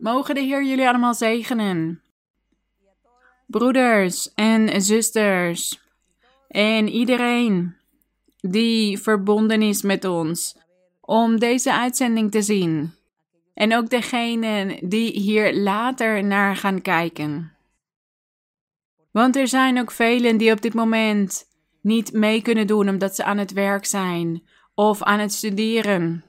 Mogen 0.00 0.34
de 0.34 0.40
Heer 0.40 0.64
jullie 0.64 0.88
allemaal 0.88 1.14
zegenen. 1.14 2.02
Broeders 3.46 4.34
en 4.34 4.82
zusters 4.82 5.80
en 6.48 6.88
iedereen 6.88 7.74
die 8.40 8.98
verbonden 8.98 9.62
is 9.62 9.82
met 9.82 10.04
ons 10.04 10.56
om 11.00 11.38
deze 11.38 11.72
uitzending 11.72 12.30
te 12.30 12.42
zien. 12.42 12.94
En 13.54 13.76
ook 13.76 13.90
degenen 13.90 14.88
die 14.88 15.12
hier 15.12 15.54
later 15.54 16.24
naar 16.24 16.56
gaan 16.56 16.82
kijken. 16.82 17.52
Want 19.10 19.36
er 19.36 19.48
zijn 19.48 19.78
ook 19.78 19.90
velen 19.90 20.36
die 20.36 20.52
op 20.52 20.60
dit 20.60 20.74
moment 20.74 21.44
niet 21.80 22.12
mee 22.12 22.42
kunnen 22.42 22.66
doen 22.66 22.88
omdat 22.88 23.14
ze 23.14 23.24
aan 23.24 23.38
het 23.38 23.52
werk 23.52 23.84
zijn 23.84 24.42
of 24.74 25.02
aan 25.02 25.18
het 25.18 25.32
studeren. 25.32 26.24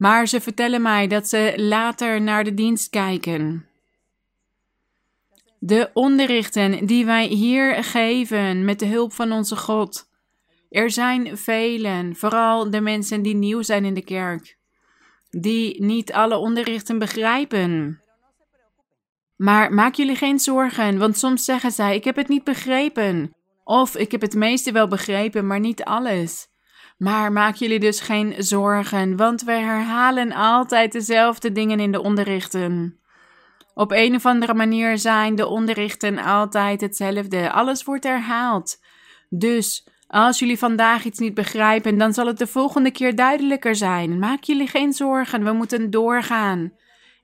Maar 0.00 0.26
ze 0.26 0.40
vertellen 0.40 0.82
mij 0.82 1.06
dat 1.06 1.28
ze 1.28 1.52
later 1.56 2.20
naar 2.20 2.44
de 2.44 2.54
dienst 2.54 2.90
kijken. 2.90 3.66
De 5.58 5.90
onderrichten 5.92 6.86
die 6.86 7.04
wij 7.04 7.26
hier 7.26 7.84
geven 7.84 8.64
met 8.64 8.78
de 8.78 8.86
hulp 8.86 9.12
van 9.12 9.32
onze 9.32 9.56
God. 9.56 10.08
Er 10.70 10.90
zijn 10.90 11.38
velen, 11.38 12.16
vooral 12.16 12.70
de 12.70 12.80
mensen 12.80 13.22
die 13.22 13.34
nieuw 13.34 13.62
zijn 13.62 13.84
in 13.84 13.94
de 13.94 14.04
kerk, 14.04 14.56
die 15.30 15.84
niet 15.84 16.12
alle 16.12 16.36
onderrichten 16.36 16.98
begrijpen. 16.98 18.00
Maar 19.36 19.72
maak 19.72 19.94
jullie 19.94 20.16
geen 20.16 20.38
zorgen, 20.38 20.98
want 20.98 21.18
soms 21.18 21.44
zeggen 21.44 21.70
zij: 21.70 21.94
Ik 21.94 22.04
heb 22.04 22.16
het 22.16 22.28
niet 22.28 22.44
begrepen. 22.44 23.34
Of 23.64 23.96
ik 23.96 24.10
heb 24.10 24.20
het 24.20 24.34
meeste 24.34 24.72
wel 24.72 24.88
begrepen, 24.88 25.46
maar 25.46 25.60
niet 25.60 25.84
alles. 25.84 26.49
Maar 27.00 27.32
maak 27.32 27.54
jullie 27.54 27.78
dus 27.78 28.00
geen 28.00 28.34
zorgen, 28.38 29.16
want 29.16 29.42
wij 29.42 29.60
herhalen 29.60 30.32
altijd 30.32 30.92
dezelfde 30.92 31.52
dingen 31.52 31.80
in 31.80 31.92
de 31.92 32.02
onderrichten. 32.02 32.98
Op 33.74 33.92
een 33.92 34.14
of 34.14 34.26
andere 34.26 34.54
manier 34.54 34.98
zijn 34.98 35.34
de 35.34 35.46
onderrichten 35.46 36.18
altijd 36.18 36.80
hetzelfde. 36.80 37.50
Alles 37.50 37.84
wordt 37.84 38.04
herhaald. 38.04 38.76
Dus 39.28 39.88
als 40.06 40.38
jullie 40.38 40.58
vandaag 40.58 41.04
iets 41.04 41.18
niet 41.18 41.34
begrijpen, 41.34 41.98
dan 41.98 42.12
zal 42.12 42.26
het 42.26 42.38
de 42.38 42.46
volgende 42.46 42.90
keer 42.90 43.14
duidelijker 43.14 43.76
zijn. 43.76 44.18
Maak 44.18 44.42
jullie 44.42 44.68
geen 44.68 44.92
zorgen, 44.92 45.44
we 45.44 45.52
moeten 45.52 45.90
doorgaan. 45.90 46.72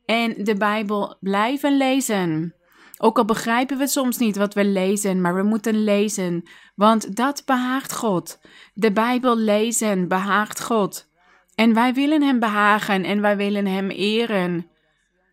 En 0.05 0.35
de 0.45 0.55
Bijbel 0.55 1.17
blijven 1.21 1.77
lezen. 1.77 2.55
Ook 2.99 3.19
al 3.19 3.25
begrijpen 3.25 3.79
we 3.79 3.87
soms 3.87 4.19
niet 4.19 4.37
wat 4.37 4.55
we 4.55 4.65
lezen, 4.65 5.21
maar 5.21 5.35
we 5.35 5.43
moeten 5.43 5.85
lezen, 5.85 6.43
want 6.77 7.17
dat 7.17 7.43
behaagt 7.45 7.93
God. 7.93 8.41
De 8.75 8.93
Bijbel 8.93 9.37
lezen 9.37 10.09
behaagt 10.09 10.63
God. 10.63 11.09
En 11.55 11.75
wij 11.75 11.95
willen 11.95 12.23
Hem 12.23 12.39
behagen 12.39 13.05
en 13.05 13.21
wij 13.21 13.37
willen 13.37 13.67
Hem 13.67 13.91
eren. 13.91 14.71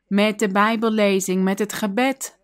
Met 0.07 0.39
de 0.39 0.47
Bijbellezing, 0.47 1.43
met 1.43 1.59
het 1.59 1.73
gebed. 1.73 2.41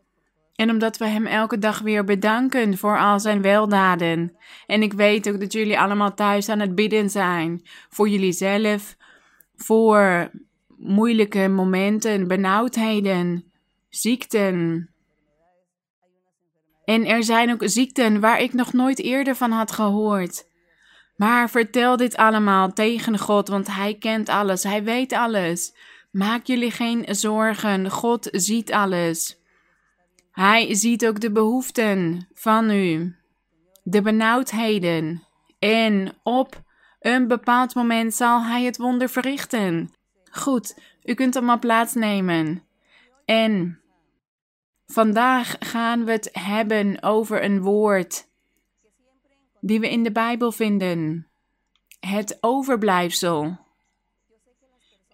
En 0.56 0.70
omdat 0.70 0.98
we 0.98 1.06
Hem 1.06 1.26
elke 1.26 1.58
dag 1.58 1.80
weer 1.80 2.04
bedanken 2.04 2.78
voor 2.78 3.00
al 3.00 3.20
Zijn 3.20 3.42
weldaden. 3.42 4.38
En 4.66 4.82
ik 4.82 4.94
weet 4.94 5.30
ook 5.30 5.40
dat 5.40 5.54
jullie 5.54 5.80
allemaal 5.80 6.14
thuis 6.14 6.50
aan 6.50 6.60
het 6.60 6.76
bidden 6.76 7.10
zijn. 7.10 7.62
Voor 7.90 8.10
jullie 8.10 8.32
zelf, 8.32 8.96
voor 9.56 10.32
moeilijke 10.78 11.48
momenten, 11.48 12.28
benauwdheden, 12.28 13.52
ziekten. 13.90 14.90
En 16.90 17.06
er 17.06 17.24
zijn 17.24 17.52
ook 17.52 17.62
ziekten 17.66 18.20
waar 18.20 18.42
ik 18.42 18.54
nog 18.54 18.74
nooit 18.74 19.00
eerder 19.00 19.36
van 19.36 19.52
had 19.52 19.72
gehoord. 19.72 20.48
Maar 21.16 21.50
vertel 21.50 21.98
dit 21.98 22.16
allemaal 22.16 22.74
tegen 22.74 23.18
God, 23.20 23.48
want 23.48 23.68
Hij 23.68 23.96
kent 23.96 24.30
alles, 24.30 24.64
Hij 24.64 24.84
weet 24.84 25.14
alles. 25.14 25.76
Maak 26.12 26.46
jullie 26.46 26.72
geen 26.72 27.06
zorgen, 27.08 27.90
God 27.90 28.28
ziet 28.32 28.72
alles. 28.72 29.38
Hij 30.32 30.76
ziet 30.76 31.08
ook 31.08 31.20
de 31.20 31.32
behoeften 31.32 32.28
van 32.34 32.72
u, 32.72 33.16
de 33.84 34.02
benauwdheden. 34.02 35.24
En 35.60 36.14
op 36.24 36.62
een 37.00 37.28
bepaald 37.28 37.76
moment 37.76 38.14
zal 38.14 38.44
Hij 38.44 38.64
het 38.64 38.78
wonder 38.78 39.10
verrichten. 39.10 39.94
Goed, 40.32 40.80
u 41.04 41.14
kunt 41.14 41.36
allemaal 41.36 41.60
plaatsnemen. 41.60 42.64
En 43.26 43.80
vandaag 44.92 45.56
gaan 45.60 46.06
we 46.06 46.12
het 46.12 46.30
hebben 46.32 47.04
over 47.04 47.44
een 47.44 47.62
woord 47.62 48.28
die 49.62 49.80
we 49.80 49.90
in 49.90 50.04
de 50.04 50.12
Bijbel 50.12 50.52
vinden. 50.52 51.28
Het 52.00 52.38
overblijfsel. 52.42 53.58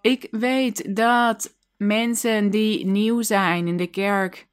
Ik 0.00 0.28
weet 0.30 0.96
dat 0.96 1.54
mensen 1.76 2.50
die 2.50 2.86
nieuw 2.86 3.22
zijn 3.22 3.66
in 3.66 3.76
de 3.76 3.86
kerk 3.86 4.48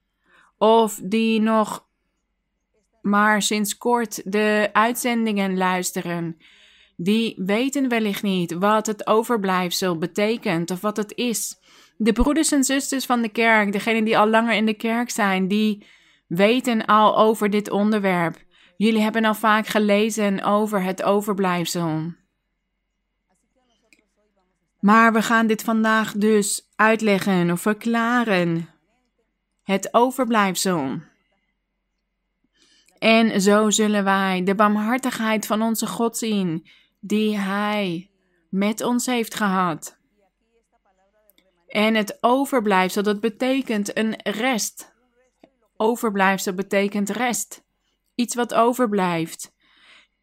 of 0.58 1.00
die 1.04 1.42
nog 1.42 1.88
maar 3.02 3.42
sinds 3.42 3.78
kort 3.78 4.32
de 4.32 4.70
uitzendingen 4.74 5.58
luisteren, 5.58 6.38
die 6.96 7.36
weten 7.38 7.90
wellicht 7.90 8.24
niet 8.24 8.54
wat 8.54 8.86
het 8.86 9.08
overblijfsel 9.08 9.98
betekent 9.98 10.72
of 10.72 10.82
wat 10.82 10.98
het 10.98 11.16
is. 11.16 11.60
De 11.98 12.12
broeders 12.12 12.52
en 12.52 12.64
zusters 12.64 13.06
van 13.06 13.22
de 13.22 13.30
kerk, 13.30 13.72
degenen 13.72 14.04
die 14.04 14.18
al 14.18 14.28
langer 14.28 14.54
in 14.54 14.66
de 14.66 14.74
kerk 14.74 15.10
zijn, 15.10 15.48
die 15.48 15.86
weten 16.28 16.86
al 16.86 17.18
over 17.18 17.50
dit 17.50 17.70
onderwerp. 17.70 18.38
Jullie 18.78 19.02
hebben 19.02 19.26
al 19.26 19.36
vaak 19.36 19.68
gelezen 19.68 20.44
over 20.44 20.84
het 20.84 21.04
overblijfsel. 21.04 22.14
Maar 24.80 25.14
we 25.14 25.22
gaan 25.22 25.48
dit 25.48 25.64
vandaag 25.64 26.12
dus 26.12 26.72
uitleggen 26.76 27.52
of 27.52 27.62
verklaren. 27.62 28.70
Het 29.64 29.90
overblijfsel. 29.92 31.02
En 33.00 33.42
zo 33.42 33.70
zullen 33.70 34.04
wij 34.04 34.44
de 34.44 34.56
barmhartigheid 34.56 35.46
van 35.46 35.62
onze 35.62 35.88
God 35.88 36.18
zien, 36.18 36.68
die 37.00 37.38
Hij 37.38 38.12
met 38.50 38.82
ons 38.82 39.06
heeft 39.06 39.36
gehad. 39.36 40.02
En 41.74 41.96
het 41.96 42.18
overblijfsel, 42.22 43.04
dat 43.04 43.20
betekent 43.20 43.98
een 43.98 44.16
rest. 44.24 44.94
Overblijfsel 45.78 46.54
betekent 46.54 47.10
rest. 47.10 47.64
Iets 48.16 48.36
wat 48.36 48.54
overblijft. 48.54 49.54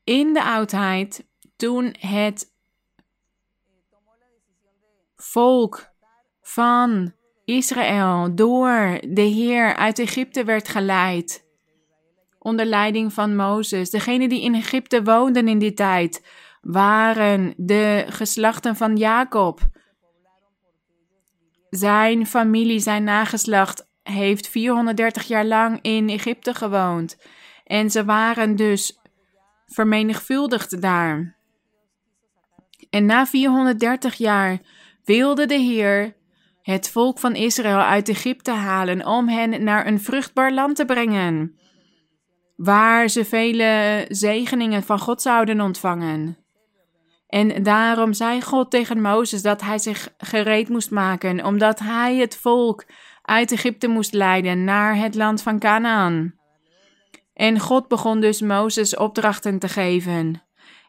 In 0.05 0.33
de 0.33 0.43
oudheid, 0.43 1.27
toen 1.57 1.95
het 1.99 2.53
volk 5.17 5.91
van 6.43 7.13
Israël 7.45 8.35
door 8.35 9.01
de 9.09 9.23
Heer 9.23 9.77
uit 9.77 9.99
Egypte 9.99 10.45
werd 10.45 10.69
geleid. 10.69 11.47
Onder 12.39 12.67
leiding 12.67 13.13
van 13.13 13.37
Mozes. 13.37 13.91
Degenen 13.91 14.29
die 14.29 14.43
in 14.43 14.55
Egypte 14.55 15.03
woonden 15.03 15.49
in 15.49 15.59
die 15.59 15.75
tijd 15.75 16.27
waren 16.61 17.55
de 17.57 18.05
geslachten 18.09 18.77
van 18.77 18.97
Jacob. 18.97 19.61
Zijn 21.71 22.27
familie, 22.27 22.79
zijn 22.79 23.05
nageslacht, 23.05 23.89
heeft 24.03 24.49
430 24.49 25.29
jaar 25.29 25.45
lang 25.45 25.79
in 25.83 26.09
Egypte 26.09 26.55
gewoond. 26.55 27.17
En 27.65 27.91
ze 27.91 28.05
waren 28.05 28.57
dus 28.57 28.99
vermenigvuldigd 29.67 30.81
daar. 30.81 31.37
En 32.91 33.07
na 33.07 33.27
430 33.27 34.15
jaar 34.15 34.59
wilde 35.05 35.47
de 35.47 35.59
Heer 35.59 36.17
het 36.63 36.91
volk 36.91 37.19
van 37.19 37.35
Israël 37.35 37.79
uit 37.79 38.09
Egypte 38.09 38.51
halen 38.51 39.07
om 39.07 39.29
hen 39.29 39.65
naar 39.65 39.87
een 39.87 40.01
vruchtbaar 40.01 40.53
land 40.53 40.77
te 40.77 40.85
brengen, 40.85 41.59
waar 42.57 43.09
ze 43.09 43.25
vele 43.25 44.05
zegeningen 44.09 44.83
van 44.83 44.99
God 44.99 45.23
zouden 45.23 45.61
ontvangen. 45.61 46.40
En 47.31 47.63
daarom 47.63 48.13
zei 48.13 48.43
God 48.43 48.71
tegen 48.71 49.01
Mozes 49.01 49.43
dat 49.43 49.61
hij 49.61 49.79
zich 49.79 50.09
gereed 50.19 50.69
moest 50.69 50.91
maken, 50.91 51.45
omdat 51.45 51.79
hij 51.79 52.17
het 52.17 52.37
volk 52.37 52.85
uit 53.23 53.53
Egypte 53.53 53.89
moest 53.89 54.13
leiden 54.13 54.65
naar 54.65 54.97
het 54.97 55.15
land 55.15 55.43
van 55.43 55.59
Canaan. 55.59 56.35
En 57.35 57.59
God 57.59 57.89
begon 57.89 58.21
dus 58.21 58.41
Mozes 58.41 58.97
opdrachten 58.97 59.59
te 59.59 59.69
geven. 59.69 60.43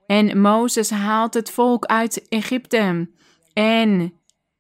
En 0.05 0.41
Mozes 0.41 0.89
haalt 0.89 1.33
het 1.33 1.51
volk 1.51 1.85
uit 1.85 2.27
Egypte 2.29 3.09
en 3.53 4.13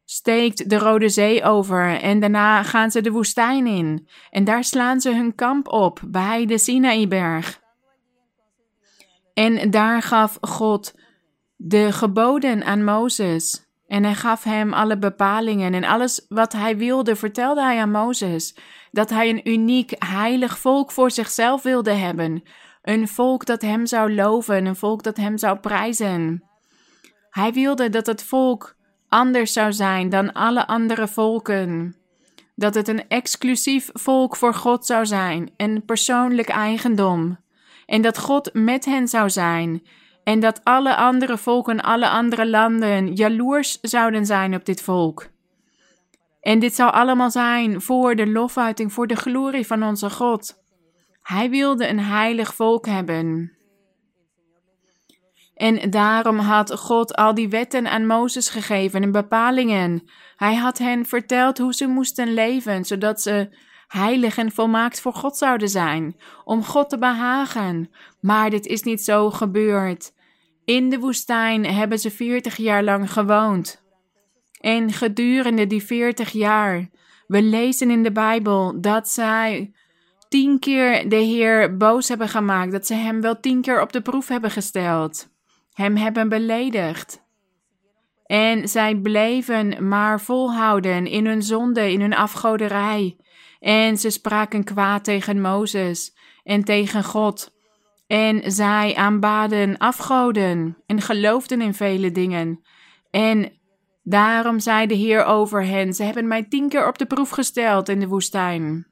steekt 0.05 0.69
de 0.69 0.77
Rode 0.77 1.09
Zee 1.09 1.43
over 1.43 2.01
en 2.01 2.19
daarna 2.19 2.63
gaan 2.63 2.91
ze 2.91 3.01
de 3.01 3.11
woestijn 3.11 3.67
in. 3.67 4.07
En 4.29 4.43
daar 4.43 4.63
slaan 4.63 5.01
ze 5.01 5.15
hun 5.15 5.35
kamp 5.35 5.67
op 5.67 5.99
bij 6.07 6.45
de 6.45 6.57
Sinaïberg. 6.57 7.59
En 9.33 9.71
daar 9.71 10.01
gaf 10.01 10.37
God 10.41 10.93
de 11.63 11.91
geboden 11.91 12.63
aan 12.63 12.83
Mozes. 12.83 13.65
En 13.87 14.03
hij 14.03 14.15
gaf 14.15 14.43
hem 14.43 14.73
alle 14.73 14.97
bepalingen 14.97 15.73
en 15.73 15.83
alles 15.83 16.25
wat 16.29 16.53
hij 16.53 16.77
wilde, 16.77 17.15
vertelde 17.15 17.61
hij 17.61 17.79
aan 17.79 17.91
Mozes. 17.91 18.55
Dat 18.91 19.09
hij 19.09 19.29
een 19.29 19.49
uniek, 19.49 19.93
heilig 19.97 20.57
volk 20.57 20.91
voor 20.91 21.11
zichzelf 21.11 21.63
wilde 21.63 21.91
hebben. 21.91 22.43
Een 22.81 23.07
volk 23.07 23.45
dat 23.45 23.61
hem 23.61 23.85
zou 23.85 24.13
loven, 24.15 24.65
een 24.65 24.75
volk 24.75 25.03
dat 25.03 25.17
hem 25.17 25.37
zou 25.37 25.57
prijzen. 25.57 26.43
Hij 27.29 27.53
wilde 27.53 27.89
dat 27.89 28.05
het 28.05 28.23
volk 28.23 28.75
anders 29.09 29.53
zou 29.53 29.73
zijn 29.73 30.09
dan 30.09 30.31
alle 30.33 30.67
andere 30.67 31.07
volken. 31.07 31.95
dat 32.55 32.75
het 32.75 32.87
een 32.87 33.07
exclusief 33.07 33.89
volk 33.93 34.35
voor 34.35 34.53
God 34.53 34.85
zou 34.85 35.05
zijn, 35.05 35.51
een 35.57 35.85
persoonlijk 35.85 36.49
eigendom. 36.49 37.39
En 37.85 38.01
dat 38.01 38.17
God 38.17 38.49
met 38.53 38.85
hen 38.85 39.07
zou 39.07 39.29
zijn. 39.29 39.83
En 40.23 40.39
dat 40.39 40.63
alle 40.63 40.95
andere 40.95 41.37
volken, 41.37 41.81
alle 41.81 42.09
andere 42.09 42.49
landen 42.49 43.13
jaloers 43.13 43.79
zouden 43.81 44.25
zijn 44.25 44.55
op 44.55 44.65
dit 44.65 44.81
volk. 44.81 45.29
En 46.41 46.59
dit 46.59 46.75
zou 46.75 46.91
allemaal 46.91 47.31
zijn 47.31 47.81
voor 47.81 48.15
de 48.15 48.27
lofuiting, 48.27 48.93
voor 48.93 49.07
de 49.07 49.15
glorie 49.15 49.67
van 49.67 49.83
onze 49.83 50.09
God. 50.09 50.53
Hij 51.21 51.49
wilde 51.49 51.87
een 51.87 51.99
heilig 51.99 52.55
volk 52.55 52.85
hebben. 52.85 53.55
En 55.55 55.89
daarom 55.89 56.37
had 56.37 56.79
God 56.79 57.15
al 57.15 57.33
die 57.33 57.49
wetten 57.49 57.87
aan 57.87 58.05
Mozes 58.05 58.49
gegeven 58.49 59.03
en 59.03 59.11
bepalingen. 59.11 60.09
Hij 60.35 60.55
had 60.55 60.77
hen 60.77 61.05
verteld 61.05 61.57
hoe 61.57 61.73
ze 61.73 61.87
moesten 61.87 62.33
leven, 62.33 62.85
zodat 62.85 63.21
ze 63.21 63.57
heilig 63.91 64.37
en 64.37 64.51
volmaakt 64.51 65.01
voor 65.01 65.13
God 65.13 65.37
zouden 65.37 65.69
zijn, 65.69 66.15
om 66.43 66.63
God 66.63 66.89
te 66.89 66.97
behagen. 66.97 67.91
Maar 68.19 68.49
dit 68.49 68.65
is 68.65 68.83
niet 68.83 69.03
zo 69.03 69.29
gebeurd. 69.29 70.13
In 70.65 70.89
de 70.89 70.99
woestijn 70.99 71.65
hebben 71.65 71.99
ze 71.99 72.11
veertig 72.11 72.57
jaar 72.57 72.83
lang 72.83 73.11
gewoond. 73.11 73.83
En 74.59 74.91
gedurende 74.91 75.67
die 75.67 75.83
veertig 75.83 76.31
jaar, 76.31 76.89
we 77.27 77.41
lezen 77.41 77.91
in 77.91 78.03
de 78.03 78.11
Bijbel 78.11 78.81
dat 78.81 79.09
zij 79.09 79.73
tien 80.29 80.59
keer 80.59 81.09
de 81.09 81.15
Heer 81.15 81.77
boos 81.77 82.07
hebben 82.07 82.29
gemaakt, 82.29 82.71
dat 82.71 82.87
ze 82.87 82.93
hem 82.93 83.21
wel 83.21 83.39
tien 83.39 83.61
keer 83.61 83.81
op 83.81 83.91
de 83.91 84.01
proef 84.01 84.27
hebben 84.27 84.51
gesteld, 84.51 85.29
hem 85.73 85.95
hebben 85.95 86.29
beledigd. 86.29 87.23
En 88.25 88.69
zij 88.69 88.95
bleven 88.95 89.87
maar 89.87 90.21
volhouden 90.21 91.07
in 91.07 91.25
hun 91.25 91.43
zonde, 91.43 91.91
in 91.91 92.01
hun 92.01 92.15
afgoderij. 92.15 93.17
En 93.61 93.97
ze 93.97 94.09
spraken 94.09 94.63
kwaad 94.63 95.03
tegen 95.03 95.41
Mozes 95.41 96.17
en 96.43 96.63
tegen 96.63 97.03
God. 97.03 97.53
En 98.07 98.51
zij 98.51 98.95
aanbaden 98.95 99.77
afgoden 99.77 100.77
en 100.85 101.01
geloofden 101.01 101.61
in 101.61 101.73
vele 101.73 102.11
dingen. 102.11 102.61
En 103.11 103.51
daarom 104.03 104.59
zei 104.59 104.87
de 104.87 104.93
Heer 104.93 105.23
over 105.23 105.65
hen: 105.65 105.93
Ze 105.93 106.03
hebben 106.03 106.27
mij 106.27 106.43
tien 106.43 106.69
keer 106.69 106.87
op 106.87 106.97
de 106.97 107.05
proef 107.05 107.29
gesteld 107.29 107.89
in 107.89 107.99
de 107.99 108.07
woestijn. 108.07 108.87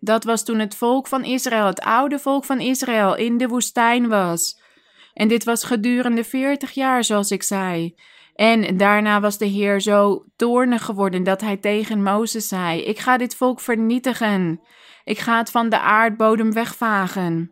Dat 0.00 0.24
was 0.24 0.44
toen 0.44 0.58
het 0.58 0.74
volk 0.74 1.06
van 1.06 1.24
Israël, 1.24 1.66
het 1.66 1.80
oude 1.80 2.18
volk 2.18 2.44
van 2.44 2.60
Israël, 2.60 3.16
in 3.16 3.36
de 3.36 3.48
woestijn 3.48 4.08
was. 4.08 4.60
En 5.14 5.28
dit 5.28 5.44
was 5.44 5.64
gedurende 5.64 6.24
veertig 6.24 6.70
jaar, 6.70 7.04
zoals 7.04 7.30
ik 7.30 7.42
zei. 7.42 7.94
En 8.36 8.76
daarna 8.76 9.20
was 9.20 9.38
de 9.38 9.46
Heer 9.46 9.80
zo 9.80 10.24
toornig 10.36 10.84
geworden 10.84 11.22
dat 11.22 11.40
hij 11.40 11.56
tegen 11.56 12.02
Mozes 12.02 12.48
zei: 12.48 12.82
Ik 12.82 12.98
ga 12.98 13.16
dit 13.16 13.36
volk 13.36 13.60
vernietigen. 13.60 14.60
Ik 15.04 15.18
ga 15.18 15.38
het 15.38 15.50
van 15.50 15.68
de 15.68 15.80
aardbodem 15.80 16.52
wegvagen. 16.52 17.50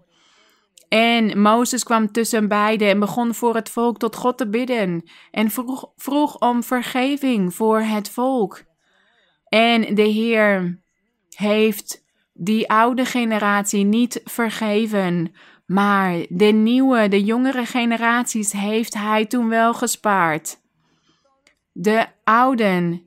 En 0.88 1.40
Mozes 1.40 1.84
kwam 1.84 2.12
tussen 2.12 2.48
beiden 2.48 2.88
en 2.88 3.00
begon 3.00 3.34
voor 3.34 3.54
het 3.54 3.70
volk 3.70 3.98
tot 3.98 4.16
God 4.16 4.38
te 4.38 4.48
bidden 4.48 5.10
en 5.30 5.50
vroeg, 5.50 5.90
vroeg 5.96 6.38
om 6.38 6.62
vergeving 6.62 7.54
voor 7.54 7.80
het 7.80 8.10
volk. 8.10 8.62
En 9.48 9.94
de 9.94 10.02
Heer 10.02 10.80
heeft 11.36 12.04
die 12.32 12.70
oude 12.70 13.04
generatie 13.04 13.84
niet 13.84 14.20
vergeven, 14.24 15.32
maar 15.66 16.26
de 16.28 16.44
nieuwe, 16.44 17.08
de 17.08 17.24
jongere 17.24 17.66
generaties 17.66 18.52
heeft 18.52 18.94
hij 18.94 19.26
toen 19.26 19.48
wel 19.48 19.74
gespaard. 19.74 20.62
De 21.76 22.06
ouden, 22.24 23.02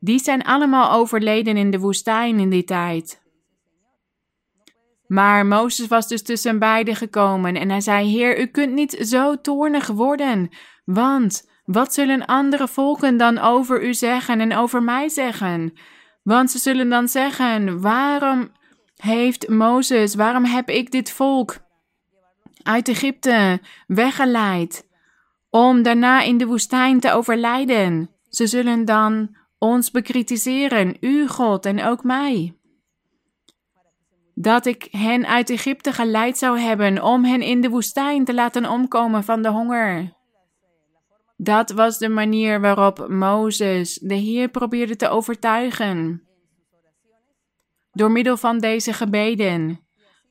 die 0.00 0.18
zijn 0.18 0.42
allemaal 0.42 0.92
overleden 0.92 1.56
in 1.56 1.70
de 1.70 1.78
woestijn 1.78 2.38
in 2.38 2.50
die 2.50 2.64
tijd. 2.64 3.22
Maar 5.06 5.46
Mozes 5.46 5.86
was 5.86 6.08
dus 6.08 6.22
tussen 6.22 6.58
beiden 6.58 6.96
gekomen 6.96 7.56
en 7.56 7.70
hij 7.70 7.80
zei: 7.80 8.08
Heer, 8.08 8.40
u 8.40 8.46
kunt 8.46 8.72
niet 8.72 8.92
zo 9.00 9.40
toornig 9.40 9.86
worden, 9.86 10.48
want 10.84 11.48
wat 11.64 11.94
zullen 11.94 12.26
andere 12.26 12.68
volken 12.68 13.16
dan 13.16 13.38
over 13.38 13.84
u 13.84 13.94
zeggen 13.94 14.40
en 14.40 14.56
over 14.56 14.82
mij 14.82 15.08
zeggen? 15.08 15.72
Want 16.22 16.50
ze 16.50 16.58
zullen 16.58 16.88
dan 16.88 17.08
zeggen: 17.08 17.80
Waarom 17.80 18.52
heeft 18.96 19.48
Mozes, 19.48 20.14
waarom 20.14 20.44
heb 20.44 20.68
ik 20.68 20.90
dit 20.90 21.12
volk 21.12 21.56
uit 22.62 22.88
Egypte 22.88 23.60
weggeleid 23.86 24.90
om 25.52 25.82
daarna 25.82 26.22
in 26.22 26.38
de 26.38 26.46
woestijn 26.46 27.00
te 27.00 27.12
overlijden? 27.12 28.10
Ze 28.28 28.46
zullen 28.46 28.84
dan 28.84 29.36
ons 29.58 29.90
bekritiseren, 29.90 30.96
u 31.00 31.28
God 31.28 31.66
en 31.66 31.82
ook 31.82 32.04
mij 32.04 32.56
dat 34.34 34.66
ik 34.66 34.88
hen 34.90 35.26
uit 35.26 35.50
Egypte 35.50 35.92
geleid 35.92 36.38
zou 36.38 36.58
hebben 36.58 37.02
om 37.02 37.24
hen 37.24 37.42
in 37.42 37.60
de 37.60 37.68
woestijn 37.68 38.24
te 38.24 38.34
laten 38.34 38.70
omkomen 38.70 39.24
van 39.24 39.42
de 39.42 39.48
honger. 39.48 40.12
Dat 41.36 41.70
was 41.70 41.98
de 41.98 42.08
manier 42.08 42.60
waarop 42.60 43.08
Mozes 43.08 43.98
de 43.98 44.14
Heer 44.14 44.48
probeerde 44.48 44.96
te 44.96 45.08
overtuigen. 45.08 46.22
Door 47.92 48.10
middel 48.10 48.36
van 48.36 48.58
deze 48.58 48.92
gebeden. 48.92 49.81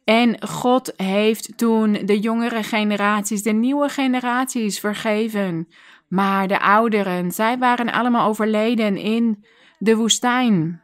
En 0.04 0.48
God 0.48 0.94
heeft 0.96 1.58
toen 1.58 1.94
de 2.06 2.20
jongere 2.20 2.64
generaties, 2.64 3.44
de 3.44 3.52
nieuwe 3.52 3.90
generaties 3.90 4.80
vergeven. 4.80 5.68
Maar 6.08 6.48
de 6.48 6.60
ouderen, 6.60 7.32
zij 7.32 7.58
waren 7.58 7.92
allemaal 7.92 8.28
overleden 8.28 8.98
in 8.98 9.46
de 9.78 9.96
woestijn. 9.96 10.82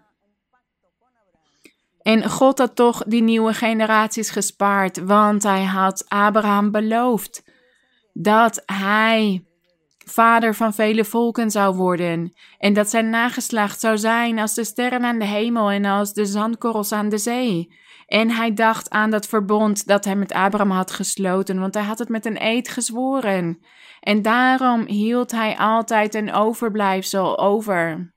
En 2.02 2.30
God 2.30 2.58
had 2.58 2.75
toch 2.75 3.04
die 3.04 3.22
nieuwe 3.22 3.54
generaties 3.54 4.30
gespaard, 4.30 4.98
want 4.98 5.44
hij 5.44 5.64
had 5.64 6.06
Abraham 6.08 6.72
beloofd 6.72 7.44
dat 8.14 8.64
hij 8.66 9.46
vader 10.06 10.56
van 10.56 10.74
vele 10.74 11.06
volken 11.06 11.52
zou 11.52 11.75
worden 11.75 12.34
en 12.58 12.74
dat 12.74 12.90
zijn 12.90 13.10
nageslacht 13.10 13.80
zou 13.80 13.98
zijn 13.98 14.40
als 14.40 14.54
de 14.54 14.64
sterren 14.64 15.04
aan 15.04 15.19
de 15.19 15.25
hemel 15.25 15.69
en 15.69 15.86
als 15.86 16.14
de 16.14 16.25
zandkorrels 16.25 16.92
aan 16.92 17.10
de 17.10 17.18
zee. 17.18 17.75
En 18.07 18.31
hij 18.31 18.54
dacht 18.54 18.89
aan 18.89 19.09
dat 19.09 19.27
verbond 19.27 19.88
dat 19.88 20.06
hij 20.06 20.15
met 20.15 20.31
Abraham 20.33 20.71
had 20.71 20.92
gesloten, 20.92 21.59
want 21.59 21.74
hij 21.74 21.83
had 21.83 22.00
het 22.00 22.09
met 22.09 22.25
een 22.25 22.44
eed 22.44 22.69
gezworen. 22.69 23.59
En 24.00 24.21
daarom 24.21 24.86
hield 24.86 25.31
hij 25.31 25.57
altijd 25.57 26.15
een 26.15 26.33
overblijfsel 26.33 27.39
over. 27.39 28.13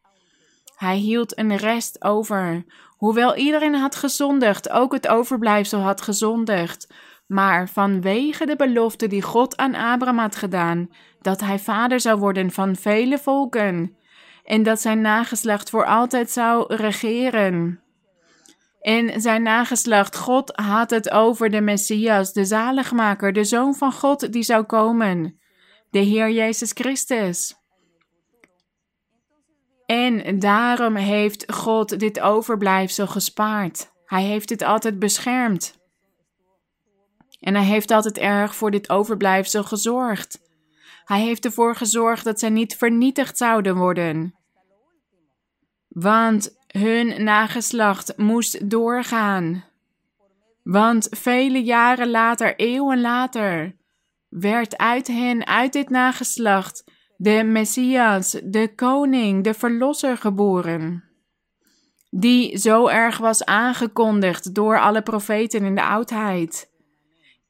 Hij 0.77 0.97
hield 0.97 1.39
een 1.39 1.57
rest 1.57 2.05
over 2.05 2.65
Hoewel 3.01 3.37
iedereen 3.37 3.75
had 3.75 3.97
gezondigd, 3.97 4.71
ook 4.71 4.93
het 4.93 5.09
overblijfsel 5.09 5.81
had 5.81 6.01
gezondigd. 6.01 6.93
Maar 7.27 7.69
vanwege 7.69 8.47
de 8.47 8.57
belofte 8.57 9.07
die 9.07 9.23
God 9.23 9.57
aan 9.57 9.75
Abraham 9.75 10.19
had 10.19 10.37
gedaan, 10.37 10.89
dat 11.21 11.41
hij 11.41 11.59
vader 11.59 12.01
zou 12.01 12.19
worden 12.19 12.51
van 12.51 12.77
vele 12.77 13.19
volken 13.19 13.97
en 14.45 14.63
dat 14.63 14.81
zijn 14.81 15.01
nageslacht 15.01 15.71
voor 15.71 15.87
altijd 15.87 16.31
zou 16.31 16.75
regeren. 16.75 17.81
En 18.81 19.21
zijn 19.21 19.43
nageslacht, 19.43 20.17
God 20.17 20.53
had 20.57 20.91
het 20.91 21.11
over 21.11 21.51
de 21.51 21.61
Messias, 21.61 22.33
de 22.33 22.45
zaligmaker, 22.45 23.33
de 23.33 23.45
Zoon 23.45 23.75
van 23.75 23.93
God 23.93 24.33
die 24.33 24.43
zou 24.43 24.65
komen, 24.65 25.41
de 25.91 25.99
Heer 25.99 26.31
Jezus 26.31 26.71
Christus. 26.73 27.59
En 29.87 30.39
daarom 30.39 30.97
heeft 30.97 31.53
God 31.53 31.99
dit 31.99 32.21
overblijfsel 32.21 33.07
gespaard. 33.07 33.93
Hij 34.05 34.23
heeft 34.23 34.49
dit 34.49 34.63
altijd 34.63 34.99
beschermd. 34.99 35.79
En 37.41 37.55
hij 37.55 37.65
heeft 37.65 37.91
altijd 37.91 38.19
erg 38.19 38.55
voor 38.55 38.71
dit 38.71 38.91
overblijfsel 38.91 39.65
gezorgd. 39.65 40.41
Hij 41.05 41.21
heeft 41.21 41.45
ervoor 41.45 41.77
gezorgd 41.77 42.25
dat 42.25 42.39
zij 42.39 42.51
niet 42.51 42.77
vernietigd 42.77 43.37
zouden 43.37 43.77
worden. 43.77 44.35
Want 45.89 46.59
hun 46.79 47.25
nageslacht 47.25 48.17
moest 48.17 48.71
doorgaan. 48.71 49.65
Want 50.63 51.09
vele 51.11 51.63
jaren 51.63 52.11
later, 52.11 52.57
eeuwen 52.57 53.01
later, 53.01 53.77
werd 54.29 54.77
uit 54.77 55.07
hen, 55.07 55.47
uit 55.47 55.73
dit 55.73 55.91
nageslacht, 55.91 56.85
de 57.17 57.43
Messias, 57.45 58.37
de 58.45 58.75
koning, 58.75 59.45
de 59.45 59.55
verlosser 59.55 60.17
geboren, 60.17 61.05
die 62.11 62.59
zo 62.59 62.87
erg 62.87 63.19
was 63.19 63.45
aangekondigd 63.45 64.55
door 64.55 64.81
alle 64.81 65.03
profeten 65.03 65.65
in 65.65 65.75
de 65.75 65.85
oudheid. 65.85 66.71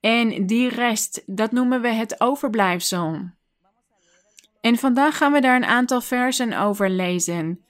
En 0.01 0.47
die 0.47 0.69
rest, 0.69 1.23
dat 1.27 1.53
noemen 1.53 1.81
we 1.81 1.89
het 1.89 2.21
overblijfsel. 2.21 3.31
En 4.61 4.77
vandaag 4.77 5.17
gaan 5.17 5.33
we 5.33 5.41
daar 5.41 5.57
een 5.57 5.65
aantal 5.65 6.01
versen 6.01 6.59
over 6.59 6.91
lezen. 6.91 7.65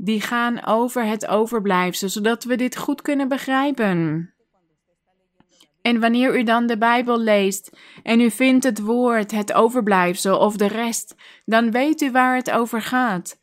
Die 0.00 0.20
gaan 0.20 0.64
over 0.64 1.04
het 1.04 1.26
overblijfsel, 1.26 2.08
zodat 2.08 2.44
we 2.44 2.56
dit 2.56 2.76
goed 2.76 3.02
kunnen 3.02 3.28
begrijpen. 3.28 4.32
En 5.82 6.00
wanneer 6.00 6.38
u 6.38 6.42
dan 6.42 6.66
de 6.66 6.78
Bijbel 6.78 7.20
leest 7.20 7.76
en 8.02 8.20
u 8.20 8.30
vindt 8.30 8.64
het 8.64 8.80
woord, 8.80 9.30
het 9.30 9.52
overblijfsel 9.52 10.38
of 10.38 10.56
de 10.56 10.66
rest, 10.66 11.14
dan 11.44 11.70
weet 11.70 12.00
u 12.00 12.10
waar 12.10 12.36
het 12.36 12.50
over 12.50 12.82
gaat. 12.82 13.37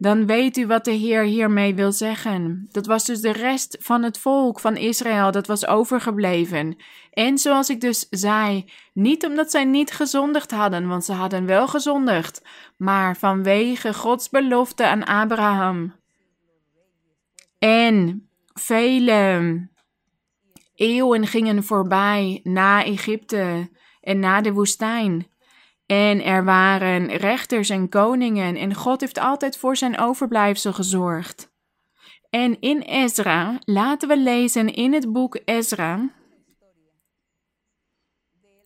Dan 0.00 0.26
weet 0.26 0.56
u 0.56 0.66
wat 0.66 0.84
de 0.84 0.90
Heer 0.90 1.22
hiermee 1.22 1.74
wil 1.74 1.92
zeggen. 1.92 2.66
Dat 2.70 2.86
was 2.86 3.04
dus 3.04 3.20
de 3.20 3.32
rest 3.32 3.76
van 3.80 4.02
het 4.02 4.18
volk 4.18 4.60
van 4.60 4.76
Israël 4.76 5.30
dat 5.30 5.46
was 5.46 5.66
overgebleven. 5.66 6.76
En 7.10 7.38
zoals 7.38 7.68
ik 7.68 7.80
dus 7.80 8.06
zei, 8.10 8.70
niet 8.92 9.26
omdat 9.26 9.50
zij 9.50 9.64
niet 9.64 9.92
gezondigd 9.92 10.50
hadden, 10.50 10.88
want 10.88 11.04
ze 11.04 11.12
hadden 11.12 11.46
wel 11.46 11.68
gezondigd, 11.68 12.42
maar 12.76 13.16
vanwege 13.16 13.94
Gods 13.94 14.28
belofte 14.28 14.86
aan 14.86 15.04
Abraham. 15.04 15.94
En 17.58 18.28
vele 18.52 19.68
eeuwen 20.74 21.26
gingen 21.26 21.64
voorbij 21.64 22.40
na 22.42 22.84
Egypte 22.84 23.70
en 24.00 24.18
na 24.18 24.40
de 24.40 24.52
woestijn. 24.52 25.29
En 25.90 26.24
er 26.24 26.44
waren 26.44 27.06
rechters 27.06 27.68
en 27.68 27.88
koningen 27.88 28.56
en 28.56 28.74
God 28.74 29.00
heeft 29.00 29.18
altijd 29.18 29.56
voor 29.56 29.76
zijn 29.76 29.98
overblijfsel 29.98 30.72
gezorgd. 30.72 31.52
En 32.28 32.60
in 32.60 32.80
Ezra, 32.80 33.58
laten 33.64 34.08
we 34.08 34.18
lezen 34.18 34.74
in 34.74 34.92
het 34.92 35.12
boek 35.12 35.38
Ezra. 35.44 36.10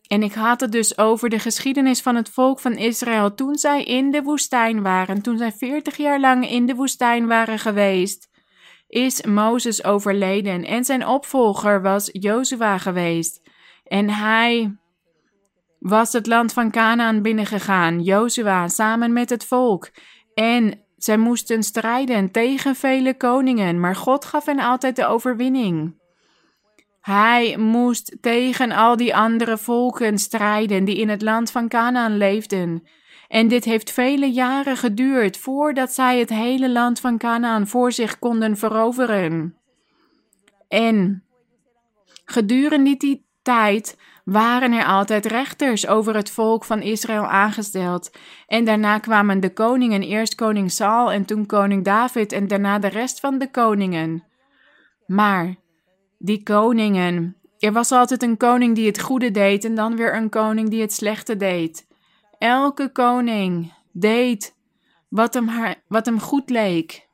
En 0.07 0.23
ik 0.23 0.33
had 0.33 0.59
het 0.61 0.71
dus 0.71 0.97
over 0.97 1.29
de 1.29 1.39
geschiedenis 1.39 2.01
van 2.01 2.15
het 2.15 2.29
volk 2.29 2.59
van 2.59 2.73
Israël 2.73 3.35
toen 3.35 3.55
zij 3.55 3.83
in 3.83 4.11
de 4.11 4.21
woestijn 4.21 4.81
waren, 4.81 5.21
toen 5.21 5.37
zij 5.37 5.51
veertig 5.51 5.97
jaar 5.97 6.19
lang 6.19 6.49
in 6.49 6.65
de 6.65 6.75
woestijn 6.75 7.27
waren 7.27 7.59
geweest, 7.59 8.29
is 8.87 9.23
Mozes 9.23 9.83
overleden 9.83 10.65
en 10.65 10.85
zijn 10.85 11.07
opvolger 11.07 11.81
was 11.81 12.09
Jozua 12.11 12.77
geweest. 12.77 13.41
En 13.83 14.09
hij 14.09 14.77
was 15.85 16.13
het 16.13 16.27
land 16.27 16.53
van 16.53 16.71
Canaan 16.71 17.21
binnengegaan, 17.21 18.01
Jozua 18.01 18.67
samen 18.67 19.13
met 19.13 19.29
het 19.29 19.45
volk. 19.45 19.89
En 20.33 20.79
zij 20.97 21.17
moesten 21.17 21.63
strijden 21.63 22.31
tegen 22.31 22.75
vele 22.75 23.17
koningen, 23.17 23.79
maar 23.79 23.95
God 23.95 24.25
gaf 24.25 24.45
hen 24.45 24.59
altijd 24.59 24.95
de 24.95 25.05
overwinning. 25.05 26.01
Hij 27.01 27.57
moest 27.57 28.17
tegen 28.21 28.71
al 28.71 28.97
die 28.97 29.15
andere 29.15 29.57
volken 29.57 30.17
strijden 30.17 30.85
die 30.85 30.97
in 30.97 31.09
het 31.09 31.21
land 31.21 31.51
van 31.51 31.67
Canaan 31.67 32.17
leefden. 32.17 32.87
En 33.27 33.47
dit 33.47 33.63
heeft 33.65 33.91
vele 33.91 34.31
jaren 34.31 34.77
geduurd 34.77 35.37
voordat 35.37 35.93
zij 35.93 36.19
het 36.19 36.29
hele 36.29 36.69
land 36.69 36.99
van 36.99 37.17
Canaan 37.17 37.67
voor 37.67 37.91
zich 37.91 38.19
konden 38.19 38.57
veroveren. 38.57 39.57
En 40.67 41.23
gedurende 42.25 42.97
die 42.97 43.25
tijd 43.41 43.97
waren 44.25 44.71
er 44.71 44.85
altijd 44.85 45.25
rechters 45.25 45.87
over 45.87 46.15
het 46.15 46.29
volk 46.29 46.65
van 46.65 46.81
Israël 46.81 47.25
aangesteld. 47.25 48.11
En 48.47 48.65
daarna 48.65 48.99
kwamen 48.99 49.39
de 49.39 49.53
koningen, 49.53 50.01
eerst 50.01 50.35
koning 50.35 50.71
Saul 50.71 51.11
en 51.11 51.25
toen 51.25 51.45
koning 51.45 51.83
David 51.83 52.31
en 52.31 52.47
daarna 52.47 52.79
de 52.79 52.87
rest 52.87 53.19
van 53.19 53.37
de 53.37 53.51
koningen. 53.51 54.23
Maar 55.05 55.55
die 56.17 56.43
koningen, 56.43 57.35
er 57.59 57.71
was 57.71 57.91
altijd 57.91 58.23
een 58.23 58.37
koning 58.37 58.75
die 58.75 58.87
het 58.87 59.01
goede 59.01 59.31
deed 59.31 59.65
en 59.65 59.75
dan 59.75 59.95
weer 59.95 60.15
een 60.15 60.29
koning 60.29 60.69
die 60.69 60.81
het 60.81 60.93
slechte 60.93 61.37
deed. 61.37 61.87
Elke 62.37 62.91
koning 62.91 63.73
deed 63.91 64.55
wat 65.09 65.33
hem, 65.33 65.49
wat 65.87 66.05
hem 66.05 66.19
goed 66.19 66.49
leek. 66.49 67.07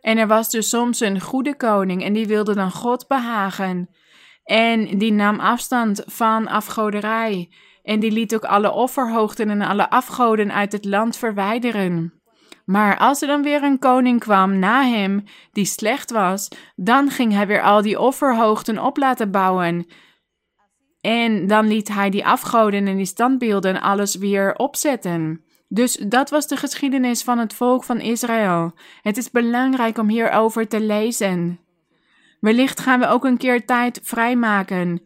En 0.00 0.18
er 0.18 0.26
was 0.26 0.50
dus 0.50 0.68
soms 0.68 1.00
een 1.00 1.20
goede 1.20 1.56
koning 1.56 2.02
en 2.02 2.12
die 2.12 2.26
wilde 2.26 2.54
dan 2.54 2.70
God 2.70 3.06
behagen. 3.08 3.88
En 4.46 4.98
die 4.98 5.12
nam 5.12 5.40
afstand 5.40 6.02
van 6.06 6.48
afgoderij. 6.48 7.48
En 7.82 8.00
die 8.00 8.10
liet 8.10 8.34
ook 8.34 8.44
alle 8.44 8.72
offerhoogten 8.72 9.50
en 9.50 9.62
alle 9.62 9.90
afgoden 9.90 10.52
uit 10.52 10.72
het 10.72 10.84
land 10.84 11.16
verwijderen. 11.16 12.12
Maar 12.64 12.98
als 12.98 13.22
er 13.22 13.28
dan 13.28 13.42
weer 13.42 13.62
een 13.62 13.78
koning 13.78 14.20
kwam 14.20 14.58
na 14.58 14.82
hem, 14.82 15.24
die 15.52 15.64
slecht 15.64 16.10
was, 16.10 16.48
dan 16.76 17.10
ging 17.10 17.32
hij 17.32 17.46
weer 17.46 17.62
al 17.62 17.82
die 17.82 18.00
offerhoogten 18.00 18.84
op 18.84 18.96
laten 18.96 19.30
bouwen. 19.30 19.86
En 21.00 21.46
dan 21.46 21.66
liet 21.66 21.88
hij 21.88 22.10
die 22.10 22.26
afgoden 22.26 22.86
en 22.86 22.96
die 22.96 23.06
standbeelden 23.06 23.80
alles 23.80 24.14
weer 24.14 24.54
opzetten. 24.54 25.44
Dus 25.68 25.94
dat 25.94 26.30
was 26.30 26.46
de 26.46 26.56
geschiedenis 26.56 27.22
van 27.22 27.38
het 27.38 27.54
volk 27.54 27.84
van 27.84 28.00
Israël. 28.00 28.72
Het 29.02 29.16
is 29.16 29.30
belangrijk 29.30 29.98
om 29.98 30.08
hierover 30.08 30.68
te 30.68 30.80
lezen. 30.80 31.60
Wellicht 32.46 32.80
gaan 32.80 33.00
we 33.00 33.06
ook 33.06 33.24
een 33.24 33.36
keer 33.36 33.64
tijd 33.64 34.00
vrijmaken 34.02 35.02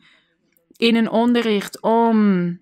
in 0.77 0.97
een 0.97 1.11
onderricht 1.11 1.83
om 1.83 2.59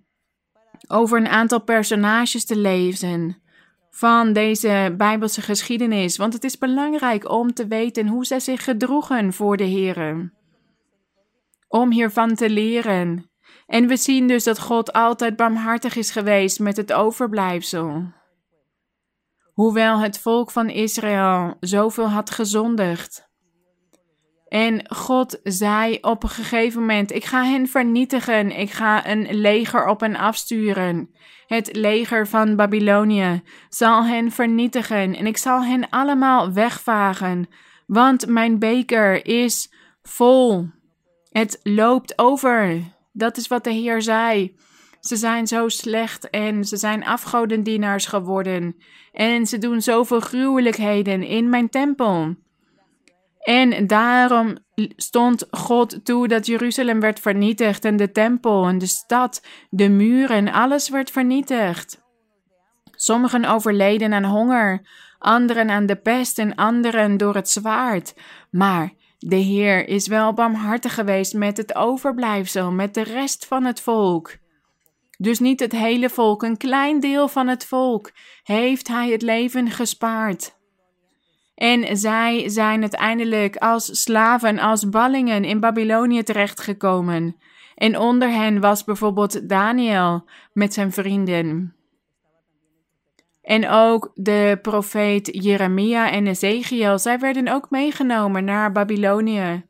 over 0.89 1.19
een 1.19 1.29
aantal 1.29 1.61
personages 1.61 2.45
te 2.45 2.57
lezen 2.57 3.43
van 3.91 4.33
deze 4.33 4.95
Bijbelse 4.97 5.43
geschiedenis, 5.43 6.17
want 6.17 6.33
het 6.33 6.45
is 6.45 6.59
belangrijk 6.59 7.31
om 7.31 7.55
te 7.55 7.67
weten 7.67 8.07
hoe 8.07 8.25
zij 8.27 8.41
zich 8.41 8.65
gedroegen 8.65 9.33
voor 9.33 9.57
de 9.57 9.65
Heer. 9.65 10.33
Om 11.69 11.91
hiervan 11.91 12.35
te 12.35 12.51
leren. 12.51 13.31
En 13.67 13.87
we 13.87 13.97
zien 13.97 14.29
dus 14.29 14.45
dat 14.45 14.61
God 14.61 14.93
altijd 14.93 15.37
barmhartig 15.37 15.97
is 15.97 16.11
geweest 16.11 16.61
met 16.61 16.77
het 16.77 16.93
overblijfsel. 16.93 18.13
Hoewel 19.53 19.99
het 19.99 20.19
volk 20.19 20.51
van 20.51 20.69
Israël 20.69 21.57
zoveel 21.61 22.09
had 22.09 22.31
gezondigd, 22.31 23.28
en 24.49 24.95
God 24.95 25.41
zei 25.43 25.99
op 26.01 26.23
een 26.23 26.29
gegeven 26.29 26.81
moment: 26.81 27.13
Ik 27.13 27.25
ga 27.25 27.45
hen 27.45 27.67
vernietigen. 27.67 28.59
Ik 28.59 28.71
ga 28.71 29.07
een 29.07 29.35
leger 29.35 29.87
op 29.87 30.01
hen 30.01 30.17
afsturen. 30.17 31.11
Het 31.47 31.77
leger 31.77 32.27
van 32.27 32.57
Babylonië 32.57 33.43
zal 33.69 34.05
hen 34.05 34.31
vernietigen 34.31 35.17
en 35.17 35.27
ik 35.27 35.37
zal 35.37 35.65
hen 35.65 35.89
allemaal 35.89 36.53
wegvagen, 36.53 37.49
want 37.87 38.27
mijn 38.27 38.59
beker 38.59 39.27
is 39.27 39.73
vol. 40.03 40.67
Het 41.31 41.61
loopt 41.63 42.19
over. 42.19 42.83
Dat 43.13 43.37
is 43.37 43.49
wat 43.49 43.65
de 43.65 43.73
Heer 43.73 44.03
zei. 44.03 44.57
Ze 45.01 45.17
zijn 45.17 45.47
zo 45.47 45.69
slecht 45.69 46.31
en 46.31 46.65
ze 46.65 46.77
zijn 46.77 47.05
afgodendienaars 47.05 48.07
geworden. 48.07 48.77
En 49.13 49.47
ze 49.47 49.59
doen 49.59 49.83
zoveel 49.83 50.21
gruwelijkheden 50.21 51.23
in 51.23 51.49
mijn 51.49 51.69
tempel. 51.69 52.37
En 53.39 53.87
daarom 53.87 54.57
stond 54.97 55.47
God 55.51 56.05
toe 56.05 56.29
dat 56.29 56.47
Jeruzalem 56.47 57.01
werd 57.01 57.21
vernietigd 57.21 57.85
en 57.85 57.97
de 57.97 58.13
tempel 58.13 58.67
en 58.67 58.79
de 58.79 58.87
stad, 58.87 59.47
de 59.71 59.89
muren, 59.89 60.53
alles 60.53 60.89
werd 60.89 61.11
vernietigd. 61.11 62.07
Sommigen 62.91 63.45
overleden 63.45 64.13
aan 64.13 64.25
honger, 64.25 64.89
anderen 65.19 65.71
aan 65.71 65.87
de 65.87 65.97
pest 65.97 66.39
en 66.39 66.55
anderen 66.55 67.17
door 67.17 67.35
het 67.35 67.49
zwaard. 67.49 68.15
Maar 68.51 68.93
de 69.19 69.37
Heer 69.37 69.89
is 69.89 70.07
wel 70.07 70.33
barmhartig 70.33 70.95
geweest 70.95 71.35
met 71.35 71.57
het 71.57 71.75
overblijfsel, 71.75 72.71
met 72.71 72.95
de 72.95 73.03
rest 73.03 73.47
van 73.47 73.65
het 73.65 73.81
volk. 73.81 74.37
Dus 75.19 75.39
niet 75.39 75.61
het 75.61 75.73
hele 75.73 76.11
volk, 76.11 76.43
een 76.43 76.57
klein 76.57 77.01
deel 77.01 77.29
van 77.29 77.49
het 77.49 77.65
volk 77.65 78.13
heeft 78.43 78.89
Hij 78.89 79.11
het 79.11 79.23
leven 79.23 79.71
gespaard. 79.71 80.58
En 81.59 81.97
zij 81.97 82.49
zijn 82.49 82.81
uiteindelijk 82.81 83.57
als 83.57 84.03
slaven, 84.03 84.59
als 84.59 84.89
ballingen 84.89 85.45
in 85.45 85.61
Babylonië 85.61 86.23
terechtgekomen. 86.23 87.37
En 87.75 87.99
onder 87.99 88.31
hen 88.31 88.61
was 88.61 88.85
bijvoorbeeld 88.85 89.49
Daniel 89.49 90.29
met 90.53 90.75
zijn 90.75 90.93
vrienden. 90.93 91.75
En 93.43 93.69
ook 93.69 94.11
de 94.15 94.59
profeet 94.63 95.29
Jeremia 95.43 96.11
en 96.11 96.27
Ezekiel, 96.27 96.99
zij 96.99 97.19
werden 97.19 97.49
ook 97.49 97.71
meegenomen 97.71 98.45
naar 98.45 98.73
Babylonië. 98.73 99.65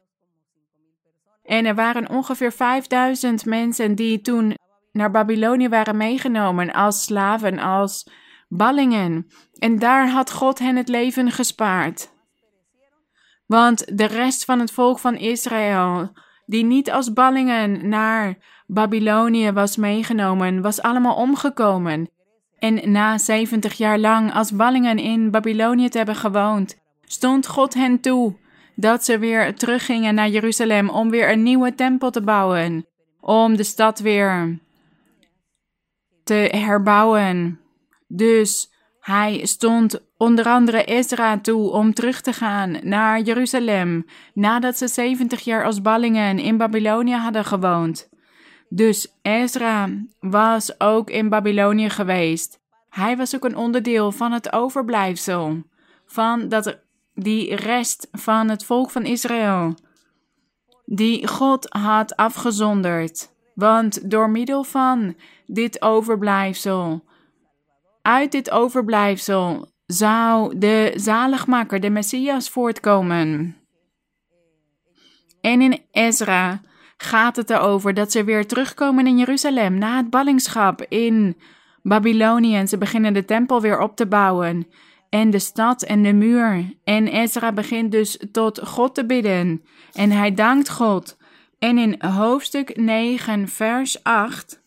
En 1.43 1.67
er 1.67 1.75
waren 1.75 2.11
ongeveer 2.11 2.53
5000 2.53 3.45
mensen 3.45 3.95
die 3.95 4.21
toen 4.21 4.55
naar 4.93 5.11
Babylonië 5.11 5.69
waren 5.69 5.97
meegenomen 5.97 6.73
als 6.73 7.05
slaven, 7.05 7.59
als 7.59 8.11
ballingen. 8.49 9.27
En 9.59 9.79
daar 9.79 10.09
had 10.09 10.33
God 10.33 10.59
hen 10.59 10.77
het 10.77 10.89
leven 10.89 11.31
gespaard. 11.31 12.11
Want 13.47 13.99
de 13.99 14.05
rest 14.05 14.45
van 14.45 14.61
het 14.61 14.71
volk 14.71 14.99
van 14.99 15.17
Israël, 15.17 16.13
die 16.47 16.65
niet 16.65 16.91
als 16.91 17.13
ballingen 17.13 17.89
naar 17.89 18.37
Babylonië 18.67 19.53
was 19.53 19.77
meegenomen, 19.77 20.63
was 20.63 20.83
allemaal 20.83 21.15
omgekomen. 21.15 22.11
En 22.59 22.91
na 22.91 23.19
70 23.19 23.75
jaar 23.75 23.99
lang 23.99 24.35
als 24.35 24.53
ballingen 24.53 24.99
in 24.99 25.31
Babylonië 25.31 25.89
te 25.89 25.97
hebben 25.97 26.17
gewoond, 26.17 26.79
stond 27.05 27.47
God 27.47 27.75
hen 27.75 28.01
toe 28.01 28.37
dat 28.75 29.05
ze 29.05 29.19
weer 29.19 29.55
teruggingen 29.55 30.15
naar 30.15 30.29
Jeruzalem 30.29 30.89
om 30.89 31.11
weer 31.11 31.33
een 31.33 31.43
nieuwe 31.43 31.75
tempel 31.75 32.11
te 32.11 32.23
bouwen, 32.23 32.87
om 33.21 33.57
de 33.57 33.63
stad 33.63 33.99
weer 33.99 34.59
te 36.25 36.35
herbouwen. 36.35 37.61
Dus 38.09 38.73
hij 39.09 39.47
stond 39.47 40.01
onder 40.17 40.45
andere 40.45 40.85
Ezra 40.85 41.39
toe 41.39 41.71
om 41.71 41.95
terug 41.95 42.21
te 42.21 42.33
gaan 42.33 42.77
naar 42.83 43.21
Jeruzalem, 43.21 44.07
nadat 44.35 44.79
ze 44.79 44.89
70 44.89 45.41
jaar 45.41 45.65
als 45.65 45.83
ballingen 45.83 46.39
in 46.39 46.57
Babylonië 46.57 47.15
hadden 47.15 47.45
gewoond. 47.45 48.09
Dus 48.69 49.09
Ezra 49.23 49.89
was 50.21 50.81
ook 50.81 51.11
in 51.11 51.29
Babylonië 51.29 51.91
geweest 51.91 52.61
Hij 52.91 53.17
was 53.17 53.35
ook 53.35 53.45
een 53.45 53.57
onderdeel 53.57 54.13
van 54.13 54.33
het 54.33 54.53
overblijfsel, 54.53 55.63
van 56.07 56.49
dat, 56.49 56.79
die 57.15 57.55
rest 57.55 58.09
van 58.13 58.49
het 58.49 58.65
volk 58.65 58.91
van 58.91 59.05
Israël, 59.05 59.75
die 60.85 61.27
God 61.27 61.67
had 61.69 62.17
afgezonderd. 62.17 63.31
Want 63.55 64.11
door 64.11 64.31
middel 64.31 64.65
van 64.65 65.15
dit 65.47 65.83
overblijfsel, 65.83 67.07
uit 68.09 68.33
dit 68.33 68.51
overblijfsel, 68.51 69.73
zou 69.87 70.59
de 70.59 70.93
zaligmaker, 70.97 71.81
de 71.81 71.91
Messias, 71.91 72.51
voortkomen. 72.51 73.57
En 75.41 75.61
in 75.61 75.83
Ezra 75.91 76.61
gaat 76.97 77.37
het 77.37 77.51
erover 77.51 77.95
dat 77.95 78.13
ze 78.13 78.25
weer 78.25 78.47
terugkomen 78.47 79.07
in 79.07 79.19
Jeruzalem 79.19 79.79
na 79.79 79.97
het 79.97 80.11
ballingschap 80.11 80.83
in 80.89 81.37
Babylonië. 81.83 82.57
En 82.57 82.69
ze 82.69 82.79
beginnen 82.79 83.13
de 83.13 83.25
tempel 83.25 83.61
weer 83.61 83.81
op 83.81 83.97
te 83.97 84.07
bouwen. 84.07 84.67
En 85.09 85.31
de 85.31 85.39
stad 85.39 85.83
en 85.83 86.03
de 86.03 86.13
muur. 86.13 86.75
En 86.85 87.07
Ezra 87.07 87.53
begint 87.53 87.93
dus 87.93 88.19
tot 88.33 88.61
God 88.65 88.95
te 88.95 89.07
bidden. 89.07 89.63
En 89.93 90.11
hij 90.11 90.35
dankt 90.35 90.71
God. 90.71 91.17
En 91.59 91.79
in 91.79 91.95
hoofdstuk 91.99 92.77
9, 92.77 93.49
vers 93.49 94.03
8. 94.03 94.67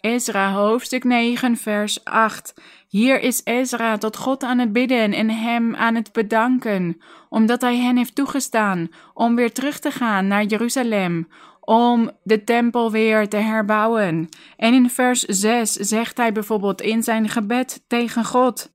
Ezra, 0.00 0.52
hoofdstuk 0.52 1.04
9, 1.04 1.56
vers 1.56 2.04
8. 2.04 2.54
Hier 2.88 3.20
is 3.20 3.40
Ezra 3.44 3.98
tot 3.98 4.16
God 4.16 4.42
aan 4.42 4.58
het 4.58 4.72
bidden 4.72 5.12
en 5.12 5.30
hem 5.30 5.76
aan 5.76 5.94
het 5.94 6.12
bedanken, 6.12 7.00
omdat 7.28 7.60
hij 7.60 7.76
hen 7.76 7.96
heeft 7.96 8.14
toegestaan 8.14 8.88
om 9.14 9.34
weer 9.34 9.52
terug 9.52 9.78
te 9.78 9.90
gaan 9.90 10.26
naar 10.26 10.44
Jeruzalem, 10.44 11.28
om 11.60 12.10
de 12.22 12.44
tempel 12.44 12.90
weer 12.90 13.28
te 13.28 13.36
herbouwen. 13.36 14.28
En 14.56 14.74
in 14.74 14.90
vers 14.90 15.22
6 15.22 15.72
zegt 15.72 16.16
hij 16.16 16.32
bijvoorbeeld 16.32 16.80
in 16.80 17.02
zijn 17.02 17.28
gebed 17.28 17.84
tegen 17.86 18.24
God: 18.24 18.72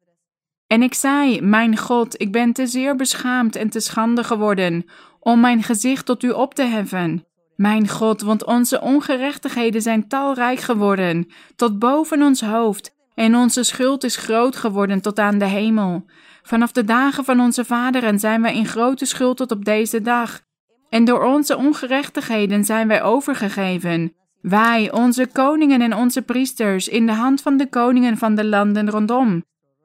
En 0.68 0.84
ik 0.84 0.94
zei, 0.94 1.42
mijn 1.42 1.78
God, 1.78 2.22
ik 2.22 2.32
ben 2.32 2.54
te 2.54 2.68
zeer 2.68 2.96
beschaamd 2.96 3.56
en 3.56 3.70
te 3.70 3.80
schande 3.80 4.24
geworden 4.24 4.86
om 5.20 5.40
mijn 5.40 5.64
gezicht 5.64 6.06
tot 6.06 6.24
u 6.24 6.30
op 6.30 6.54
te 6.54 6.64
heffen. 6.64 7.26
Mijn 7.56 7.90
God, 7.90 8.22
want 8.22 8.46
onze 8.46 8.82
ongerechtigheden 8.82 9.82
zijn 9.82 10.08
talrijk 10.08 10.60
geworden, 10.60 11.28
tot 11.56 11.80
boven 11.80 12.22
ons 12.22 12.42
hoofd, 12.42 12.96
en 13.16 13.36
onze 13.36 13.64
schuld 13.64 14.04
is 14.04 14.16
groot 14.16 14.56
geworden 14.56 15.02
tot 15.02 15.20
aan 15.20 15.38
de 15.38 15.46
hemel. 15.46 16.06
Vanaf 16.44 16.72
de 16.72 16.84
dagen 16.84 17.26
van 17.26 17.40
onze 17.40 17.66
vaderen 17.66 18.20
zijn 18.20 18.42
wij 18.42 18.56
in 18.56 18.66
grote 18.66 19.06
schuld 19.06 19.38
tot 19.38 19.52
op 19.52 19.66
deze 19.66 20.02
dag. 20.02 20.42
En 20.90 21.06
door 21.06 21.24
onze 21.24 21.58
ongerechtigheden 21.58 22.64
zijn 22.64 22.88
wij 22.88 23.04
overgegeven. 23.04 24.14
Wij, 24.42 24.92
onze 24.92 25.28
koningen 25.32 25.82
en 25.82 25.96
onze 25.96 26.22
priesters, 26.22 26.88
in 26.88 27.06
de 27.06 27.12
hand 27.12 27.42
van 27.42 27.58
de 27.58 27.70
koningen 27.70 28.18
van 28.18 28.36
de 28.36 28.46
landen 28.46 28.90
rondom. 28.90 29.44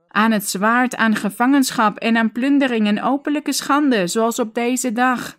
Aan 0.08 0.30
het 0.30 0.48
zwaard, 0.48 0.96
aan 0.96 1.16
gevangenschap 1.16 1.98
en 1.98 2.16
aan 2.16 2.32
plundering 2.32 2.86
en 2.86 3.02
openlijke 3.02 3.52
schande, 3.52 4.06
zoals 4.06 4.38
op 4.38 4.54
deze 4.54 4.92
dag. 4.92 5.38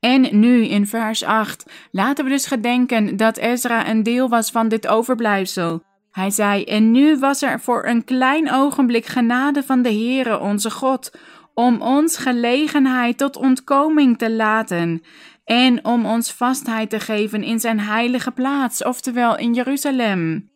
En 0.00 0.40
nu 0.40 0.64
in 0.64 0.86
vers 0.86 1.24
8 1.24 1.64
laten 1.90 2.24
we 2.24 2.30
dus 2.30 2.46
gedenken 2.46 3.16
dat 3.16 3.36
Ezra 3.36 3.88
een 3.88 4.02
deel 4.02 4.28
was 4.28 4.50
van 4.50 4.68
dit 4.68 4.86
overblijfsel. 4.86 5.82
Hij 6.10 6.30
zei: 6.30 6.64
En 6.64 6.90
nu 6.90 7.18
was 7.18 7.42
er 7.42 7.60
voor 7.60 7.86
een 7.86 8.04
klein 8.04 8.52
ogenblik 8.52 9.06
genade 9.06 9.62
van 9.62 9.82
de 9.82 9.92
Heere 9.92 10.40
onze 10.40 10.70
God, 10.70 11.10
om 11.54 11.80
ons 11.80 12.16
gelegenheid 12.16 13.18
tot 13.18 13.36
ontkoming 13.36 14.18
te 14.18 14.32
laten 14.32 15.02
en 15.48 15.84
om 15.84 16.06
ons 16.06 16.32
vastheid 16.32 16.90
te 16.90 17.00
geven 17.00 17.42
in 17.42 17.60
zijn 17.60 17.80
heilige 17.80 18.30
plaats, 18.30 18.84
oftewel 18.84 19.38
in 19.38 19.54
Jeruzalem. 19.54 20.50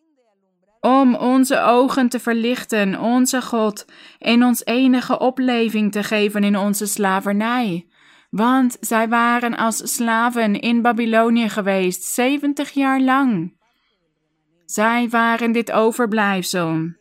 Om 0.80 1.14
onze 1.14 1.60
ogen 1.60 2.08
te 2.08 2.20
verlichten, 2.20 3.00
onze 3.00 3.42
God, 3.42 3.84
en 4.18 4.44
ons 4.44 4.64
enige 4.64 5.18
opleving 5.18 5.92
te 5.92 6.02
geven 6.02 6.44
in 6.44 6.58
onze 6.58 6.86
slavernij. 6.86 7.86
Want 8.32 8.76
zij 8.80 9.08
waren 9.08 9.56
als 9.56 9.94
slaven 9.94 10.60
in 10.60 10.82
Babylonië 10.82 11.48
geweest, 11.48 12.02
zeventig 12.02 12.70
jaar 12.70 13.00
lang. 13.00 13.56
Zij 14.64 15.08
waren 15.08 15.52
dit 15.52 15.72
overblijfsel. 15.72 16.94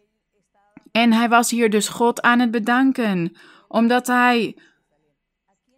En 0.91 1.13
hij 1.13 1.30
was 1.30 1.52
hier 1.52 1.70
dus 1.70 1.88
God 1.88 2.22
aan 2.22 2.39
het 2.39 2.52
bedanken, 2.52 3.38
omdat 3.67 4.08
hij 4.08 4.58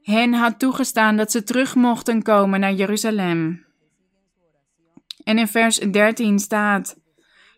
hen 0.02 0.34
had 0.34 0.60
toegestaan 0.60 1.18
dat 1.18 1.32
ze 1.32 1.44
terug 1.44 1.76
mochten 1.76 2.24
komen 2.24 2.60
naar 2.60 2.74
Jeruzalem. 2.74 3.66
En 5.24 5.38
in 5.38 5.48
vers 5.48 5.78
13 5.78 6.40
staat: 6.40 6.96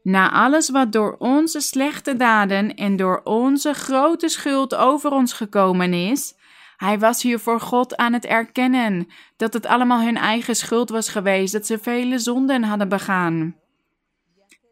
Na 0.03 0.31
alles 0.31 0.69
wat 0.69 0.91
door 0.91 1.15
onze 1.17 1.59
slechte 1.59 2.15
daden 2.15 2.75
en 2.75 2.95
door 2.95 3.21
onze 3.23 3.73
grote 3.73 4.29
schuld 4.29 4.75
over 4.75 5.11
ons 5.11 5.33
gekomen 5.33 5.93
is, 5.93 6.33
hij 6.77 6.99
was 6.99 7.21
hier 7.21 7.39
voor 7.39 7.59
God 7.59 7.97
aan 7.97 8.13
het 8.13 8.25
erkennen 8.25 9.07
dat 9.37 9.53
het 9.53 9.65
allemaal 9.65 10.01
hun 10.01 10.17
eigen 10.17 10.55
schuld 10.55 10.89
was 10.89 11.09
geweest, 11.09 11.53
dat 11.53 11.65
ze 11.65 11.79
vele 11.79 12.19
zonden 12.19 12.63
hadden 12.63 12.89
begaan. 12.89 13.55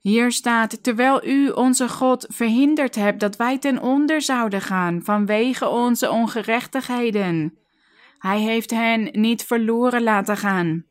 Hier 0.02 0.32
staat, 0.32 0.84
terwijl 0.84 1.26
u 1.26 1.50
onze 1.50 1.90
God 1.90 2.26
verhinderd 2.30 2.96
hebt 2.96 3.20
dat 3.20 3.36
wij 3.36 3.58
ten 3.58 3.82
onder 3.82 4.22
zouden 4.22 4.62
gaan 4.62 5.02
vanwege 5.04 5.70
onze 5.70 6.10
ongerechtigheden. 6.12 7.58
Hij 8.18 8.40
heeft 8.40 8.72
hen 8.72 9.10
niet 9.12 9.44
verloren 9.44 10.04
laten 10.04 10.38
gaan. 10.38 10.86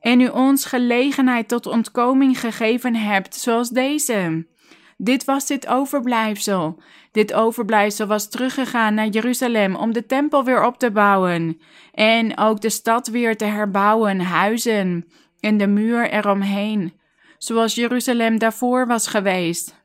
En 0.00 0.20
u 0.20 0.28
ons 0.28 0.64
gelegenheid 0.64 1.48
tot 1.48 1.66
ontkoming 1.66 2.40
gegeven 2.40 2.94
hebt, 2.94 3.34
zoals 3.34 3.68
deze. 3.68 4.46
Dit 5.04 5.24
was 5.24 5.46
dit 5.46 5.66
overblijfsel. 5.66 6.82
Dit 7.12 7.32
overblijfsel 7.32 8.06
was 8.06 8.28
teruggegaan 8.28 8.94
naar 8.94 9.06
Jeruzalem 9.06 9.74
om 9.74 9.92
de 9.92 10.06
tempel 10.06 10.44
weer 10.44 10.64
op 10.64 10.78
te 10.78 10.90
bouwen. 10.90 11.60
En 11.92 12.38
ook 12.38 12.60
de 12.60 12.70
stad 12.70 13.08
weer 13.08 13.36
te 13.36 13.44
herbouwen, 13.44 14.20
huizen 14.20 15.06
en 15.40 15.56
de 15.56 15.66
muur 15.66 16.10
eromheen 16.10 17.00
zoals 17.42 17.74
Jeruzalem 17.74 18.38
daarvoor 18.38 18.86
was 18.86 19.06
geweest. 19.06 19.80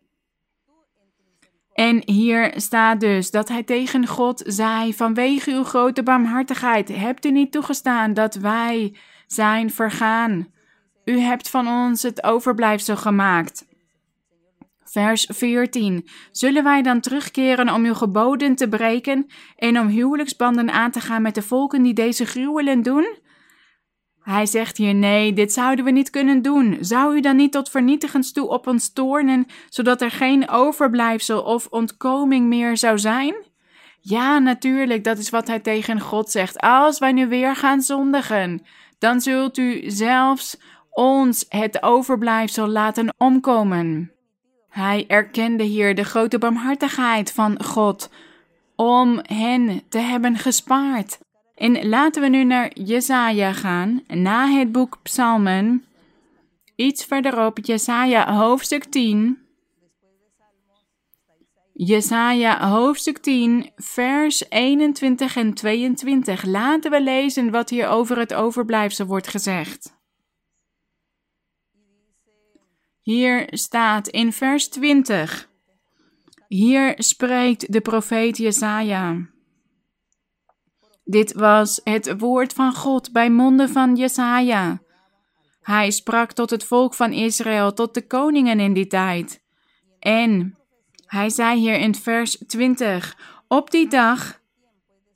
En 1.74 2.02
hier 2.06 2.54
staat 2.56 3.00
dus 3.00 3.32
dat 3.32 3.48
hij 3.48 3.64
tegen 3.64 4.08
God 4.08 4.44
zei: 4.46 4.94
Vanwege 4.94 5.52
uw 5.52 5.64
grote 5.64 6.04
barmhartigheid 6.04 6.88
hebt 6.88 7.26
u 7.26 7.32
niet 7.32 7.52
toegestaan 7.52 8.14
dat 8.14 8.36
wij 8.36 8.98
zijn 9.28 9.72
vergaan. 9.72 10.48
U 11.06 11.20
hebt 11.20 11.50
van 11.50 11.68
ons 11.68 12.02
het 12.02 12.24
overblijfsel 12.24 12.98
gemaakt. 12.98 13.67
Vers 14.98 15.28
14. 15.30 16.08
Zullen 16.32 16.64
wij 16.64 16.82
dan 16.82 17.00
terugkeren 17.00 17.74
om 17.74 17.86
uw 17.86 17.94
geboden 17.94 18.56
te 18.56 18.70
breken 18.70 19.28
en 19.56 19.80
om 19.80 19.88
huwelijksbanden 19.88 20.72
aan 20.72 20.92
te 20.92 21.00
gaan 21.00 21.22
met 21.22 21.36
de 21.36 21.42
volken 21.42 21.84
die 21.84 21.94
deze 21.94 22.26
gruwelen 22.26 22.82
doen? 22.82 23.18
Hij 24.22 24.46
zegt 24.46 24.78
hier: 24.78 24.96
nee, 24.96 25.34
dit 25.34 25.54
zouden 25.54 25.86
we 25.86 25.92
niet 25.92 26.10
kunnen 26.10 26.42
doen. 26.42 26.78
Zou 26.80 27.16
u 27.16 27.22
dan 27.22 27.36
niet 27.36 27.52
tot 27.52 27.70
vernietigens 27.70 28.32
toe 28.32 28.48
op 28.48 28.68
ons 28.68 28.94
toornen, 28.94 29.46
zodat 29.70 30.02
er 30.02 30.12
geen 30.12 30.50
overblijfsel 30.50 31.42
of 31.42 31.68
ontkoming 31.68 32.48
meer 32.48 32.78
zou 32.78 33.00
zijn? 33.00 33.36
Ja, 34.02 34.40
natuurlijk, 34.40 35.04
dat 35.04 35.18
is 35.18 35.30
wat 35.30 35.48
hij 35.48 35.60
tegen 35.60 36.00
God 36.00 36.30
zegt. 36.30 36.60
Als 36.60 37.00
wij 37.00 37.12
nu 37.12 37.28
weer 37.28 37.56
gaan 37.56 37.82
zondigen, 37.82 38.66
dan 39.00 39.22
zult 39.22 39.58
u 39.58 39.90
zelfs 39.90 40.60
ons 40.90 41.46
het 41.50 41.84
overblijfsel 41.84 42.68
laten 42.68 43.14
omkomen. 43.18 44.17
Hij 44.70 45.06
erkende 45.08 45.64
hier 45.64 45.96
de 45.96 46.04
grote 46.04 46.38
barmhartigheid 46.38 47.32
van 47.32 47.64
God 47.64 48.10
om 48.76 49.20
hen 49.22 49.82
te 49.90 49.98
hebben 49.98 50.38
gespaard. 50.38 51.20
En 51.56 51.88
laten 51.90 52.22
we 52.22 52.28
nu 52.28 52.44
naar 52.44 52.72
Jesaja 52.74 53.54
gaan, 53.54 54.04
na 54.08 54.48
het 54.48 54.72
boek 54.72 54.98
Psalmen. 55.04 55.86
Iets 56.76 57.06
verderop, 57.06 57.58
Jesaja 57.62 58.34
hoofdstuk 58.34 58.84
10. 58.84 59.38
Jesaja 61.74 62.70
hoofdstuk 62.70 63.18
10, 63.18 63.72
vers 63.76 64.50
21 64.50 65.36
en 65.36 65.54
22. 65.54 66.44
Laten 66.44 66.92
we 66.92 67.02
lezen 67.02 67.52
wat 67.52 67.70
hier 67.70 67.88
over 67.88 68.18
het 68.18 68.34
overblijfsel 68.34 69.06
wordt 69.06 69.28
gezegd. 69.28 69.97
Hier 73.08 73.48
staat 73.50 74.08
in 74.08 74.34
vers 74.34 74.68
20. 74.68 75.50
Hier 76.48 76.94
spreekt 76.98 77.72
de 77.74 77.82
profeet 77.82 78.38
Jesaja. 78.38 79.30
Dit 81.04 81.34
was 81.34 81.82
het 81.84 82.20
woord 82.20 82.54
van 82.54 82.74
God 82.74 83.12
bij 83.12 83.30
monden 83.30 83.70
van 83.70 83.96
Jesaja. 83.96 84.82
Hij 85.62 85.92
sprak 85.92 86.32
tot 86.32 86.50
het 86.50 86.64
volk 86.64 86.94
van 86.94 87.12
Israël, 87.12 87.74
tot 87.74 87.94
de 87.94 88.08
koningen 88.08 88.60
in 88.60 88.74
die 88.74 88.88
tijd. 88.88 89.44
En 90.00 90.58
hij 91.06 91.30
zei 91.30 91.60
hier 91.60 91.80
in 91.80 91.96
vers 91.96 92.38
20: 92.48 93.18
Op 93.48 93.72
die 93.72 93.90
dag, 93.90 94.42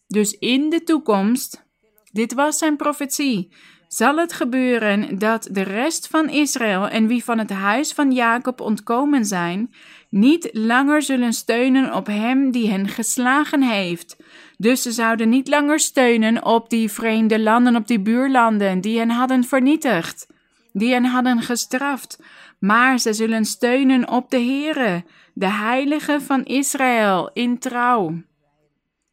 dus 0.07 0.31
in 0.31 0.69
de 0.69 0.83
toekomst, 0.83 1.65
dit 2.11 2.33
was 2.33 2.57
zijn 2.57 2.75
profetie, 2.75 3.53
zal 3.93 4.17
het 4.17 4.33
gebeuren 4.33 5.19
dat 5.19 5.47
de 5.51 5.61
rest 5.61 6.07
van 6.07 6.29
Israël 6.29 6.87
en 6.87 7.07
wie 7.07 7.23
van 7.23 7.37
het 7.37 7.49
huis 7.49 7.93
van 7.93 8.11
Jacob 8.11 8.61
ontkomen 8.61 9.25
zijn, 9.25 9.73
niet 10.09 10.49
langer 10.53 11.01
zullen 11.01 11.33
steunen 11.33 11.93
op 11.93 12.05
hem 12.05 12.51
die 12.51 12.69
hen 12.69 12.87
geslagen 12.87 13.63
heeft. 13.63 14.17
Dus 14.57 14.81
ze 14.81 14.91
zouden 14.91 15.29
niet 15.29 15.47
langer 15.47 15.79
steunen 15.79 16.45
op 16.45 16.69
die 16.69 16.91
vreemde 16.91 17.39
landen, 17.39 17.75
op 17.75 17.87
die 17.87 17.99
buurlanden 17.99 18.81
die 18.81 18.99
hen 18.99 19.09
hadden 19.09 19.43
vernietigd, 19.43 20.27
die 20.73 20.93
hen 20.93 21.05
hadden 21.05 21.41
gestraft, 21.41 22.19
maar 22.59 22.99
ze 22.99 23.13
zullen 23.13 23.45
steunen 23.45 24.09
op 24.09 24.29
de 24.29 24.39
Heere, 24.39 25.03
de 25.33 25.51
Heilige 25.51 26.21
van 26.21 26.45
Israël, 26.45 27.29
in 27.33 27.59
trouw. 27.59 28.21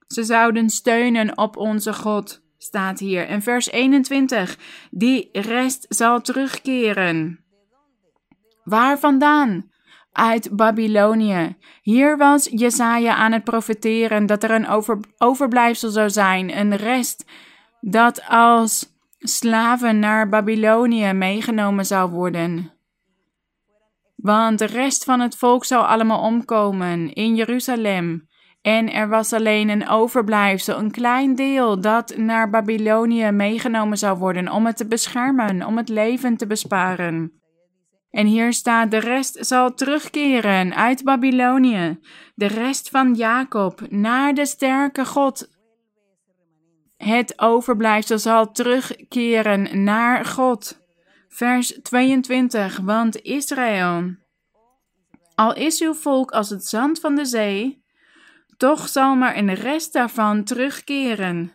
Ze 0.06 0.24
zouden 0.24 0.70
steunen 0.70 1.38
op 1.38 1.56
onze 1.56 1.92
God 1.92 2.46
staat 2.58 2.98
hier. 2.98 3.26
En 3.26 3.42
vers 3.42 3.70
21, 3.70 4.58
die 4.90 5.28
rest 5.32 5.86
zal 5.88 6.20
terugkeren. 6.20 7.44
Waar 8.64 8.98
vandaan? 8.98 9.70
Uit 10.12 10.56
Babylonië. 10.56 11.56
Hier 11.82 12.16
was 12.16 12.48
Jesaja 12.50 13.14
aan 13.14 13.32
het 13.32 13.44
profeteren 13.44 14.26
dat 14.26 14.42
er 14.42 14.50
een 14.50 14.68
over, 14.68 14.98
overblijfsel 15.18 15.90
zou 15.90 16.10
zijn, 16.10 16.58
een 16.58 16.76
rest, 16.76 17.24
dat 17.80 18.28
als 18.28 18.96
slaven 19.18 19.98
naar 19.98 20.28
Babylonië 20.28 21.12
meegenomen 21.12 21.86
zou 21.86 22.10
worden. 22.10 22.72
Want 24.16 24.58
de 24.58 24.64
rest 24.64 25.04
van 25.04 25.20
het 25.20 25.36
volk 25.36 25.64
zou 25.64 25.86
allemaal 25.86 26.20
omkomen 26.20 27.12
in 27.12 27.34
Jeruzalem. 27.34 28.27
En 28.62 28.92
er 28.92 29.08
was 29.08 29.32
alleen 29.32 29.68
een 29.68 29.88
overblijfsel, 29.88 30.78
een 30.78 30.90
klein 30.90 31.34
deel, 31.34 31.80
dat 31.80 32.16
naar 32.16 32.50
Babylonië 32.50 33.30
meegenomen 33.30 33.98
zou 33.98 34.18
worden 34.18 34.52
om 34.52 34.66
het 34.66 34.76
te 34.76 34.86
beschermen, 34.86 35.66
om 35.66 35.76
het 35.76 35.88
leven 35.88 36.36
te 36.36 36.46
besparen. 36.46 37.32
En 38.10 38.26
hier 38.26 38.52
staat: 38.52 38.90
de 38.90 38.98
rest 38.98 39.46
zal 39.46 39.74
terugkeren 39.74 40.74
uit 40.74 41.04
Babylonië, 41.04 42.00
de 42.34 42.46
rest 42.46 42.88
van 42.88 43.14
Jacob, 43.14 43.80
naar 43.90 44.34
de 44.34 44.46
sterke 44.46 45.04
God. 45.04 45.48
Het 46.96 47.40
overblijfsel 47.40 48.18
zal 48.18 48.52
terugkeren 48.52 49.84
naar 49.84 50.24
God. 50.24 50.86
Vers 51.28 51.80
22, 51.82 52.80
want 52.82 53.16
Israël, 53.16 54.16
al 55.34 55.54
is 55.54 55.80
uw 55.80 55.94
volk 55.94 56.30
als 56.30 56.50
het 56.50 56.66
zand 56.66 57.00
van 57.00 57.14
de 57.14 57.24
zee, 57.24 57.77
toch 58.58 58.88
zal 58.88 59.14
maar 59.14 59.36
een 59.36 59.54
rest 59.54 59.92
daarvan 59.92 60.44
terugkeren. 60.44 61.52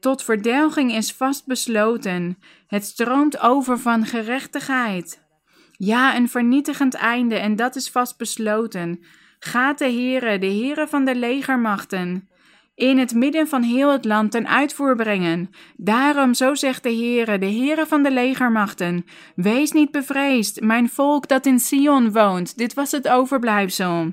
Tot 0.00 0.22
verdelging 0.22 0.92
is 0.92 1.12
vastbesloten. 1.12 2.38
Het 2.66 2.84
stroomt 2.84 3.40
over 3.40 3.78
van 3.78 4.06
gerechtigheid. 4.06 5.26
Ja, 5.72 6.16
een 6.16 6.28
vernietigend 6.28 6.94
einde, 6.94 7.34
en 7.34 7.56
dat 7.56 7.76
is 7.76 7.90
vastbesloten. 7.90 9.04
Gaat 9.38 9.78
de 9.78 9.84
Heere, 9.84 10.38
de 10.38 10.46
Heere 10.46 10.88
van 10.88 11.04
de 11.04 11.14
legermachten, 11.14 12.28
in 12.74 12.98
het 12.98 13.14
midden 13.14 13.48
van 13.48 13.62
heel 13.62 13.92
het 13.92 14.04
land 14.04 14.30
ten 14.30 14.48
uitvoer 14.48 14.96
brengen. 14.96 15.50
Daarom, 15.76 16.34
zo 16.34 16.54
zegt 16.54 16.82
de 16.82 16.94
Heere, 16.94 17.38
de 17.38 17.46
Heere 17.50 17.86
van 17.86 18.02
de 18.02 18.10
legermachten, 18.10 19.04
wees 19.34 19.72
niet 19.72 19.90
bevreesd, 19.90 20.60
mijn 20.60 20.88
volk 20.88 21.28
dat 21.28 21.46
in 21.46 21.58
Sion 21.58 22.12
woont. 22.12 22.56
Dit 22.56 22.74
was 22.74 22.90
het 22.90 23.08
overblijfsel. 23.08 24.12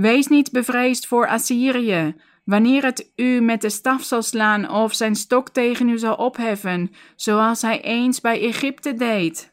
Wees 0.00 0.26
niet 0.26 0.50
bevreesd 0.52 1.06
voor 1.06 1.28
Assyrië, 1.28 2.14
wanneer 2.44 2.84
het 2.84 3.12
u 3.16 3.40
met 3.40 3.60
de 3.60 3.70
staf 3.70 4.02
zal 4.02 4.22
slaan 4.22 4.70
of 4.70 4.94
zijn 4.94 5.14
stok 5.14 5.48
tegen 5.48 5.88
u 5.88 5.98
zal 5.98 6.14
opheffen, 6.14 6.90
zoals 7.16 7.62
hij 7.62 7.80
eens 7.80 8.20
bij 8.20 8.40
Egypte 8.40 8.94
deed. 8.94 9.52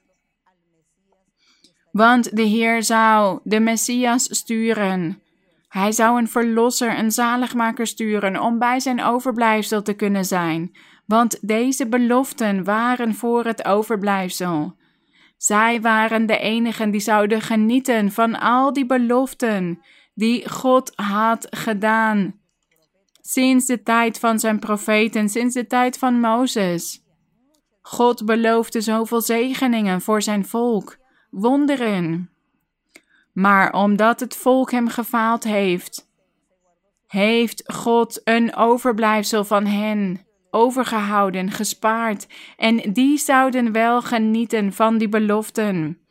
Want 1.91 2.35
de 2.35 2.41
Heer 2.41 2.83
zou 2.83 3.39
de 3.43 3.59
Messias 3.59 4.37
sturen. 4.37 5.21
Hij 5.67 5.91
zou 5.91 6.19
een 6.19 6.27
verlosser, 6.27 6.99
een 6.99 7.11
zaligmaker 7.11 7.87
sturen 7.87 8.41
om 8.41 8.59
bij 8.59 8.79
zijn 8.79 9.03
overblijfsel 9.03 9.81
te 9.81 9.93
kunnen 9.93 10.25
zijn. 10.25 10.77
Want 11.05 11.47
deze 11.47 11.87
beloften 11.87 12.63
waren 12.63 13.15
voor 13.15 13.45
het 13.45 13.65
overblijfsel. 13.65 14.75
Zij 15.37 15.81
waren 15.81 16.25
de 16.25 16.37
enigen 16.37 16.91
die 16.91 17.01
zouden 17.01 17.41
genieten 17.41 18.11
van 18.11 18.39
al 18.39 18.73
die 18.73 18.85
beloften 18.85 19.81
die 20.17 20.49
God 20.49 20.91
had 20.95 21.47
gedaan. 21.49 22.39
Sinds 23.21 23.65
de 23.65 23.83
tijd 23.83 24.19
van 24.19 24.39
zijn 24.39 24.59
profeten, 24.59 25.29
sinds 25.29 25.53
de 25.53 25.67
tijd 25.67 25.97
van 25.97 26.19
Mozes. 26.19 27.03
God 27.81 28.25
beloofde 28.25 28.81
zoveel 28.81 29.21
zegeningen 29.21 30.01
voor 30.01 30.21
zijn 30.21 30.45
volk, 30.45 30.97
wonderen. 31.29 32.29
Maar 33.33 33.73
omdat 33.73 34.19
het 34.19 34.35
volk 34.35 34.71
hem 34.71 34.87
gefaald 34.87 35.43
heeft, 35.43 36.11
heeft 37.07 37.63
God 37.73 38.21
een 38.23 38.55
overblijfsel 38.55 39.43
van 39.45 39.65
hen 39.65 40.25
overgehouden, 40.51 41.51
gespaard, 41.51 42.27
en 42.57 42.93
die 42.93 43.17
zouden 43.17 43.71
wel 43.71 44.01
genieten 44.01 44.73
van 44.73 44.97
die 44.97 45.09
beloften. 45.09 46.06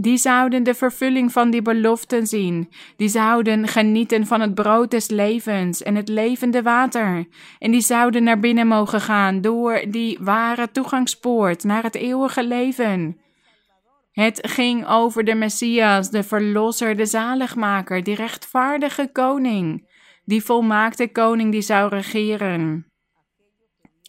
Die 0.00 0.16
zouden 0.16 0.62
de 0.62 0.74
vervulling 0.74 1.32
van 1.32 1.50
die 1.50 1.62
beloften 1.62 2.26
zien. 2.26 2.70
Die 2.96 3.08
zouden 3.08 3.68
genieten 3.68 4.26
van 4.26 4.40
het 4.40 4.54
brood 4.54 4.90
des 4.90 5.08
levens 5.08 5.82
en 5.82 5.94
het 5.94 6.08
levende 6.08 6.62
water. 6.62 7.26
En 7.58 7.70
die 7.70 7.80
zouden 7.80 8.22
naar 8.22 8.38
binnen 8.38 8.66
mogen 8.66 9.00
gaan 9.00 9.40
door 9.40 9.84
die 9.88 10.18
ware 10.20 10.70
toegangspoort 10.70 11.64
naar 11.64 11.82
het 11.82 11.94
eeuwige 11.94 12.44
leven. 12.44 13.20
Het 14.12 14.38
ging 14.50 14.86
over 14.86 15.24
de 15.24 15.34
Messias, 15.34 16.10
de 16.10 16.22
Verlosser, 16.22 16.96
de 16.96 17.06
Zaligmaker, 17.06 18.02
die 18.02 18.14
rechtvaardige 18.14 19.08
koning, 19.12 19.88
die 20.24 20.44
volmaakte 20.44 21.08
koning 21.12 21.52
die 21.52 21.60
zou 21.62 21.88
regeren. 21.88 22.86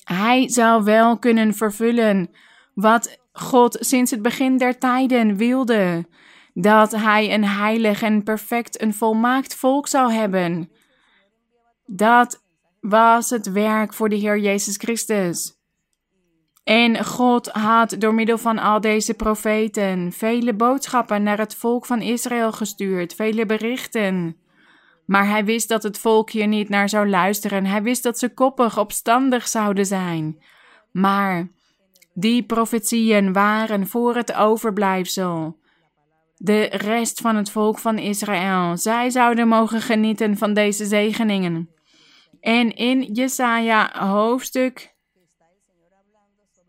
Hij 0.03 0.49
zou 0.49 0.83
wel 0.83 1.19
kunnen 1.19 1.53
vervullen 1.53 2.29
wat 2.73 3.18
God 3.39 3.77
sinds 3.79 4.11
het 4.11 4.21
begin 4.21 4.57
der 4.57 4.77
tijden 4.77 5.35
wilde 5.35 6.05
dat 6.53 6.91
hij 6.91 7.33
een 7.33 7.45
heilig 7.45 8.01
en 8.01 8.23
perfect, 8.23 8.81
een 8.81 8.93
volmaakt 8.93 9.55
volk 9.55 9.87
zou 9.87 10.11
hebben. 10.11 10.71
Dat 11.85 12.43
was 12.79 13.29
het 13.29 13.51
werk 13.51 13.93
voor 13.93 14.09
de 14.09 14.15
Heer 14.15 14.39
Jezus 14.39 14.77
Christus. 14.77 15.57
En 16.63 17.05
God 17.05 17.47
had 17.47 17.95
door 17.99 18.13
middel 18.13 18.37
van 18.37 18.59
al 18.59 18.81
deze 18.81 19.13
profeten 19.13 20.11
vele 20.11 20.53
boodschappen 20.53 21.23
naar 21.23 21.37
het 21.37 21.55
volk 21.55 21.85
van 21.85 22.01
Israël 22.01 22.51
gestuurd, 22.51 23.13
vele 23.13 23.45
berichten. 23.45 24.37
Maar 25.05 25.27
hij 25.27 25.45
wist 25.45 25.67
dat 25.67 25.83
het 25.83 25.99
volk 25.99 26.29
hier 26.29 26.47
niet 26.47 26.69
naar 26.69 26.89
zou 26.89 27.09
luisteren. 27.09 27.65
Hij 27.65 27.83
wist 27.83 28.03
dat 28.03 28.19
ze 28.19 28.33
koppig, 28.33 28.77
opstandig 28.77 29.47
zouden 29.47 29.85
zijn. 29.85 30.43
Maar 30.91 31.47
die 32.19 32.43
profetieën 32.43 33.33
waren 33.33 33.87
voor 33.87 34.15
het 34.15 34.33
overblijfsel. 34.33 35.57
De 36.35 36.61
rest 36.63 37.21
van 37.21 37.35
het 37.35 37.51
volk 37.51 37.79
van 37.79 37.97
Israël. 37.97 38.77
Zij 38.77 39.09
zouden 39.09 39.47
mogen 39.47 39.81
genieten 39.81 40.37
van 40.37 40.53
deze 40.53 40.85
zegeningen. 40.85 41.69
En 42.39 42.75
in 42.75 43.01
Jesaja 43.01 44.07
hoofdstuk 44.07 44.95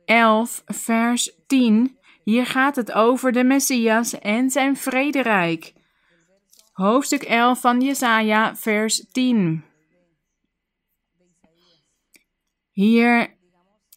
11, 0.05 0.63
vers 0.67 1.33
10, 1.47 1.99
hier 2.25 2.47
gaat 2.47 2.77
het 2.77 2.93
over 2.93 3.33
de 3.33 3.45
Messias 3.45 4.19
en 4.19 4.51
zijn 4.51 4.77
vrederijk. 4.77 5.73
Hoofdstuk 6.73 7.23
11 7.23 7.61
van 7.61 7.81
Jesaja, 7.81 8.57
vers 8.57 9.11
10. 9.13 9.65
Hier 12.71 13.39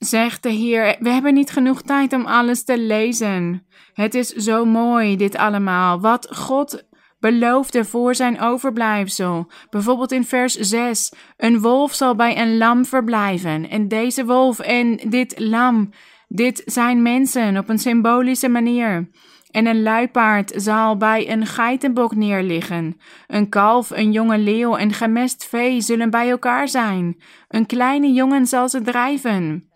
zegt 0.03 0.43
de 0.43 0.49
Heer, 0.49 0.95
we 0.99 1.09
hebben 1.09 1.33
niet 1.33 1.51
genoeg 1.51 1.81
tijd 1.81 2.13
om 2.13 2.25
alles 2.25 2.63
te 2.63 2.79
lezen. 2.79 3.65
Het 3.93 4.15
is 4.15 4.29
zo 4.29 4.65
mooi, 4.65 5.17
dit 5.17 5.35
allemaal. 5.35 6.01
Wat 6.01 6.27
God 6.35 6.83
beloofde 7.19 7.85
voor 7.85 8.15
zijn 8.15 8.41
overblijfsel. 8.41 9.51
Bijvoorbeeld 9.69 10.11
in 10.11 10.25
vers 10.25 10.53
6. 10.53 11.13
Een 11.37 11.59
wolf 11.61 11.93
zal 11.93 12.15
bij 12.15 12.37
een 12.37 12.57
lam 12.57 12.85
verblijven. 12.85 13.69
En 13.69 13.87
deze 13.87 14.25
wolf 14.25 14.59
en 14.59 14.95
dit 14.95 15.39
lam, 15.39 15.89
dit 16.27 16.61
zijn 16.65 17.01
mensen 17.01 17.57
op 17.57 17.69
een 17.69 17.79
symbolische 17.79 18.49
manier. 18.49 19.09
En 19.51 19.65
een 19.65 19.81
luipaard 19.81 20.51
zal 20.55 20.97
bij 20.97 21.31
een 21.31 21.45
geitenbok 21.45 22.15
neerliggen. 22.15 22.97
Een 23.27 23.49
kalf, 23.49 23.89
een 23.89 24.11
jonge 24.11 24.37
leeuw 24.37 24.75
en 24.75 24.93
gemest 24.93 25.45
vee 25.45 25.81
zullen 25.81 26.09
bij 26.09 26.29
elkaar 26.29 26.67
zijn. 26.67 27.21
Een 27.47 27.65
kleine 27.65 28.11
jongen 28.11 28.45
zal 28.45 28.69
ze 28.69 28.81
drijven. 28.81 29.72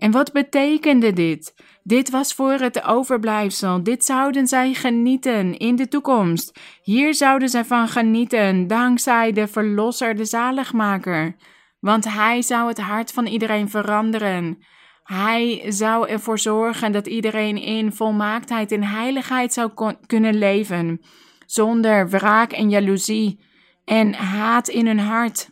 En 0.00 0.10
wat 0.10 0.32
betekende 0.32 1.12
dit? 1.12 1.54
Dit 1.82 2.10
was 2.10 2.34
voor 2.34 2.52
het 2.52 2.84
overblijfsel. 2.84 3.82
Dit 3.82 4.04
zouden 4.04 4.46
zij 4.46 4.74
genieten 4.74 5.58
in 5.58 5.76
de 5.76 5.88
toekomst. 5.88 6.58
Hier 6.82 7.14
zouden 7.14 7.48
zij 7.48 7.64
van 7.64 7.88
genieten, 7.88 8.66
dankzij 8.66 9.32
de 9.32 9.48
Verlosser, 9.48 10.16
de 10.16 10.24
Zaligmaker. 10.24 11.36
Want 11.80 12.04
Hij 12.04 12.42
zou 12.42 12.68
het 12.68 12.78
hart 12.78 13.12
van 13.12 13.26
iedereen 13.26 13.70
veranderen. 13.70 14.58
Hij 15.02 15.64
zou 15.68 16.08
ervoor 16.08 16.38
zorgen 16.38 16.92
dat 16.92 17.06
iedereen 17.06 17.56
in 17.56 17.92
volmaaktheid 17.92 18.72
en 18.72 18.82
heiligheid 18.82 19.52
zou 19.52 19.94
kunnen 20.06 20.38
leven, 20.38 21.00
zonder 21.46 22.08
wraak 22.08 22.52
en 22.52 22.70
jaloezie 22.70 23.40
en 23.84 24.14
haat 24.14 24.68
in 24.68 24.86
hun 24.86 24.98
hart. 24.98 25.50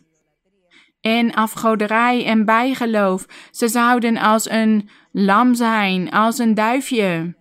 En 1.01 1.33
afgoderij 1.33 2.25
en 2.25 2.45
bijgeloof. 2.45 3.25
Ze 3.51 3.67
zouden 3.67 4.17
als 4.17 4.49
een 4.49 4.89
lam 5.11 5.53
zijn, 5.53 6.11
als 6.11 6.37
een 6.37 6.53
duifje. 6.53 7.37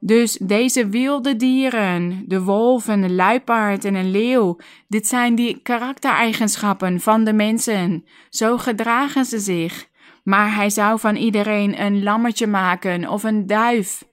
Dus 0.00 0.38
deze 0.42 0.88
wilde 0.88 1.36
dieren, 1.36 2.24
de 2.26 2.42
wolf 2.42 2.88
en 2.88 3.00
de 3.00 3.10
luipaard 3.10 3.84
en 3.84 3.94
een 3.94 4.10
leeuw, 4.10 4.58
dit 4.88 5.06
zijn 5.06 5.34
die 5.34 5.60
karaktereigenschappen 5.62 7.00
van 7.00 7.24
de 7.24 7.32
mensen. 7.32 8.04
Zo 8.28 8.58
gedragen 8.58 9.24
ze 9.24 9.38
zich. 9.38 9.88
Maar 10.24 10.54
hij 10.54 10.70
zou 10.70 10.98
van 10.98 11.16
iedereen 11.16 11.82
een 11.82 12.02
lammetje 12.02 12.46
maken 12.46 13.08
of 13.08 13.22
een 13.22 13.46
duif. 13.46 14.04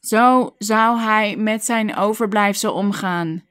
Zo 0.00 0.54
zou 0.58 1.00
hij 1.00 1.36
met 1.36 1.64
zijn 1.64 1.96
overblijfsel 1.96 2.72
omgaan. 2.72 3.42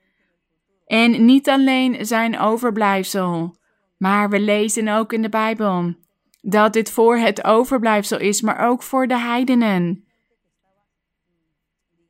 En 0.86 1.26
niet 1.26 1.50
alleen 1.50 2.06
zijn 2.06 2.40
overblijfsel, 2.40 3.56
maar 4.02 4.30
we 4.30 4.40
lezen 4.40 4.88
ook 4.88 5.14
in 5.14 5.22
de 5.22 5.30
Bijbel 5.30 5.94
dat 6.42 6.74
dit 6.74 6.92
voor 6.92 7.18
het 7.18 7.44
overblijfsel 7.44 8.20
is, 8.20 8.42
maar 8.42 8.68
ook 8.70 8.84
voor 8.84 9.08
de 9.08 9.18
heidenen. 9.18 10.06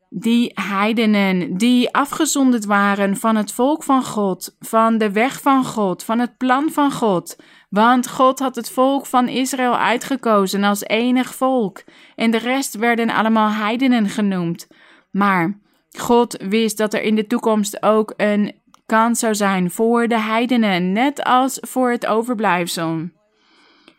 Die 0.09 0.51
heidenen 0.53 1.57
die 1.57 1.93
afgezonderd 1.93 2.65
waren 2.65 3.17
van 3.17 3.35
het 3.35 3.51
volk 3.51 3.83
van 3.83 4.03
God, 4.03 4.55
van 4.59 4.97
de 4.97 5.11
weg 5.11 5.41
van 5.41 5.65
God, 5.65 6.03
van 6.03 6.19
het 6.19 6.37
plan 6.37 6.69
van 6.69 6.91
God. 6.91 7.35
Want 7.69 8.09
God 8.09 8.39
had 8.39 8.55
het 8.55 8.69
volk 8.69 9.05
van 9.05 9.27
Israël 9.27 9.77
uitgekozen 9.77 10.63
als 10.63 10.83
enig 10.83 11.35
volk, 11.35 11.83
en 12.15 12.31
de 12.31 12.37
rest 12.37 12.75
werden 12.75 13.09
allemaal 13.09 13.49
heidenen 13.49 14.09
genoemd. 14.09 14.67
Maar 15.11 15.59
God 15.97 16.43
wist 16.49 16.77
dat 16.77 16.93
er 16.93 17.01
in 17.01 17.15
de 17.15 17.27
toekomst 17.27 17.83
ook 17.83 18.13
een 18.17 18.60
kans 18.91 19.19
zou 19.19 19.35
zijn 19.35 19.71
voor 19.71 20.07
de 20.07 20.19
heidenen, 20.19 20.91
net 20.91 21.23
als 21.23 21.57
voor 21.61 21.91
het 21.91 22.05
overblijfsel. 22.05 23.09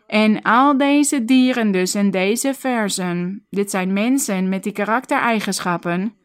En 0.07 0.41
al 0.41 0.77
deze 0.77 1.25
dieren 1.25 1.71
dus 1.71 1.93
en 1.93 2.11
deze 2.11 2.53
versen, 2.53 3.45
dit 3.49 3.69
zijn 3.69 3.93
mensen 3.93 4.49
met 4.49 4.63
die 4.63 4.71
karaktereigenschappen. 4.71 6.15